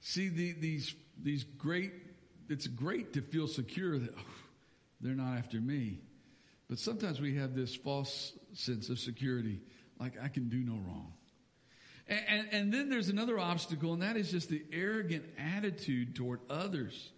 See, 0.00 0.28
the, 0.28 0.52
these 0.52 0.94
these 1.22 1.44
great. 1.44 1.92
It's 2.46 2.66
great 2.66 3.14
to 3.14 3.22
feel 3.22 3.46
secure 3.46 3.98
that 3.98 4.14
oh, 4.18 4.22
they're 5.00 5.14
not 5.14 5.38
after 5.38 5.58
me, 5.58 6.00
but 6.68 6.78
sometimes 6.78 7.18
we 7.18 7.36
have 7.36 7.54
this 7.54 7.74
false 7.74 8.34
sense 8.52 8.90
of 8.90 8.98
security, 8.98 9.62
like 9.98 10.14
I 10.22 10.28
can 10.28 10.50
do 10.50 10.58
no 10.58 10.74
wrong. 10.74 11.14
And, 12.06 12.20
and, 12.28 12.48
and, 12.52 12.74
then 12.74 12.90
there's 12.90 13.08
another 13.08 13.38
obstacle, 13.38 13.94
and 13.94 14.02
that 14.02 14.18
is 14.18 14.30
just 14.30 14.50
the 14.50 14.62
arrogant 14.72 15.24
attitude 15.38 16.14
toward 16.14 16.40
others. 16.50 17.12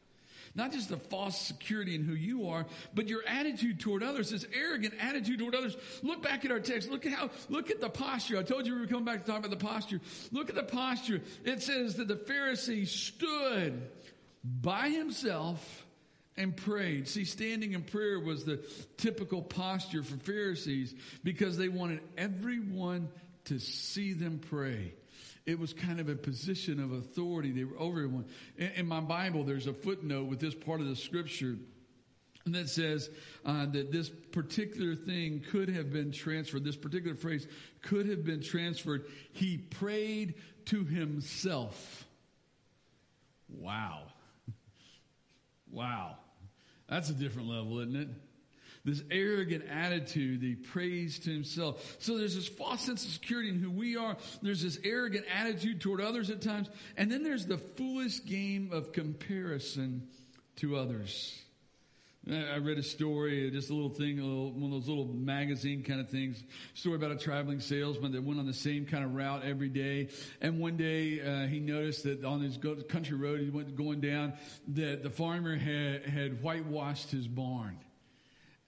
Not 0.56 0.72
just 0.72 0.88
the 0.88 0.96
false 0.96 1.38
security 1.38 1.94
in 1.94 2.02
who 2.02 2.14
you 2.14 2.48
are, 2.48 2.64
but 2.94 3.08
your 3.08 3.22
attitude 3.26 3.78
toward 3.78 4.02
others, 4.02 4.30
this 4.30 4.46
arrogant 4.54 4.94
attitude 4.98 5.38
toward 5.38 5.54
others. 5.54 5.76
Look 6.02 6.22
back 6.22 6.46
at 6.46 6.50
our 6.50 6.60
text. 6.60 6.90
Look 6.90 7.04
at 7.04 7.12
how, 7.12 7.30
look 7.50 7.70
at 7.70 7.80
the 7.80 7.90
posture. 7.90 8.38
I 8.38 8.42
told 8.42 8.66
you 8.66 8.74
we 8.74 8.80
were 8.80 8.86
coming 8.86 9.04
back 9.04 9.24
to 9.24 9.30
talk 9.30 9.40
about 9.40 9.50
the 9.50 9.64
posture. 9.64 10.00
Look 10.32 10.48
at 10.48 10.54
the 10.54 10.62
posture. 10.62 11.20
It 11.44 11.62
says 11.62 11.96
that 11.96 12.08
the 12.08 12.16
Pharisee 12.16 12.86
stood 12.86 13.82
by 14.42 14.88
himself 14.88 15.86
and 16.38 16.56
prayed. 16.56 17.08
See, 17.08 17.24
standing 17.24 17.72
in 17.72 17.82
prayer 17.82 18.18
was 18.18 18.44
the 18.44 18.64
typical 18.96 19.42
posture 19.42 20.02
for 20.02 20.16
Pharisees 20.16 20.94
because 21.22 21.58
they 21.58 21.68
wanted 21.68 22.00
everyone 22.16 23.08
to 23.44 23.58
see 23.58 24.14
them 24.14 24.40
pray. 24.50 24.94
It 25.46 25.58
was 25.58 25.72
kind 25.72 26.00
of 26.00 26.08
a 26.08 26.16
position 26.16 26.80
of 26.80 26.92
authority. 26.92 27.52
They 27.52 27.64
were 27.64 27.78
over 27.78 28.00
everyone. 28.00 28.26
In, 28.58 28.70
in 28.76 28.86
my 28.86 29.00
Bible, 29.00 29.44
there's 29.44 29.68
a 29.68 29.72
footnote 29.72 30.24
with 30.24 30.40
this 30.40 30.54
part 30.54 30.80
of 30.80 30.88
the 30.88 30.96
scripture 30.96 31.56
and 32.46 32.54
that 32.54 32.68
says 32.68 33.10
uh, 33.44 33.66
that 33.66 33.90
this 33.90 34.08
particular 34.08 34.94
thing 34.94 35.44
could 35.50 35.68
have 35.68 35.92
been 35.92 36.12
transferred. 36.12 36.64
This 36.64 36.76
particular 36.76 37.16
phrase 37.16 37.46
could 37.82 38.08
have 38.08 38.24
been 38.24 38.40
transferred. 38.40 39.04
He 39.32 39.58
prayed 39.58 40.34
to 40.66 40.84
himself. 40.84 42.06
Wow. 43.48 44.02
Wow. 45.68 46.16
That's 46.88 47.10
a 47.10 47.12
different 47.12 47.48
level, 47.48 47.80
isn't 47.80 47.96
it? 47.96 48.08
This 48.86 49.02
arrogant 49.10 49.64
attitude, 49.68 50.40
the 50.40 50.54
praise 50.54 51.18
to 51.18 51.30
himself. 51.30 51.96
So 51.98 52.16
there's 52.16 52.36
this 52.36 52.48
false 52.48 52.80
sense 52.80 53.04
of 53.04 53.10
security 53.10 53.50
in 53.50 53.58
who 53.58 53.70
we 53.70 53.96
are. 53.96 54.16
There's 54.40 54.62
this 54.62 54.78
arrogant 54.84 55.26
attitude 55.34 55.80
toward 55.80 56.00
others 56.00 56.30
at 56.30 56.40
times. 56.40 56.70
And 56.96 57.10
then 57.10 57.24
there's 57.24 57.46
the 57.46 57.58
foolish 57.58 58.24
game 58.24 58.70
of 58.72 58.92
comparison 58.92 60.06
to 60.56 60.76
others. 60.76 61.36
I 62.28 62.56
read 62.56 62.76
a 62.76 62.82
story, 62.82 63.48
just 63.52 63.70
a 63.70 63.74
little 63.74 63.88
thing, 63.88 64.18
a 64.18 64.24
little, 64.24 64.50
one 64.50 64.72
of 64.72 64.80
those 64.80 64.88
little 64.88 65.04
magazine 65.04 65.84
kind 65.84 66.00
of 66.00 66.08
things. 66.08 66.42
Story 66.74 66.96
about 66.96 67.12
a 67.12 67.16
traveling 67.16 67.60
salesman 67.60 68.12
that 68.12 68.24
went 68.24 68.40
on 68.40 68.46
the 68.46 68.54
same 68.54 68.84
kind 68.84 69.04
of 69.04 69.14
route 69.14 69.44
every 69.44 69.68
day. 69.68 70.08
And 70.40 70.58
one 70.58 70.76
day 70.76 71.20
uh, 71.20 71.46
he 71.46 71.60
noticed 71.60 72.02
that 72.02 72.24
on 72.24 72.40
his 72.40 72.58
country 72.88 73.16
road 73.16 73.40
he 73.40 73.50
went 73.50 73.76
going 73.76 74.00
down 74.00 74.32
that 74.68 75.04
the 75.04 75.10
farmer 75.10 75.56
had 75.56 76.06
had 76.06 76.42
whitewashed 76.42 77.12
his 77.12 77.28
barn. 77.28 77.78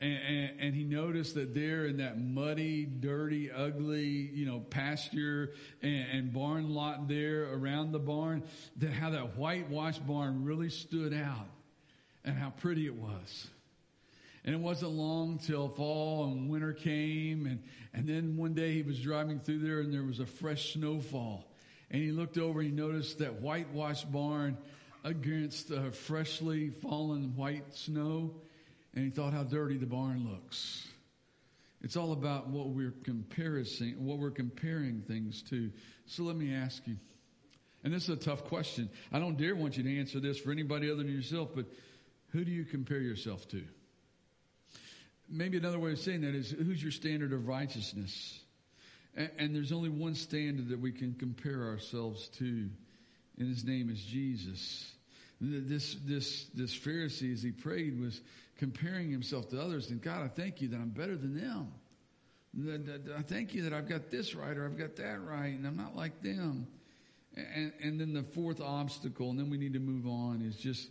And, 0.00 0.18
and, 0.28 0.60
and, 0.60 0.74
he 0.76 0.84
noticed 0.84 1.34
that 1.34 1.54
there 1.54 1.86
in 1.86 1.96
that 1.96 2.20
muddy, 2.20 2.84
dirty, 2.84 3.50
ugly, 3.50 4.06
you 4.06 4.46
know, 4.46 4.60
pasture 4.60 5.54
and, 5.82 6.06
and, 6.12 6.32
barn 6.32 6.72
lot 6.72 7.08
there 7.08 7.52
around 7.52 7.90
the 7.90 7.98
barn, 7.98 8.44
that 8.76 8.92
how 8.92 9.10
that 9.10 9.36
whitewashed 9.36 10.06
barn 10.06 10.44
really 10.44 10.70
stood 10.70 11.12
out 11.12 11.48
and 12.24 12.38
how 12.38 12.50
pretty 12.50 12.86
it 12.86 12.94
was. 12.94 13.48
And 14.44 14.54
it 14.54 14.60
wasn't 14.60 14.92
long 14.92 15.38
till 15.38 15.68
fall 15.68 16.26
and 16.26 16.48
winter 16.48 16.72
came. 16.72 17.46
And, 17.46 17.62
and 17.92 18.06
then 18.06 18.36
one 18.36 18.54
day 18.54 18.74
he 18.74 18.82
was 18.82 19.00
driving 19.00 19.40
through 19.40 19.58
there 19.58 19.80
and 19.80 19.92
there 19.92 20.04
was 20.04 20.20
a 20.20 20.26
fresh 20.26 20.74
snowfall. 20.74 21.44
And 21.90 22.00
he 22.00 22.12
looked 22.12 22.38
over 22.38 22.60
and 22.60 22.70
he 22.70 22.74
noticed 22.74 23.18
that 23.18 23.40
whitewashed 23.40 24.12
barn 24.12 24.58
against 25.02 25.68
the 25.68 25.90
freshly 25.90 26.70
fallen 26.70 27.34
white 27.34 27.74
snow 27.74 28.36
and 28.98 29.04
he 29.04 29.12
thought 29.12 29.32
how 29.32 29.44
dirty 29.44 29.76
the 29.76 29.86
barn 29.86 30.28
looks. 30.28 30.88
It's 31.82 31.96
all 31.96 32.10
about 32.10 32.48
what 32.48 32.70
we're 32.70 32.94
comparing, 33.04 33.64
what 33.96 34.18
we're 34.18 34.32
comparing 34.32 35.02
things 35.02 35.40
to. 35.50 35.70
So 36.06 36.24
let 36.24 36.34
me 36.34 36.52
ask 36.52 36.84
you, 36.84 36.96
and 37.84 37.94
this 37.94 38.02
is 38.02 38.08
a 38.08 38.16
tough 38.16 38.46
question. 38.46 38.90
I 39.12 39.20
don't 39.20 39.38
dare 39.38 39.54
want 39.54 39.76
you 39.76 39.84
to 39.84 40.00
answer 40.00 40.18
this 40.18 40.36
for 40.36 40.50
anybody 40.50 40.90
other 40.90 41.04
than 41.04 41.12
yourself, 41.12 41.50
but 41.54 41.66
who 42.30 42.44
do 42.44 42.50
you 42.50 42.64
compare 42.64 42.98
yourself 42.98 43.46
to? 43.50 43.62
Maybe 45.28 45.58
another 45.58 45.78
way 45.78 45.92
of 45.92 46.00
saying 46.00 46.22
that 46.22 46.34
is 46.34 46.50
who's 46.50 46.82
your 46.82 46.90
standard 46.90 47.32
of 47.32 47.46
righteousness? 47.46 48.40
And, 49.14 49.30
and 49.38 49.54
there's 49.54 49.70
only 49.70 49.90
one 49.90 50.16
standard 50.16 50.70
that 50.70 50.80
we 50.80 50.90
can 50.90 51.14
compare 51.14 51.68
ourselves 51.68 52.26
to, 52.38 52.68
and 53.38 53.48
his 53.48 53.64
name 53.64 53.90
is 53.90 54.02
Jesus. 54.02 54.90
This, 55.40 55.96
this, 56.04 56.46
this 56.52 56.76
Pharisee, 56.76 57.32
as 57.32 57.44
he 57.44 57.52
prayed, 57.52 58.00
was 58.00 58.20
comparing 58.58 59.10
himself 59.10 59.48
to 59.50 59.60
others. 59.60 59.90
And 59.90 60.02
God, 60.02 60.22
I 60.22 60.28
thank 60.28 60.60
you 60.60 60.68
that 60.68 60.76
I'm 60.76 60.90
better 60.90 61.16
than 61.16 61.34
them. 61.34 61.72
I 63.16 63.22
thank 63.22 63.54
you 63.54 63.62
that 63.62 63.72
I've 63.72 63.88
got 63.88 64.10
this 64.10 64.34
right 64.34 64.56
or 64.56 64.66
I've 64.66 64.76
got 64.76 64.96
that 64.96 65.24
right 65.24 65.54
and 65.54 65.66
I'm 65.66 65.76
not 65.76 65.96
like 65.96 66.22
them. 66.22 66.66
And, 67.36 67.72
and 67.80 68.00
then 68.00 68.12
the 68.12 68.24
fourth 68.24 68.60
obstacle, 68.60 69.30
and 69.30 69.38
then 69.38 69.48
we 69.48 69.58
need 69.58 69.74
to 69.74 69.78
move 69.78 70.06
on, 70.06 70.42
is 70.42 70.56
just 70.56 70.90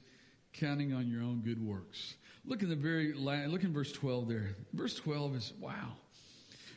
counting 0.53 0.93
on 0.93 1.09
your 1.09 1.21
own 1.21 1.41
good 1.41 1.61
works. 1.61 2.15
Look 2.45 2.63
in 2.63 2.69
the 2.69 2.75
very 2.75 3.13
last, 3.13 3.49
look 3.49 3.63
in 3.63 3.73
verse 3.73 3.91
12 3.91 4.29
there. 4.29 4.55
Verse 4.73 4.95
12 4.95 5.35
is 5.35 5.53
wow. 5.59 5.93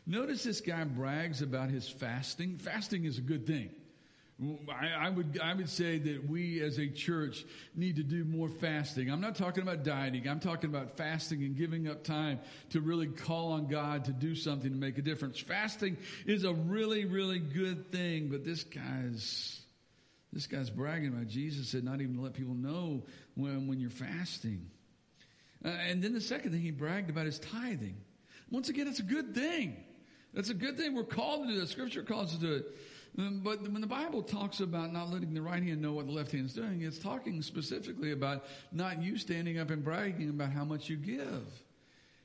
Notice 0.06 0.42
this 0.42 0.60
guy 0.60 0.82
brags 0.82 1.40
about 1.40 1.70
his 1.70 1.88
fasting. 1.88 2.58
Fasting 2.58 3.04
is 3.04 3.18
a 3.18 3.20
good 3.20 3.46
thing. 3.46 3.70
I, 4.72 5.10
would 5.10 5.38
I 5.42 5.52
would 5.52 5.68
say 5.68 5.98
that 5.98 6.28
we 6.28 6.62
as 6.62 6.78
a 6.78 6.88
church 6.88 7.44
need 7.74 7.96
to 7.96 8.02
do 8.02 8.24
more 8.24 8.48
fasting. 8.48 9.10
I'm 9.10 9.20
not 9.20 9.34
talking 9.34 9.62
about 9.62 9.84
dieting. 9.84 10.26
I'm 10.26 10.40
talking 10.40 10.70
about 10.70 10.96
fasting 10.96 11.42
and 11.42 11.54
giving 11.54 11.88
up 11.88 12.04
time 12.04 12.40
to 12.70 12.80
really 12.80 13.08
call 13.08 13.52
on 13.52 13.66
God 13.66 14.06
to 14.06 14.12
do 14.12 14.34
something 14.34 14.70
to 14.70 14.78
make 14.78 14.96
a 14.96 15.02
difference. 15.02 15.38
Fasting 15.38 15.98
is 16.24 16.44
a 16.44 16.54
really 16.54 17.04
really 17.04 17.38
good 17.38 17.92
thing, 17.92 18.28
but 18.28 18.42
this 18.42 18.64
guy's 18.64 19.60
this 20.32 20.46
guy's 20.46 20.70
bragging 20.70 21.08
about 21.08 21.26
Jesus 21.26 21.68
said 21.68 21.84
not 21.84 22.00
even 22.00 22.16
to 22.16 22.22
let 22.22 22.32
people 22.32 22.54
know 22.54 23.04
when 23.34 23.66
when 23.66 23.78
you're 23.78 23.90
fasting. 23.90 24.70
Uh, 25.62 25.68
and 25.68 26.02
then 26.02 26.14
the 26.14 26.20
second 26.20 26.52
thing 26.52 26.62
he 26.62 26.70
bragged 26.70 27.10
about 27.10 27.26
is 27.26 27.38
tithing. 27.38 27.96
Once 28.50 28.70
again, 28.70 28.88
it's 28.88 29.00
a 29.00 29.02
good 29.04 29.34
thing. 29.34 29.76
That's 30.32 30.48
a 30.48 30.54
good 30.54 30.78
thing. 30.78 30.94
We're 30.94 31.04
called 31.04 31.46
to 31.46 31.52
do 31.52 31.60
that. 31.60 31.68
Scripture 31.68 32.02
calls 32.02 32.32
us 32.32 32.38
to 32.38 32.46
do 32.46 32.52
it. 32.54 32.64
Um, 33.18 33.40
but 33.42 33.62
when 33.62 33.80
the 33.80 33.86
Bible 33.86 34.22
talks 34.22 34.60
about 34.60 34.92
not 34.92 35.10
letting 35.10 35.34
the 35.34 35.42
right 35.42 35.62
hand 35.62 35.82
know 35.82 35.92
what 35.92 36.06
the 36.06 36.12
left 36.12 36.32
hand 36.32 36.46
is 36.46 36.54
doing, 36.54 36.82
it's 36.82 36.98
talking 36.98 37.42
specifically 37.42 38.12
about 38.12 38.44
not 38.72 39.02
you 39.02 39.18
standing 39.18 39.58
up 39.58 39.70
and 39.70 39.84
bragging 39.84 40.30
about 40.30 40.52
how 40.52 40.64
much 40.64 40.88
you 40.88 40.96
give. 40.96 41.44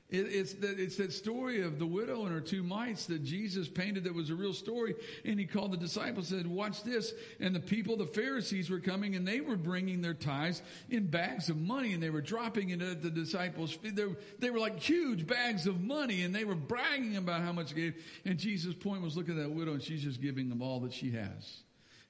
It, 0.08 0.26
it's, 0.30 0.54
that, 0.54 0.78
it's 0.78 0.96
that 0.96 1.12
story 1.12 1.62
of 1.62 1.80
the 1.80 1.86
widow 1.86 2.26
and 2.26 2.32
her 2.32 2.40
two 2.40 2.62
mites 2.62 3.06
that 3.06 3.24
Jesus 3.24 3.68
painted 3.68 4.04
that 4.04 4.14
was 4.14 4.30
a 4.30 4.36
real 4.36 4.52
story. 4.52 4.94
And 5.24 5.38
he 5.38 5.46
called 5.46 5.72
the 5.72 5.76
disciples 5.76 6.30
and 6.30 6.42
said, 6.42 6.46
watch 6.46 6.84
this. 6.84 7.12
And 7.40 7.52
the 7.52 7.60
people, 7.60 7.96
the 7.96 8.06
Pharisees 8.06 8.70
were 8.70 8.78
coming 8.78 9.16
and 9.16 9.26
they 9.26 9.40
were 9.40 9.56
bringing 9.56 10.02
their 10.02 10.14
tithes 10.14 10.62
in 10.90 11.08
bags 11.08 11.48
of 11.48 11.56
money 11.56 11.92
and 11.92 12.00
they 12.00 12.10
were 12.10 12.20
dropping 12.20 12.70
it 12.70 12.80
at 12.82 13.02
the 13.02 13.10
disciples' 13.10 13.72
feet. 13.72 13.96
They 13.96 14.04
were, 14.04 14.16
they 14.38 14.50
were 14.50 14.60
like 14.60 14.78
huge 14.78 15.26
bags 15.26 15.66
of 15.66 15.80
money 15.80 16.22
and 16.22 16.32
they 16.32 16.44
were 16.44 16.54
bragging 16.54 17.16
about 17.16 17.40
how 17.40 17.52
much 17.52 17.70
they 17.70 17.80
gave. 17.80 18.04
And 18.24 18.38
Jesus' 18.38 18.74
point 18.74 19.02
was, 19.02 19.16
look 19.16 19.28
at 19.28 19.36
that 19.36 19.50
widow 19.50 19.72
and 19.72 19.82
she's 19.82 20.04
just 20.04 20.22
giving 20.22 20.48
them 20.48 20.62
all 20.62 20.78
that 20.80 20.92
she 20.92 21.10
has. 21.10 21.62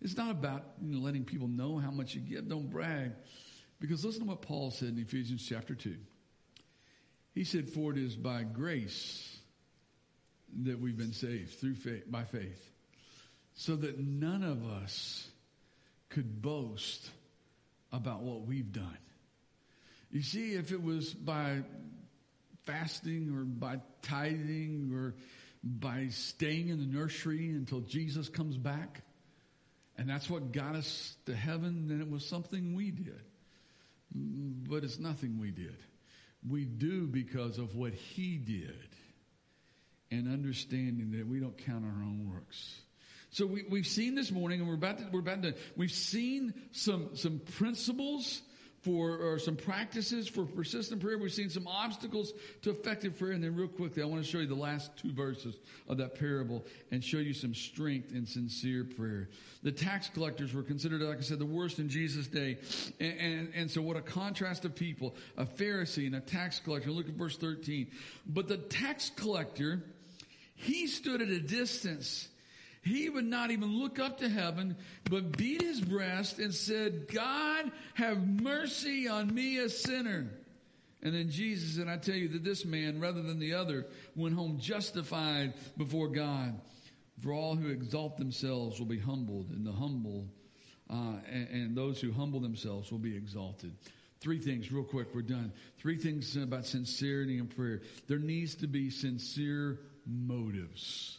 It's 0.03 0.19
not 0.19 0.31
about 0.31 0.65
you 0.83 0.97
know, 0.97 1.03
letting 1.03 1.25
people 1.25 1.49
know 1.49 1.79
how 1.79 1.91
much 1.91 2.15
you 2.15 2.21
give. 2.21 2.47
Don't 2.47 2.71
brag. 2.71 3.13
Because 3.81 4.05
listen 4.05 4.23
to 4.23 4.29
what 4.29 4.43
Paul 4.43 4.71
said 4.71 4.91
in 4.91 4.99
Ephesians 4.99 5.47
chapter 5.49 5.75
2. 5.75 5.97
He 7.37 7.45
said, 7.45 7.69
For 7.69 7.93
it 7.93 7.99
is 7.99 8.17
by 8.17 8.45
grace 8.45 9.39
that 10.63 10.81
we've 10.81 10.97
been 10.97 11.13
saved 11.13 11.61
through 11.61 11.75
faith, 11.75 12.11
by 12.11 12.25
faith, 12.25 12.71
so 13.55 13.77
that 13.77 14.01
none 14.01 14.43
of 14.43 14.67
us 14.67 15.29
could 16.09 16.41
boast 16.41 17.11
about 17.93 18.23
what 18.23 18.47
we've 18.47 18.73
done. 18.73 18.97
You 20.11 20.23
see, 20.23 20.55
if 20.55 20.73
it 20.73 20.83
was 20.83 21.13
by 21.13 21.63
fasting 22.65 23.37
or 23.37 23.45
by 23.45 23.83
tithing 24.01 24.93
or 24.95 25.15
by 25.63 26.09
staying 26.09 26.71
in 26.71 26.79
the 26.79 26.87
nursery 26.87 27.51
until 27.51 27.81
Jesus 27.81 28.31
comes 28.31 28.57
back, 28.57 29.03
and 29.99 30.09
that's 30.09 30.31
what 30.31 30.53
got 30.53 30.75
us 30.75 31.15
to 31.27 31.37
heaven, 31.37 31.89
then 31.89 32.01
it 32.01 32.11
was 32.11 32.25
something 32.25 32.75
we 32.75 32.93
did. 32.93 33.21
But 34.15 34.85
it's 34.85 34.99
nothing 34.99 35.39
we 35.39 35.51
did 35.51 35.77
we 36.49 36.65
do 36.65 37.07
because 37.07 37.59
of 37.59 37.75
what 37.75 37.93
he 37.93 38.37
did 38.37 38.89
and 40.11 40.33
understanding 40.33 41.13
that 41.13 41.27
we 41.27 41.41
don't 41.41 41.59
count 41.59 41.85
our 41.85 42.03
own 42.03 42.31
works. 42.33 42.81
So 43.31 43.45
we, 43.47 43.65
we've 43.69 43.87
seen 43.87 44.15
this 44.15 44.31
morning 44.31 44.61
and 44.61 44.69
we're 44.69 44.75
about 44.75 44.99
to, 44.99 45.05
we're 45.11 45.21
about 45.21 45.43
to, 45.43 45.55
we've 45.77 45.91
seen 45.91 46.55
some, 46.73 47.17
some 47.17 47.41
principles 47.41 48.41
for, 48.87 49.17
or 49.17 49.39
some 49.41 49.57
practices 49.57 50.29
for 50.29 50.45
persistent 50.45 51.01
prayer. 51.01 51.19
We've 51.19 51.33
seen 51.33 51.51
some 51.51 51.67
obstacles 51.67 52.33
to 52.63 52.71
effective 52.71 53.19
prayer. 53.19 53.33
And 53.33 53.43
then 53.43 53.57
real 53.57 53.67
quickly, 53.67 54.01
I 54.01 54.07
want 54.07 54.25
to 54.25 54.31
show 54.31 54.39
you 54.39 54.47
the 54.47 54.55
last 54.55 54.97
two 54.97 55.13
verses 55.13 55.57
of 55.89 55.97
that 55.99 56.15
parable 56.15 56.65
and 56.93 57.03
show 57.03 57.19
you 57.19 57.35
some 57.35 57.53
strength 57.53 58.13
in 58.13 58.27
sincere 58.27 58.85
prayer. 58.85 59.29
The 59.65 59.73
tax 59.73 60.09
collectors 60.09 60.55
were 60.55 60.63
considered, 60.63 61.03
like 61.03 61.19
I 61.19 61.23
said, 61.23 61.41
the 61.41 61.47
worst 61.47 61.81
in 61.81 61.89
Jesus' 61.89 62.29
day. 62.29 62.59
And, 63.01 63.19
and, 63.19 63.53
and 63.57 63.71
so 63.71 63.83
what 63.83 63.97
a 63.97 64.03
contrast 64.03 64.65
of 64.65 64.77
people, 64.77 65.17
a 65.37 65.45
Pharisee 65.45 66.07
and 66.07 66.15
a 66.15 66.21
tax 66.21 66.61
collector. 66.61 66.93
Look 66.93 67.09
at 67.09 67.15
verse 67.15 67.37
13. 67.37 67.89
But 68.25 68.47
the 68.47 68.59
tax 68.59 69.11
collector, 69.11 69.83
he 70.55 70.87
stood 70.87 71.21
at 71.21 71.29
a 71.29 71.41
distance 71.41 72.29
he 72.87 73.11
would 73.11 73.25
not 73.25 73.51
even 73.51 73.79
look 73.79 73.99
up 73.99 74.19
to 74.19 74.29
heaven, 74.29 74.77
but 75.11 75.37
beat 75.37 75.61
his 75.61 75.81
breast 75.81 76.39
and 76.39 76.55
said, 76.55 77.09
God, 77.13 77.73
have 77.95 78.27
mercy 78.27 79.09
on 79.09 79.35
me, 79.35 79.59
a 79.59 79.69
sinner. 79.69 80.31
And 81.03 81.15
then 81.15 81.31
Jesus 81.31 81.77
said, 81.77 81.89
I 81.89 81.97
tell 81.97 82.15
you 82.15 82.29
that 82.29 82.45
this 82.45 82.65
man, 82.65 83.01
rather 83.01 83.23
than 83.23 83.39
the 83.39 83.55
other, 83.55 83.87
went 84.15 84.35
home 84.35 84.59
justified 84.61 85.55
before 85.77 86.09
God. 86.09 86.61
For 87.23 87.33
all 87.33 87.57
who 87.57 87.69
exalt 87.69 88.19
themselves 88.19 88.79
will 88.79 88.87
be 88.87 88.99
humbled, 88.99 89.51
and 89.51 89.67
the 89.67 89.73
humble, 89.73 90.27
uh, 90.89 91.15
and, 91.31 91.49
and 91.49 91.77
those 91.77 92.01
who 92.01 92.13
humble 92.13 92.41
themselves 92.41 92.93
will 92.93 92.99
be 92.99 93.17
exalted. 93.17 93.73
Three 94.21 94.39
things, 94.39 94.71
real 94.71 94.85
quick, 94.85 95.09
we're 95.15 95.23
done. 95.23 95.53
Three 95.79 95.97
things 95.97 96.37
about 96.37 96.67
sincerity 96.67 97.39
and 97.39 97.55
prayer. 97.55 97.83
There 98.07 98.19
needs 98.19 98.55
to 98.57 98.67
be 98.67 98.91
sincere 98.91 99.81
motives 100.07 101.19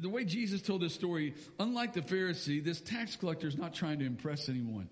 the 0.00 0.08
way 0.08 0.24
Jesus 0.24 0.62
told 0.62 0.82
this 0.82 0.94
story, 0.94 1.34
unlike 1.58 1.92
the 1.92 2.02
Pharisee, 2.02 2.62
this 2.62 2.80
tax 2.80 3.16
collector 3.16 3.46
is 3.46 3.56
not 3.56 3.74
trying 3.74 3.98
to 4.00 4.06
impress 4.06 4.48
anyone. 4.48 4.88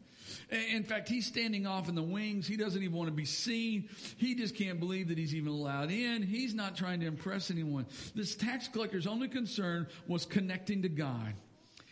In 0.51 0.85
fact, 0.85 1.09
he's 1.09 1.27
standing 1.27 1.67
off 1.67 1.89
in 1.89 1.95
the 1.95 2.03
wings. 2.03 2.47
He 2.47 2.57
doesn't 2.57 2.83
even 2.83 2.95
want 2.95 3.09
to 3.09 3.15
be 3.15 3.25
seen. 3.25 3.89
He 4.19 4.35
just 4.35 4.55
can't 4.55 4.79
believe 4.79 5.09
that 5.09 5.19
he's 5.19 5.35
even 5.35 5.53
allowed 5.53 5.91
in. 5.91 6.23
He's 6.23 6.55
not 6.55 6.77
trying 6.77 7.01
to 7.01 7.07
impress 7.07 7.51
anyone. 7.51 7.87
This 8.15 8.35
tax 8.35 8.69
collector's 8.69 9.07
only 9.07 9.29
concern 9.29 9.87
was 10.07 10.27
connecting 10.27 10.83
to 10.83 10.89
God. 10.89 11.35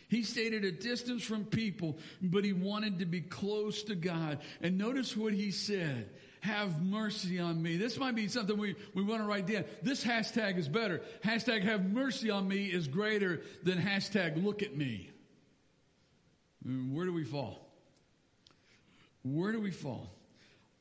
He 0.09 0.22
stayed 0.22 0.55
at 0.55 0.64
a 0.64 0.70
distance 0.70 1.24
from 1.24 1.44
people, 1.44 1.99
but 2.22 2.44
he 2.44 2.53
wanted 2.53 3.01
to 3.01 3.07
be 3.07 3.22
close 3.22 3.82
to 3.84 3.94
God. 3.94 4.38
And 4.61 4.78
notice 4.78 5.16
what 5.16 5.32
he 5.32 5.51
said 5.51 6.09
have 6.41 6.82
mercy 6.82 7.39
on 7.39 7.62
me. 7.62 7.76
This 7.76 7.99
might 7.99 8.14
be 8.14 8.28
something 8.28 8.57
we, 8.57 8.76
we 8.95 9.03
want 9.03 9.22
to 9.22 9.28
write 9.28 9.47
down. 9.47 9.64
This 9.82 10.05
hashtag 10.05 10.59
is 10.59 10.68
better. 10.68 11.03
Hashtag 11.24 11.62
have 11.62 11.84
mercy 11.84 12.30
on 12.30 12.47
me 12.47 12.66
is 12.66 12.89
greater 12.89 13.43
than 13.62 13.78
hashtag 13.78 14.43
look 14.43 14.62
at 14.62 14.76
me. 14.76 15.11
Mm, 16.66 16.93
where 16.93 17.05
do 17.05 17.12
we 17.12 17.24
fall? 17.24 17.68
Where 19.22 19.53
do 19.53 19.61
we 19.61 19.70
fall? 19.70 20.12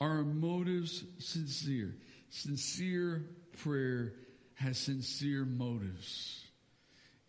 Our 0.02 0.24
motives 0.24 1.04
sincere? 1.20 1.96
Sincere 2.30 3.26
prayer 3.64 4.14
has 4.56 4.78
sincere 4.78 5.46
motives. 5.46 6.46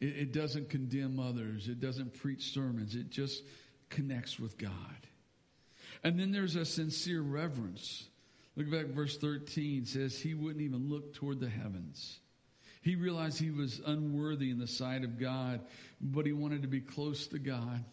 It, 0.01 0.17
it 0.17 0.33
doesn't 0.33 0.71
condemn 0.71 1.19
others. 1.19 1.69
It 1.69 1.81
doesn't 1.81 2.15
preach 2.15 2.53
sermons. 2.53 2.95
It 2.95 3.11
just 3.11 3.43
connects 3.89 4.39
with 4.39 4.59
God. 4.59 4.73
And 6.03 6.19
then 6.19 6.33
there's 6.33 6.57
a 6.57 6.65
sincere 6.65 7.23
reverence. 7.23 8.05
Look 8.57 8.71
back 8.71 8.87
verse 8.87 9.19
13 9.19 9.85
says 9.85 10.19
he 10.19 10.35
wouldn't 10.35 10.63
even 10.63 10.89
look 10.89 11.15
toward 11.15 11.41
the 11.41 11.49
heavens. 11.49 12.21
He 12.81 12.97
realized 12.97 13.39
he 13.39 13.51
was 13.51 13.81
unworthy 13.85 14.51
in 14.51 14.59
the 14.59 14.67
sight 14.67 15.05
of 15.05 15.19
God, 15.19 15.61
but 16.01 16.25
he 16.25 16.33
wanted 16.33 16.63
to 16.63 16.69
be 16.69 16.81
close 16.81 17.27
to 17.29 17.39
God. 17.39 17.85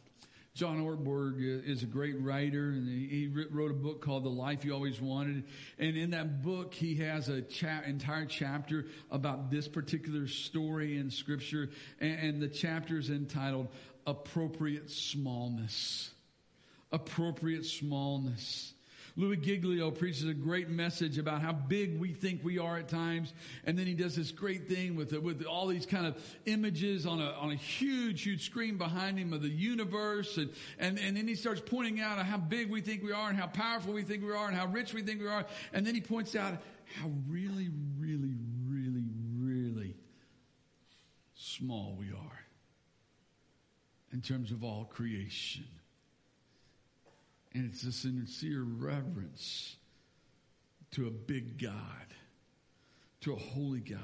John 0.53 0.79
Ortberg 0.79 1.67
is 1.67 1.81
a 1.81 1.87
great 1.87 2.21
writer, 2.21 2.69
and 2.69 2.87
he 2.87 3.27
wrote 3.27 3.71
a 3.71 3.73
book 3.73 4.01
called 4.01 4.23
The 4.23 4.29
Life 4.29 4.63
You 4.63 4.75
Always 4.75 5.01
Wanted. 5.01 5.45
And 5.79 5.97
in 5.97 6.11
that 6.11 6.43
book, 6.43 6.75
he 6.75 6.95
has 6.97 7.27
a 7.27 7.41
cha- 7.41 7.81
entire 7.87 8.27
chapter 8.27 8.85
about 9.09 9.49
this 9.49 9.67
particular 9.67 10.27
story 10.27 10.97
in 10.97 11.09
Scripture, 11.09 11.71
and, 11.99 12.19
and 12.19 12.41
the 12.41 12.47
chapter 12.47 12.99
is 12.99 13.09
entitled 13.09 13.69
Appropriate 14.05 14.91
Smallness. 14.91 16.11
Appropriate 16.91 17.65
Smallness. 17.65 18.72
Louis 19.15 19.37
Giglio 19.37 19.91
preaches 19.91 20.27
a 20.27 20.33
great 20.33 20.69
message 20.69 21.19
about 21.19 21.41
how 21.41 21.53
big 21.53 21.99
we 21.99 22.13
think 22.13 22.43
we 22.43 22.57
are 22.57 22.77
at 22.77 22.87
times. 22.87 23.31
And 23.63 23.77
then 23.77 23.85
he 23.85 23.93
does 23.93 24.15
this 24.15 24.31
great 24.31 24.67
thing 24.67 24.95
with, 24.95 25.13
with 25.13 25.43
all 25.43 25.67
these 25.67 25.85
kind 25.85 26.07
of 26.07 26.17
images 26.45 27.05
on 27.05 27.21
a, 27.21 27.29
on 27.31 27.51
a 27.51 27.55
huge, 27.55 28.23
huge 28.23 28.45
screen 28.45 28.77
behind 28.77 29.19
him 29.19 29.31
of 29.31 29.43
the 29.43 29.49
universe. 29.49 30.37
And, 30.37 30.49
and, 30.79 30.97
and 30.97 31.15
then 31.15 31.27
he 31.27 31.35
starts 31.35 31.61
pointing 31.63 31.99
out 31.99 32.17
how 32.25 32.37
big 32.37 32.71
we 32.71 32.81
think 32.81 33.03
we 33.03 33.11
are 33.11 33.29
and 33.29 33.37
how 33.37 33.47
powerful 33.47 33.93
we 33.93 34.01
think 34.01 34.23
we 34.23 34.31
are 34.31 34.47
and 34.47 34.57
how 34.57 34.65
rich 34.65 34.93
we 34.93 35.03
think 35.03 35.21
we 35.21 35.27
are. 35.27 35.45
And 35.73 35.85
then 35.85 35.93
he 35.93 36.01
points 36.01 36.35
out 36.35 36.53
how 36.99 37.11
really, 37.27 37.69
really, 37.99 38.35
really, 38.67 39.05
really 39.37 39.95
small 41.35 41.95
we 41.99 42.07
are 42.07 42.39
in 44.11 44.21
terms 44.21 44.51
of 44.51 44.63
all 44.63 44.85
creation. 44.85 45.65
And 47.53 47.65
it's 47.65 47.83
a 47.83 47.91
sincere 47.91 48.63
reverence 48.63 49.75
to 50.91 51.07
a 51.07 51.11
big 51.11 51.61
God, 51.61 51.73
to 53.21 53.33
a 53.33 53.37
holy 53.37 53.79
God. 53.79 53.99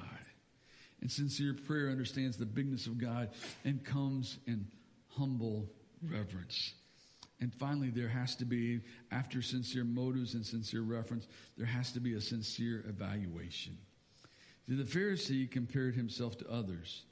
And 1.01 1.11
sincere 1.11 1.53
prayer 1.53 1.89
understands 1.89 2.37
the 2.37 2.45
bigness 2.45 2.85
of 2.85 2.97
God 2.97 3.29
and 3.63 3.83
comes 3.83 4.37
in 4.45 4.67
humble 5.09 5.69
reverence. 6.01 6.73
And 7.41 7.53
finally, 7.53 7.89
there 7.89 8.09
has 8.09 8.35
to 8.37 8.45
be, 8.45 8.81
after 9.11 9.41
sincere 9.41 9.85
motives 9.85 10.33
and 10.33 10.45
sincere 10.45 10.81
reference, 10.81 11.27
there 11.57 11.65
has 11.65 11.91
to 11.93 11.99
be 12.01 12.15
a 12.15 12.21
sincere 12.21 12.83
evaluation. 12.87 13.77
The 14.67 14.83
Pharisee 14.83 15.49
compared 15.49 15.95
himself 15.95 16.37
to 16.39 16.49
others, 16.49 17.03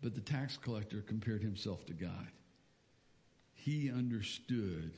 but 0.00 0.14
the 0.14 0.20
tax 0.20 0.56
collector 0.56 1.02
compared 1.02 1.42
himself 1.42 1.84
to 1.86 1.92
God. 1.92 2.28
He 3.52 3.90
understood 3.90 4.92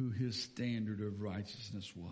who 0.00 0.10
his 0.10 0.42
standard 0.42 1.00
of 1.00 1.20
righteousness 1.20 1.92
was. 1.94 2.10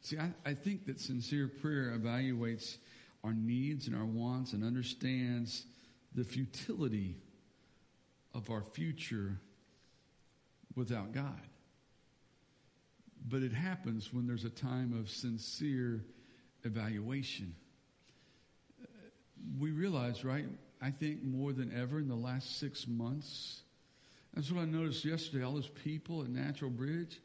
See, 0.00 0.18
I, 0.18 0.30
I 0.44 0.54
think 0.54 0.86
that 0.86 1.00
sincere 1.00 1.48
prayer 1.48 1.94
evaluates 1.98 2.78
our 3.22 3.34
needs 3.34 3.88
and 3.88 3.96
our 3.96 4.04
wants 4.04 4.52
and 4.52 4.64
understands 4.64 5.64
the 6.14 6.24
futility 6.24 7.16
of 8.32 8.50
our 8.50 8.62
future 8.62 9.38
without 10.74 11.12
God. 11.12 11.40
But 13.28 13.42
it 13.42 13.52
happens 13.52 14.12
when 14.12 14.26
there's 14.26 14.44
a 14.44 14.50
time 14.50 14.96
of 14.98 15.10
sincere 15.10 16.04
evaluation. 16.62 17.54
We 19.58 19.72
realize, 19.72 20.24
right? 20.24 20.46
I 20.80 20.90
think 20.90 21.22
more 21.22 21.52
than 21.52 21.76
ever 21.76 21.98
in 21.98 22.08
the 22.08 22.14
last 22.14 22.58
six 22.58 22.86
months, 22.86 23.62
that's 24.36 24.52
what 24.52 24.60
I 24.60 24.66
noticed 24.66 25.02
yesterday. 25.04 25.42
All 25.42 25.52
those 25.52 25.70
people 25.82 26.22
at 26.22 26.28
Natural 26.28 26.70
Bridge, 26.70 27.18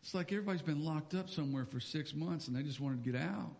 It's 0.00 0.14
like 0.14 0.32
everybody's 0.32 0.62
been 0.62 0.84
locked 0.84 1.14
up 1.14 1.28
somewhere 1.28 1.64
for 1.64 1.80
six 1.80 2.14
months 2.14 2.46
and 2.46 2.56
they 2.56 2.62
just 2.62 2.80
wanted 2.80 3.02
to 3.02 3.10
get 3.10 3.20
out. 3.20 3.50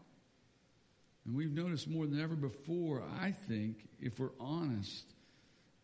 And 1.27 1.35
we've 1.35 1.53
noticed 1.53 1.89
more 1.89 2.07
than 2.07 2.21
ever 2.21 2.37
before, 2.37 3.03
I 3.21 3.33
think, 3.49 3.89
if 3.99 4.21
we're 4.21 4.31
honest, 4.39 5.05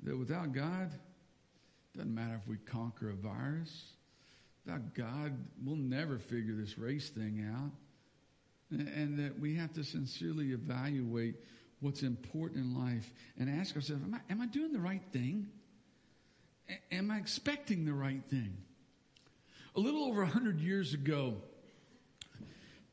that 0.04 0.16
without 0.16 0.52
God, 0.52 0.92
it 0.92 1.98
doesn't 1.98 2.14
matter 2.14 2.38
if 2.40 2.46
we 2.48 2.58
conquer 2.58 3.10
a 3.10 3.14
virus. 3.14 3.94
Without 4.64 4.94
God, 4.94 5.36
we'll 5.64 5.76
never 5.76 6.18
figure 6.18 6.54
this 6.54 6.78
race 6.78 7.08
thing 7.08 7.44
out. 7.52 7.72
And, 8.70 9.18
that 9.18 9.36
we 9.40 9.56
have 9.56 9.72
to 9.72 9.82
sincerely 9.82 10.52
evaluate 10.52 11.34
what's 11.80 12.04
important 12.04 12.66
in 12.66 12.78
life 12.78 13.10
and 13.36 13.50
ask 13.50 13.74
ourselves, 13.74 14.04
am 14.04 14.14
I, 14.14 14.32
am 14.32 14.40
I 14.40 14.46
doing 14.46 14.72
the 14.72 14.78
right 14.78 15.02
thing? 15.12 15.48
Am 16.92 17.10
I 17.10 17.18
expecting 17.18 17.84
the 17.84 17.92
right 17.92 18.22
thing? 18.28 18.56
A 19.76 19.80
little 19.80 20.04
over 20.04 20.22
100 20.22 20.60
years 20.60 20.94
ago, 20.94 21.36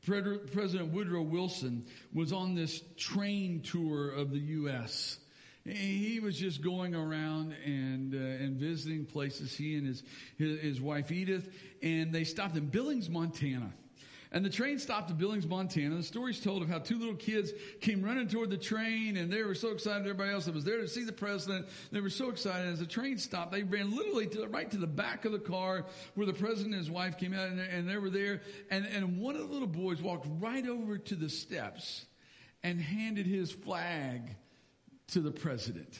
President 0.04 0.92
Woodrow 0.92 1.22
Wilson 1.22 1.84
was 2.14 2.32
on 2.32 2.54
this 2.54 2.82
train 2.96 3.60
tour 3.60 4.10
of 4.10 4.30
the 4.30 4.38
U.S. 4.38 5.18
He 5.64 6.18
was 6.20 6.38
just 6.38 6.62
going 6.62 6.94
around 6.94 7.54
and 7.64 8.14
uh, 8.14 8.18
and 8.18 8.56
visiting 8.56 9.04
places. 9.04 9.54
He 9.54 9.76
and 9.76 9.86
his, 9.86 10.02
his 10.38 10.60
his 10.60 10.80
wife 10.80 11.12
Edith, 11.12 11.50
and 11.82 12.12
they 12.12 12.24
stopped 12.24 12.56
in 12.56 12.66
Billings, 12.68 13.10
Montana. 13.10 13.72
And 14.30 14.44
the 14.44 14.50
train 14.50 14.78
stopped 14.78 15.10
at 15.10 15.16
Billings, 15.16 15.46
Montana. 15.46 15.96
The 15.96 16.02
story's 16.02 16.40
told 16.40 16.62
of 16.62 16.68
how 16.68 16.78
two 16.78 16.98
little 16.98 17.14
kids 17.14 17.52
came 17.80 18.02
running 18.02 18.28
toward 18.28 18.50
the 18.50 18.58
train 18.58 19.16
and 19.16 19.32
they 19.32 19.42
were 19.42 19.54
so 19.54 19.70
excited. 19.70 20.02
Everybody 20.02 20.32
else 20.32 20.44
that 20.44 20.54
was 20.54 20.64
there 20.64 20.78
to 20.78 20.88
see 20.88 21.04
the 21.04 21.12
president, 21.12 21.66
they 21.92 22.00
were 22.00 22.10
so 22.10 22.28
excited. 22.28 22.70
As 22.70 22.78
the 22.78 22.86
train 22.86 23.16
stopped, 23.16 23.52
they 23.52 23.62
ran 23.62 23.96
literally 23.96 24.26
to, 24.28 24.46
right 24.48 24.70
to 24.70 24.76
the 24.76 24.86
back 24.86 25.24
of 25.24 25.32
the 25.32 25.38
car 25.38 25.86
where 26.14 26.26
the 26.26 26.34
president 26.34 26.74
and 26.74 26.84
his 26.84 26.90
wife 26.90 27.16
came 27.16 27.32
out 27.32 27.48
and, 27.48 27.58
and 27.58 27.88
they 27.88 27.96
were 27.96 28.10
there. 28.10 28.42
And, 28.70 28.84
and 28.86 29.18
one 29.18 29.34
of 29.34 29.40
the 29.40 29.52
little 29.52 29.66
boys 29.66 30.02
walked 30.02 30.26
right 30.38 30.66
over 30.66 30.98
to 30.98 31.14
the 31.14 31.30
steps 31.30 32.04
and 32.62 32.80
handed 32.80 33.26
his 33.26 33.50
flag 33.50 34.36
to 35.08 35.20
the 35.20 35.30
president. 35.30 35.98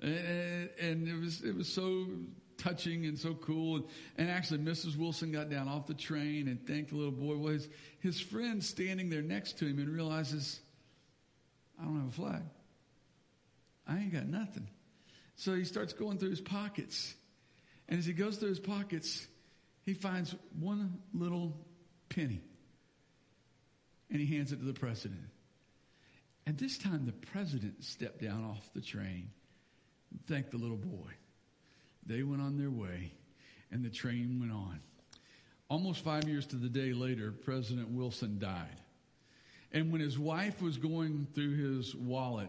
And, 0.00 0.70
and 0.80 1.08
it 1.08 1.18
was, 1.20 1.42
it 1.42 1.54
was 1.54 1.68
so 1.68 2.06
touching 2.58 3.06
and 3.06 3.18
so 3.18 3.34
cool. 3.34 3.76
And, 3.76 3.84
and 4.18 4.30
actually, 4.30 4.58
Mrs. 4.58 4.96
Wilson 4.96 5.32
got 5.32 5.48
down 5.48 5.68
off 5.68 5.86
the 5.86 5.94
train 5.94 6.48
and 6.48 6.64
thanked 6.66 6.90
the 6.90 6.96
little 6.96 7.12
boy. 7.12 7.36
Well, 7.36 7.52
his, 7.52 7.68
his 8.00 8.20
friend 8.20 8.62
standing 8.62 9.08
there 9.08 9.22
next 9.22 9.58
to 9.58 9.66
him 9.66 9.78
and 9.78 9.88
realizes, 9.88 10.60
I 11.80 11.84
don't 11.84 12.00
have 12.00 12.08
a 12.08 12.12
flag. 12.12 12.42
I 13.86 13.98
ain't 13.98 14.12
got 14.12 14.26
nothing. 14.26 14.68
So 15.36 15.54
he 15.54 15.64
starts 15.64 15.92
going 15.92 16.18
through 16.18 16.30
his 16.30 16.40
pockets. 16.40 17.14
And 17.88 17.98
as 17.98 18.04
he 18.04 18.12
goes 18.12 18.36
through 18.36 18.50
his 18.50 18.60
pockets, 18.60 19.26
he 19.84 19.94
finds 19.94 20.34
one 20.58 20.98
little 21.14 21.56
penny. 22.08 22.42
And 24.10 24.20
he 24.20 24.36
hands 24.36 24.52
it 24.52 24.56
to 24.56 24.64
the 24.64 24.74
president. 24.74 25.20
And 26.46 26.58
this 26.58 26.78
time 26.78 27.06
the 27.06 27.12
president 27.12 27.84
stepped 27.84 28.22
down 28.22 28.44
off 28.44 28.70
the 28.74 28.80
train 28.80 29.30
and 30.10 30.26
thanked 30.26 30.50
the 30.50 30.56
little 30.56 30.76
boy. 30.76 31.10
They 32.08 32.22
went 32.22 32.40
on 32.40 32.56
their 32.56 32.70
way, 32.70 33.12
and 33.70 33.84
the 33.84 33.90
train 33.90 34.38
went 34.40 34.52
on. 34.52 34.80
Almost 35.68 36.02
five 36.02 36.26
years 36.26 36.46
to 36.46 36.56
the 36.56 36.70
day 36.70 36.94
later, 36.94 37.30
President 37.30 37.90
Wilson 37.90 38.38
died. 38.38 38.80
And 39.70 39.92
when 39.92 40.00
his 40.00 40.18
wife 40.18 40.62
was 40.62 40.78
going 40.78 41.26
through 41.34 41.76
his 41.76 41.94
wallet, 41.94 42.48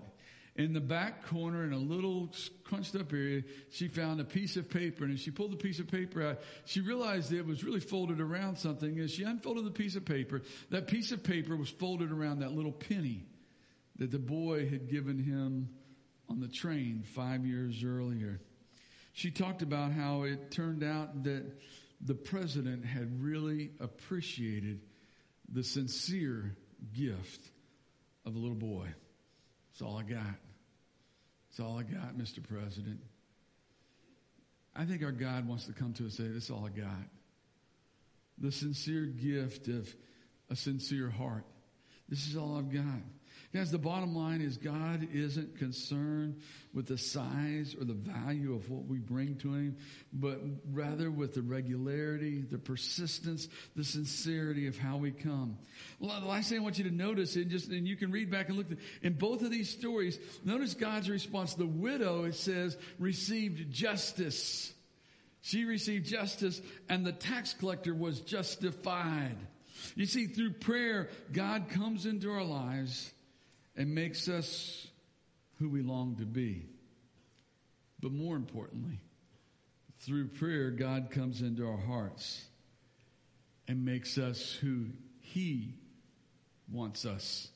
in 0.56 0.74
the 0.74 0.80
back 0.80 1.26
corner, 1.28 1.66
in 1.66 1.74
a 1.74 1.78
little 1.78 2.34
crunched 2.64 2.96
up 2.96 3.12
area, 3.12 3.44
she 3.72 3.90
found 3.90 4.22
a 4.22 4.26
piece 4.26 4.56
of 4.56 4.70
paper. 4.70 5.04
And 5.04 5.14
as 5.14 5.20
she 5.20 5.32
pulled 5.32 5.52
the 5.52 5.58
piece 5.58 5.80
of 5.80 5.88
paper 5.88 6.22
out, 6.22 6.40
she 6.66 6.80
realized 6.80 7.32
it 7.32 7.46
was 7.46 7.64
really 7.64 7.80
folded 7.82 8.22
around 8.22 8.58
something. 8.58 9.00
As 9.00 9.12
she 9.12 9.24
unfolded 9.24 9.66
the 9.66 9.72
piece 9.72 9.96
of 9.96 10.06
paper, 10.06 10.42
that 10.70 10.88
piece 10.88 11.12
of 11.12 11.24
paper 11.24 11.56
was 11.56 11.70
folded 11.70 12.12
around 12.12 12.40
that 12.40 12.54
little 12.54 12.72
penny 12.72 13.26
that 13.98 14.12
the 14.12 14.20
boy 14.20 14.68
had 14.70 14.90
given 14.90 15.18
him 15.18 15.70
on 16.30 16.40
the 16.40 16.48
train 16.48 17.04
five 17.16 17.46
years 17.46 17.84
earlier. 17.84 18.40
She 19.20 19.32
talked 19.32 19.62
about 19.62 19.92
how 19.92 20.24
it 20.24 20.50
turned 20.50 20.82
out 20.82 21.26
that 21.26 21.44
the 22.00 22.16
president 22.16 22.86
had 22.86 23.22
really 23.22 23.72
appreciated 23.82 24.80
the 25.52 25.62
sincere 25.62 26.56
gift 26.94 27.42
of 28.26 28.38
a 28.38 28.40
little 28.40 28.56
boy. 28.56 28.88
That's 29.74 29.82
all 29.82 29.98
I 29.98 30.04
got. 30.04 30.24
That's 31.50 31.60
all 31.60 31.78
I 31.78 31.84
got, 31.84 32.18
Mr. 32.18 32.42
President. 32.42 33.02
I 34.74 34.86
think 34.86 35.04
our 35.04 35.12
God 35.12 35.46
wants 35.46 35.66
to 35.66 35.74
come 35.74 35.92
to 35.96 36.06
us 36.06 36.18
and 36.18 36.28
say, 36.28 36.34
This 36.34 36.46
is 36.46 36.50
all 36.50 36.66
I 36.66 36.80
got. 36.80 37.10
The 38.38 38.54
sincere 38.54 39.04
gift 39.04 39.68
of 39.68 39.94
a 40.50 40.56
sincere 40.56 41.10
heart. 41.10 41.44
This 42.08 42.26
is 42.26 42.38
all 42.38 42.58
I've 42.58 42.72
got. 42.72 43.02
Guys, 43.52 43.72
the 43.72 43.80
bottom 43.80 44.16
line 44.16 44.42
is 44.42 44.58
God 44.58 45.08
isn't 45.12 45.58
concerned 45.58 46.40
with 46.72 46.86
the 46.86 47.00
size 47.00 47.76
or 47.80 47.84
the 47.84 47.96
value 47.96 48.54
of 48.54 48.70
what 48.70 48.86
we 48.86 49.00
bring 49.00 49.38
to 49.38 49.54
Him, 49.54 49.78
but 50.14 50.40
rather 50.72 51.10
with 51.10 51.34
the 51.34 51.42
regularity, 51.42 52.42
the 52.42 52.60
persistence, 52.60 53.48
the 53.76 53.84
sincerity 53.84 54.68
of 54.68 54.78
how 54.78 54.98
we 54.98 55.10
come. 55.10 55.58
The 56.00 56.06
last 56.06 56.50
thing 56.50 56.60
I 56.60 56.62
want 56.62 56.78
you 56.78 56.84
to 56.84 56.96
notice, 56.96 57.36
and 57.38 57.50
just 57.50 57.70
and 57.70 57.88
you 57.88 57.96
can 57.96 58.12
read 58.12 58.30
back 58.30 58.50
and 58.50 58.58
look 58.58 58.68
in 59.02 59.14
both 59.14 59.42
of 59.42 59.50
these 59.50 59.72
stories. 59.72 60.20
Notice 60.46 60.76
God's 60.76 61.10
response. 61.10 61.56
The 61.56 61.66
widow, 61.66 62.26
it 62.26 62.36
says, 62.36 62.78
received 63.00 63.74
justice. 63.74 64.72
She 65.42 65.66
received 65.66 66.06
justice, 66.06 66.62
and 66.88 67.04
the 67.04 67.14
tax 67.14 67.56
collector 67.56 67.96
was 67.96 68.22
justified. 68.22 69.38
You 69.96 70.06
see, 70.06 70.28
through 70.28 70.52
prayer, 70.54 71.10
God 71.32 71.70
comes 71.70 72.06
into 72.06 72.32
our 72.32 72.44
lives 72.44 73.12
and 73.76 73.94
makes 73.94 74.28
us 74.28 74.88
who 75.58 75.70
we 75.70 75.82
long 75.82 76.16
to 76.18 76.26
be. 76.26 76.66
But 78.02 78.12
more 78.12 78.36
importantly, 78.36 79.00
through 80.00 80.28
prayer, 80.30 80.72
God 80.72 81.12
comes 81.12 81.42
into 81.42 81.68
our 81.68 81.78
hearts 81.78 82.44
and 83.68 83.84
makes 83.84 84.18
us 84.18 84.54
who 84.54 84.88
He 85.20 85.76
wants 86.72 87.06
us 87.06 87.50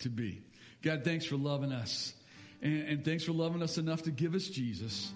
to 0.00 0.10
be. 0.10 0.42
God, 0.82 1.04
thanks 1.04 1.24
for 1.24 1.36
loving 1.36 1.72
us. 1.72 2.14
And, 2.60 2.88
and 2.88 3.04
thanks 3.04 3.24
for 3.24 3.32
loving 3.32 3.62
us 3.62 3.78
enough 3.78 4.02
to 4.02 4.10
give 4.10 4.34
us 4.34 4.46
Jesus. 4.46 5.12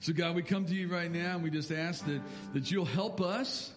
So, 0.00 0.12
God, 0.12 0.34
we 0.34 0.42
come 0.42 0.64
to 0.64 0.74
you 0.74 0.88
right 0.88 1.10
now 1.10 1.34
and 1.34 1.42
we 1.42 1.50
just 1.50 1.70
ask 1.70 2.04
that, 2.06 2.20
that 2.54 2.70
you'll 2.70 2.84
help 2.84 3.20
us 3.20 3.72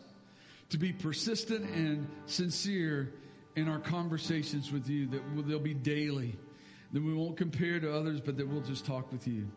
to 0.70 0.78
be 0.78 0.94
persistent 0.94 1.70
and 1.70 2.08
sincere 2.26 3.14
in 3.56 3.68
our 3.68 3.80
conversations 3.80 4.72
with 4.72 4.88
you, 4.90 5.08
that 5.08 5.22
they'll 5.48 5.60
be 5.60 5.74
daily, 5.74 6.38
that 6.92 7.04
we 7.04 7.14
won't 7.14 7.38
compare 7.38 7.80
to 7.80 7.94
others, 7.94 8.22
but 8.22 8.38
that 8.38 8.48
we'll 8.48 8.62
just 8.62 8.86
talk 8.86 9.12
with 9.12 9.28
you. 9.28 9.48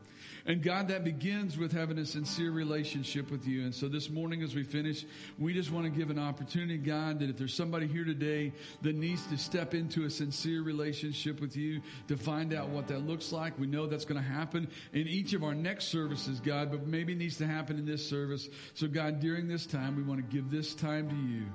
And 0.49 0.63
God, 0.63 0.89
that 0.89 1.03
begins 1.03 1.59
with 1.59 1.73
having 1.73 1.99
a 1.99 2.07
sincere 2.07 2.53
relationship 2.53 3.33
with 3.33 3.49
you. 3.49 3.65
And 3.65 3.75
so 3.75 3.89
this 3.89 4.09
morning, 4.09 4.43
as 4.43 4.55
we 4.55 4.63
finish, 4.63 5.05
we 5.39 5.53
just 5.53 5.73
want 5.73 5.87
to 5.87 5.91
give 5.91 6.09
an 6.09 6.21
opportunity, 6.21 6.79
God, 6.79 7.19
that 7.19 7.29
if 7.29 7.37
there's 7.37 7.53
somebody 7.53 7.89
here 7.89 8.05
today 8.05 8.53
that 8.83 8.95
needs 8.95 9.27
to 9.27 9.39
step 9.39 9.75
into 9.75 10.05
a 10.05 10.11
sincere 10.11 10.63
relationship 10.63 11.41
with 11.41 11.57
you 11.57 11.81
to 12.07 12.17
find 12.17 12.55
out 12.55 12.69
what 12.69 12.87
that 12.89 13.01
looks 13.01 13.33
like, 13.33 13.59
we 13.59 13.67
know 13.67 13.87
that's 13.87 14.05
going 14.05 14.23
to 14.23 14.29
happen 14.29 14.69
in 14.93 15.09
each 15.09 15.33
of 15.33 15.43
our 15.43 15.55
next 15.55 15.87
services, 15.87 16.39
God, 16.39 16.71
but 16.71 16.87
maybe 16.87 17.13
it 17.13 17.19
needs 17.19 17.39
to 17.39 17.47
happen 17.47 17.77
in 17.77 17.85
this 17.85 18.09
service. 18.09 18.49
So, 18.75 18.87
God, 18.87 19.19
during 19.19 19.49
this 19.49 19.67
time, 19.67 19.97
we 19.97 20.05
want 20.05 20.21
to 20.21 20.37
give 20.37 20.49
this 20.49 20.75
time 20.75 21.09
to 21.09 21.17
you. 21.17 21.47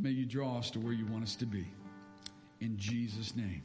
May 0.00 0.10
you 0.10 0.24
draw 0.24 0.58
us 0.58 0.70
to 0.70 0.80
where 0.80 0.94
you 0.94 1.06
want 1.06 1.24
us 1.24 1.36
to 1.36 1.46
be. 1.46 1.66
In 2.60 2.78
Jesus' 2.78 3.36
name. 3.36 3.62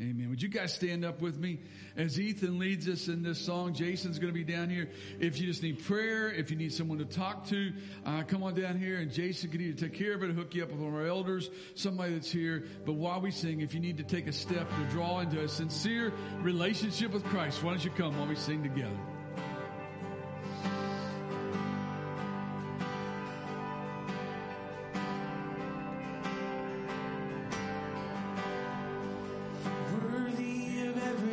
Amen. 0.00 0.28
Would 0.28 0.42
you 0.42 0.48
guys 0.48 0.74
stand 0.74 1.06
up 1.06 1.22
with 1.22 1.38
me 1.38 1.58
as 1.96 2.20
Ethan 2.20 2.58
leads 2.58 2.86
us 2.86 3.08
in 3.08 3.22
this 3.22 3.38
song? 3.38 3.72
Jason's 3.72 4.18
going 4.18 4.32
to 4.32 4.38
be 4.38 4.44
down 4.44 4.68
here. 4.68 4.90
If 5.20 5.40
you 5.40 5.46
just 5.46 5.62
need 5.62 5.82
prayer, 5.84 6.30
if 6.30 6.50
you 6.50 6.56
need 6.56 6.74
someone 6.74 6.98
to 6.98 7.06
talk 7.06 7.46
to, 7.46 7.72
uh, 8.04 8.22
come 8.24 8.42
on 8.42 8.54
down 8.54 8.78
here 8.78 8.98
and 8.98 9.10
Jason 9.10 9.50
can 9.50 9.60
either 9.62 9.88
take 9.88 9.98
care 9.98 10.12
of 10.12 10.22
it, 10.22 10.32
hook 10.32 10.54
you 10.54 10.64
up 10.64 10.70
with 10.70 10.80
one 10.80 10.90
of 10.92 10.94
our 10.94 11.06
elders, 11.06 11.48
somebody 11.76 12.12
that's 12.12 12.30
here. 12.30 12.64
But 12.84 12.94
while 12.94 13.22
we 13.22 13.30
sing, 13.30 13.62
if 13.62 13.72
you 13.72 13.80
need 13.80 13.96
to 13.96 14.04
take 14.04 14.26
a 14.26 14.32
step 14.32 14.68
to 14.68 14.84
draw 14.90 15.20
into 15.20 15.42
a 15.42 15.48
sincere 15.48 16.12
relationship 16.42 17.12
with 17.12 17.24
Christ, 17.24 17.62
why 17.62 17.70
don't 17.70 17.84
you 17.84 17.90
come 17.92 18.18
while 18.18 18.26
we 18.26 18.36
sing 18.36 18.62
together? 18.62 19.15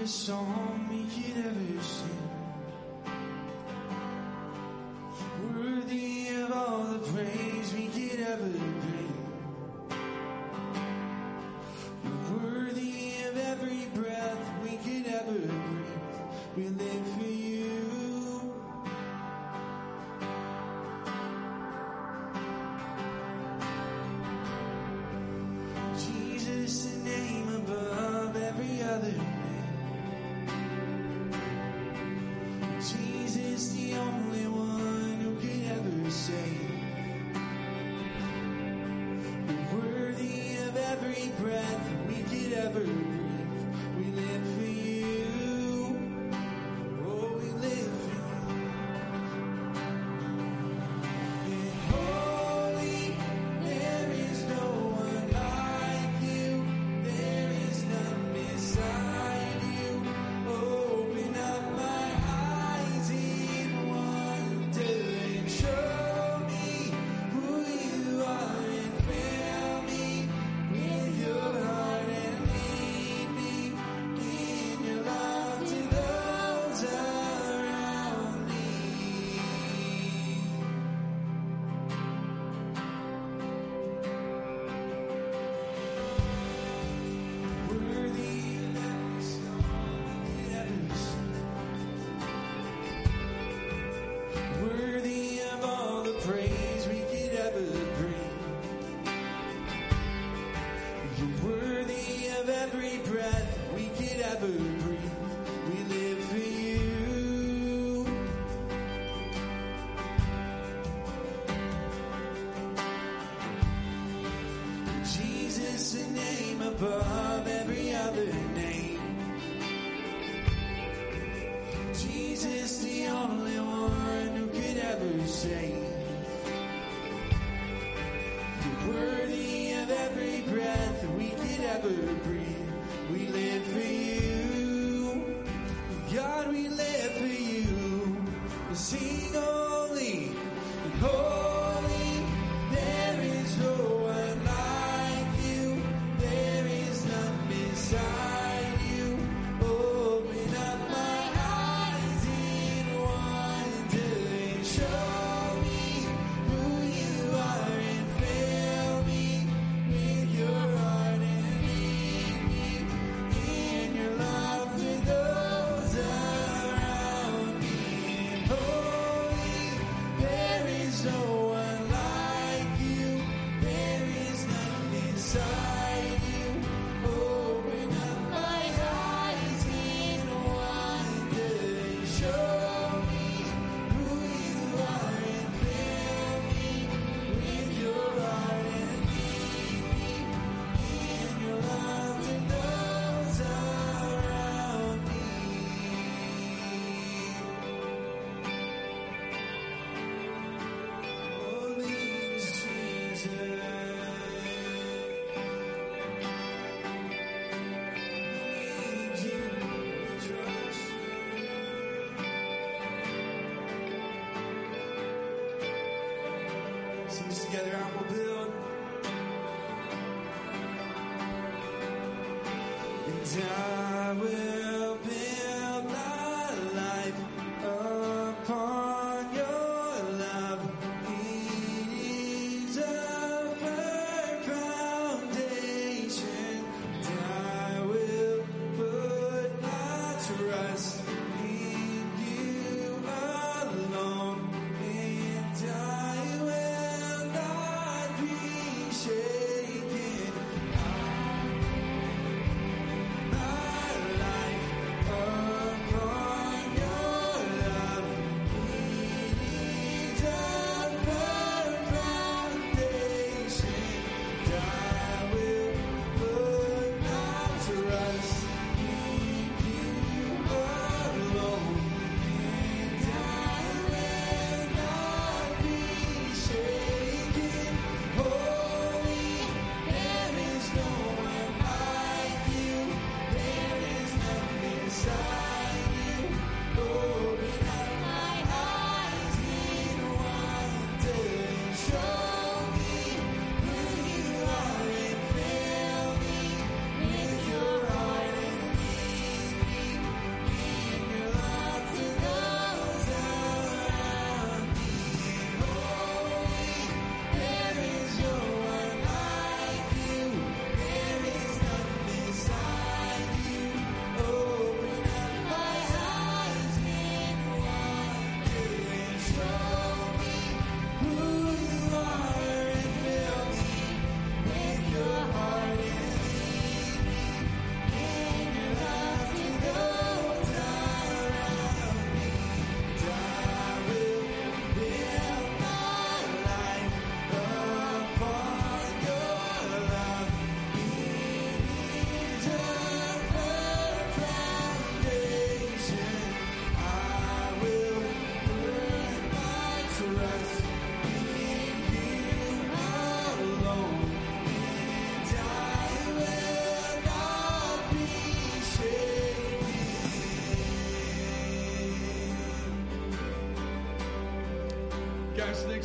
Every 0.04 0.12
song 0.12 0.88
we 0.90 1.06
could 1.06 1.46
ever 1.46 1.82
sing. 1.82 2.23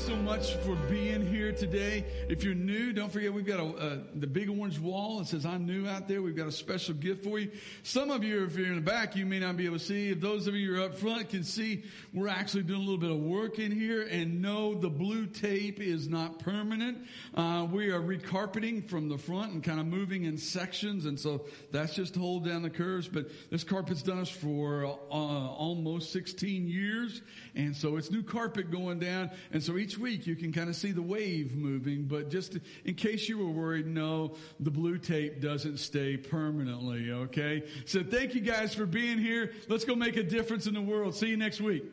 So 0.09 0.17
much 0.17 0.55
for 0.65 0.75
being 0.89 1.27
here 1.27 1.53
today. 1.53 2.03
If 2.31 2.43
you're 2.43 2.55
new, 2.55 2.95
don't 2.95 3.13
forget 3.13 3.31
we've 3.31 3.45
got 3.45 3.61
a, 3.61 3.67
uh, 3.67 3.99
the 4.15 4.27
big 4.27 4.49
orange 4.49 4.79
wall 4.79 5.19
that 5.19 5.27
says 5.27 5.45
I'm 5.45 5.67
new 5.67 5.87
out 5.87 6.09
there. 6.09 6.23
We've 6.23 6.28
got 6.39 6.49
a 6.49 6.53
special 6.53 6.95
gift 6.95 7.25
for 7.25 7.39
you. 7.39 7.51
Some 7.83 8.11
of 8.11 8.23
you, 8.23 8.45
if 8.45 8.57
you're 8.57 8.69
in 8.69 8.77
the 8.77 8.81
back, 8.81 9.17
you 9.17 9.27
may 9.27 9.41
not 9.41 9.57
be 9.57 9.67
able 9.67 9.79
to 9.79 9.85
see. 9.85 10.11
If 10.11 10.21
those 10.21 10.47
of 10.47 10.55
you 10.55 10.75
who 10.75 10.81
are 10.81 10.87
up 10.87 10.97
front 10.97 11.29
can 11.31 11.43
see, 11.43 11.83
we're 12.15 12.29
actually 12.29 12.63
doing 12.63 12.81
a 12.81 12.85
little 12.85 12.99
bit 12.99 13.11
of 13.11 13.19
work 13.19 13.59
in 13.59 13.73
here. 13.73 14.03
And 14.03 14.41
no, 14.41 14.75
the 14.75 14.89
blue 14.89 15.27
tape 15.27 15.81
is 15.81 16.09
not 16.09 16.39
permanent. 16.39 16.99
Uh, 17.35 17.67
we 17.71 17.91
are 17.91 18.01
recarpeting 18.01 18.89
from 18.89 19.09
the 19.09 19.19
front 19.19 19.53
and 19.53 19.65
kind 19.65 19.81
of 19.81 19.87
moving 19.87 20.25
in 20.25 20.39
sections. 20.39 21.07
And 21.07 21.19
so 21.19 21.47
that's 21.73 21.95
just 21.95 22.15
to 22.15 22.21
hold 22.21 22.47
down 22.47 22.63
the 22.63 22.71
curves. 22.71 23.09
But 23.09 23.27
this 23.51 23.65
carpet's 23.65 24.03
done 24.03 24.21
us 24.21 24.31
for 24.31 24.85
uh, 24.85 25.15
almost 25.15 26.13
16 26.13 26.69
years. 26.69 27.21
And 27.57 27.77
so 27.77 27.97
it's 27.97 28.11
new 28.11 28.23
carpet 28.23 28.71
going 28.71 29.01
down. 29.01 29.31
And 29.53 29.63
so 29.63 29.77
each 29.77 29.99
week 29.99 30.27
you 30.27 30.37
can 30.37 30.53
kind 30.53 30.69
of 30.69 30.77
see 30.77 30.93
the 30.93 31.03
wave 31.03 31.57
moving. 31.57 32.05
But 32.05 32.31
just 32.31 32.59
in 32.85 32.95
case 32.95 33.29
you 33.29 33.39
were 33.39 33.51
worried, 33.51 33.87
no, 33.87 34.37
the 34.61 34.71
blue 34.71 34.99
tape 34.99 35.41
doesn't 35.41 35.79
stay 35.79 36.17
permanently. 36.29 37.11
Okay. 37.11 37.65
So 37.85 38.03
thank 38.03 38.35
you 38.35 38.41
guys 38.41 38.75
for 38.75 38.87
being 38.87 39.19
here. 39.19 39.53
Let's 39.69 39.85
go 39.85 39.95
make 39.95 40.17
a 40.17 40.23
difference 40.23 40.67
in 40.67 40.75
the 40.75 40.81
world. 40.81 41.15
See 41.15 41.29
you 41.29 41.37
next 41.37 41.61
week. 41.61 41.85